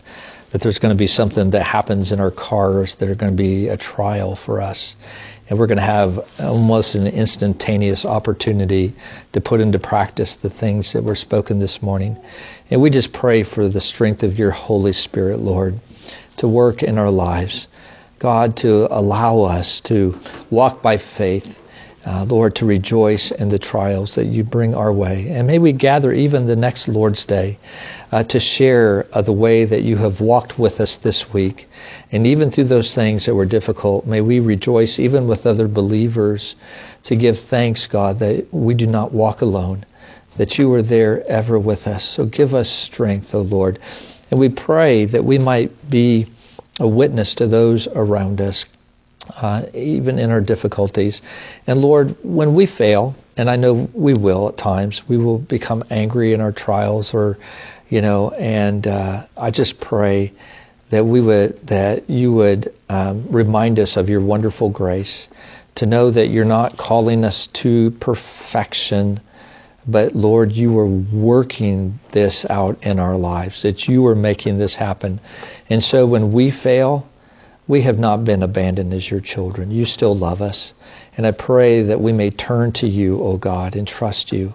that 0.51 0.63
there's 0.63 0.79
going 0.79 0.95
to 0.95 0.99
be 0.99 1.09
something 1.09 1.51
that 1.51 1.63
happens 1.65 2.13
in 2.13 2.21
our 2.21 2.31
cars 2.31 2.97
that 2.97 3.09
are 3.09 3.15
going 3.15 3.33
to 3.33 3.37
be 3.37 3.69
a 3.69 3.77
trial 3.77 4.37
for 4.37 4.61
us 4.61 4.97
and 5.49 5.59
we're 5.59 5.67
going 5.67 5.79
to 5.79 5.83
have 5.83 6.27
almost 6.39 6.95
an 6.95 7.07
instantaneous 7.07 8.05
opportunity 8.05 8.95
to 9.33 9.41
put 9.41 9.61
into 9.61 9.79
practice 9.79 10.37
the 10.37 10.51
things 10.51 10.95
that 10.95 11.05
were 11.05 11.15
spoken 11.15 11.59
this 11.59 11.83
morning. 11.83 12.19
And 12.71 12.81
we 12.81 12.91
just 12.91 13.13
pray 13.13 13.43
for 13.43 13.69
the 13.69 13.81
strength 13.81 14.23
of 14.23 14.39
your 14.39 14.51
Holy 14.51 14.93
Spirit, 14.93 15.39
Lord, 15.39 15.79
to 16.39 16.49
work 16.49 16.83
in 16.83 16.99
our 16.99 17.11
lives. 17.11 17.69
God, 18.19 18.57
to 18.59 18.89
allow 18.91 19.41
us 19.41 19.83
to 19.83 20.19
walk 20.51 20.81
by 20.81 20.97
faith 20.97 21.61
uh, 22.07 22.25
Lord, 22.25 22.57
to 22.57 22.67
rejoice 22.67 23.31
in 23.31 23.49
the 23.49 23.59
trials 23.59 24.17
that 24.17 24.27
you 24.27 24.45
bring 24.45 24.75
our 24.75 24.93
way. 24.93 25.31
And 25.31 25.47
may 25.47 25.59
we 25.59 25.73
gather 25.73 26.13
even 26.13 26.47
the 26.47 26.57
next 26.57 26.87
Lord's 26.89 27.25
Day 27.25 27.59
uh, 28.13 28.25
to 28.25 28.39
share 28.39 29.07
uh, 29.13 29.23
the 29.23 29.33
way 29.33 29.65
that 29.65 29.83
you 29.83 29.97
have 29.97 30.21
walked 30.21 30.59
with 30.59 30.81
us 30.81 30.99
this 30.99 31.33
week. 31.33 31.67
And 32.13 32.27
even 32.27 32.51
through 32.51 32.65
those 32.65 32.95
things 32.95 33.27
that 33.27 33.35
were 33.35 33.47
difficult, 33.47 34.07
may 34.07 34.21
we 34.21 34.41
rejoice 34.41 34.99
even 34.99 35.27
with 35.27 35.47
other 35.47 35.67
believers 35.67 36.57
to 37.05 37.17
give 37.17 37.39
thanks, 37.39 37.87
God, 37.87 38.19
that 38.19 38.49
we 38.53 38.75
do 38.75 38.87
not 38.87 39.13
walk 39.13 39.41
alone, 39.41 39.87
that 40.37 40.59
you 40.59 40.73
are 40.75 40.83
there 40.83 41.27
ever 41.27 41.59
with 41.59 41.87
us. 41.87 42.05
So 42.05 42.27
give 42.27 42.55
us 42.55 42.69
strength, 42.69 43.35
O 43.35 43.41
Lord. 43.41 43.79
And 44.31 44.39
we 44.39 44.51
pray 44.51 45.07
that 45.07 45.25
we 45.25 45.39
might 45.39 45.89
be 45.89 46.27
a 46.81 46.89
witness 46.89 47.35
to 47.35 47.47
those 47.47 47.87
around 47.89 48.41
us 48.41 48.67
uh, 49.31 49.67
even 49.75 50.19
in 50.19 50.31
our 50.31 50.41
difficulties. 50.41 51.23
And 51.67 51.81
Lord, 51.81 52.17
when 52.23 52.55
we 52.55 52.67
fail, 52.67 53.15
and 53.37 53.51
I 53.51 53.57
know 53.57 53.89
we 53.93 54.15
will 54.15 54.49
at 54.49 54.57
times, 54.57 55.03
we 55.09 55.17
will 55.17 55.39
become 55.39 55.85
angry 55.91 56.33
in 56.33 56.41
our 56.41 56.53
trials, 56.53 57.15
or 57.15 57.39
you 57.89 58.01
know, 58.01 58.31
and 58.31 58.87
uh, 58.87 59.27
I 59.37 59.51
just 59.51 59.81
pray 59.81 60.33
that 60.91 61.05
we 61.05 61.21
would 61.21 61.67
that 61.67 62.09
you 62.09 62.33
would 62.33 62.73
um, 62.89 63.31
remind 63.31 63.79
us 63.79 63.97
of 63.97 64.09
your 64.09 64.21
wonderful 64.21 64.71
grace, 64.71 65.29
to 65.77 65.87
know 65.87 66.11
that 66.11 66.29
you're 66.29 66.45
not 66.45 66.77
calling 66.77 67.25
us 67.25 67.49
to 67.49 67.91
perfection. 67.93 69.21
But 69.87 70.15
Lord, 70.15 70.53
you 70.53 70.79
are 70.79 70.87
working 70.87 71.99
this 72.13 72.47
out 72.49 72.85
in 72.85 72.99
our 72.99 73.19
lives, 73.19 73.63
that 73.63 73.87
you 73.87 74.07
are 74.07 74.15
making 74.15 74.57
this 74.57 74.77
happen. 74.77 75.21
And 75.69 75.83
so 75.83 76.07
when 76.07 76.33
we 76.33 76.51
fail, 76.51 77.07
we 77.67 77.83
have 77.83 77.99
not 77.99 78.25
been 78.25 78.43
abandoned 78.43 78.93
as 78.93 79.11
your 79.11 79.21
children. 79.21 79.71
You 79.71 79.85
still 79.85 80.15
love 80.15 80.43
us. 80.43 80.75
And 81.17 81.27
I 81.27 81.31
pray 81.31 81.83
that 81.85 82.01
we 82.01 82.13
may 82.13 82.31
turn 82.31 82.73
to 82.73 82.87
you, 82.87 83.23
O 83.23 83.37
God, 83.37 83.77
and 83.77 83.89
trust 83.89 84.33
you 84.33 84.53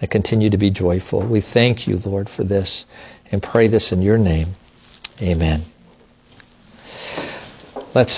and 0.00 0.10
continue 0.10 0.50
to 0.50 0.58
be 0.58 0.70
joyful. 0.70 1.26
We 1.26 1.40
thank 1.40 1.86
you, 1.86 1.98
Lord, 1.98 2.28
for 2.28 2.44
this 2.44 2.86
and 3.30 3.42
pray 3.42 3.68
this 3.68 3.92
in 3.92 4.02
your 4.02 4.18
name. 4.18 4.54
Amen. 5.20 5.62
Let's 7.94 8.12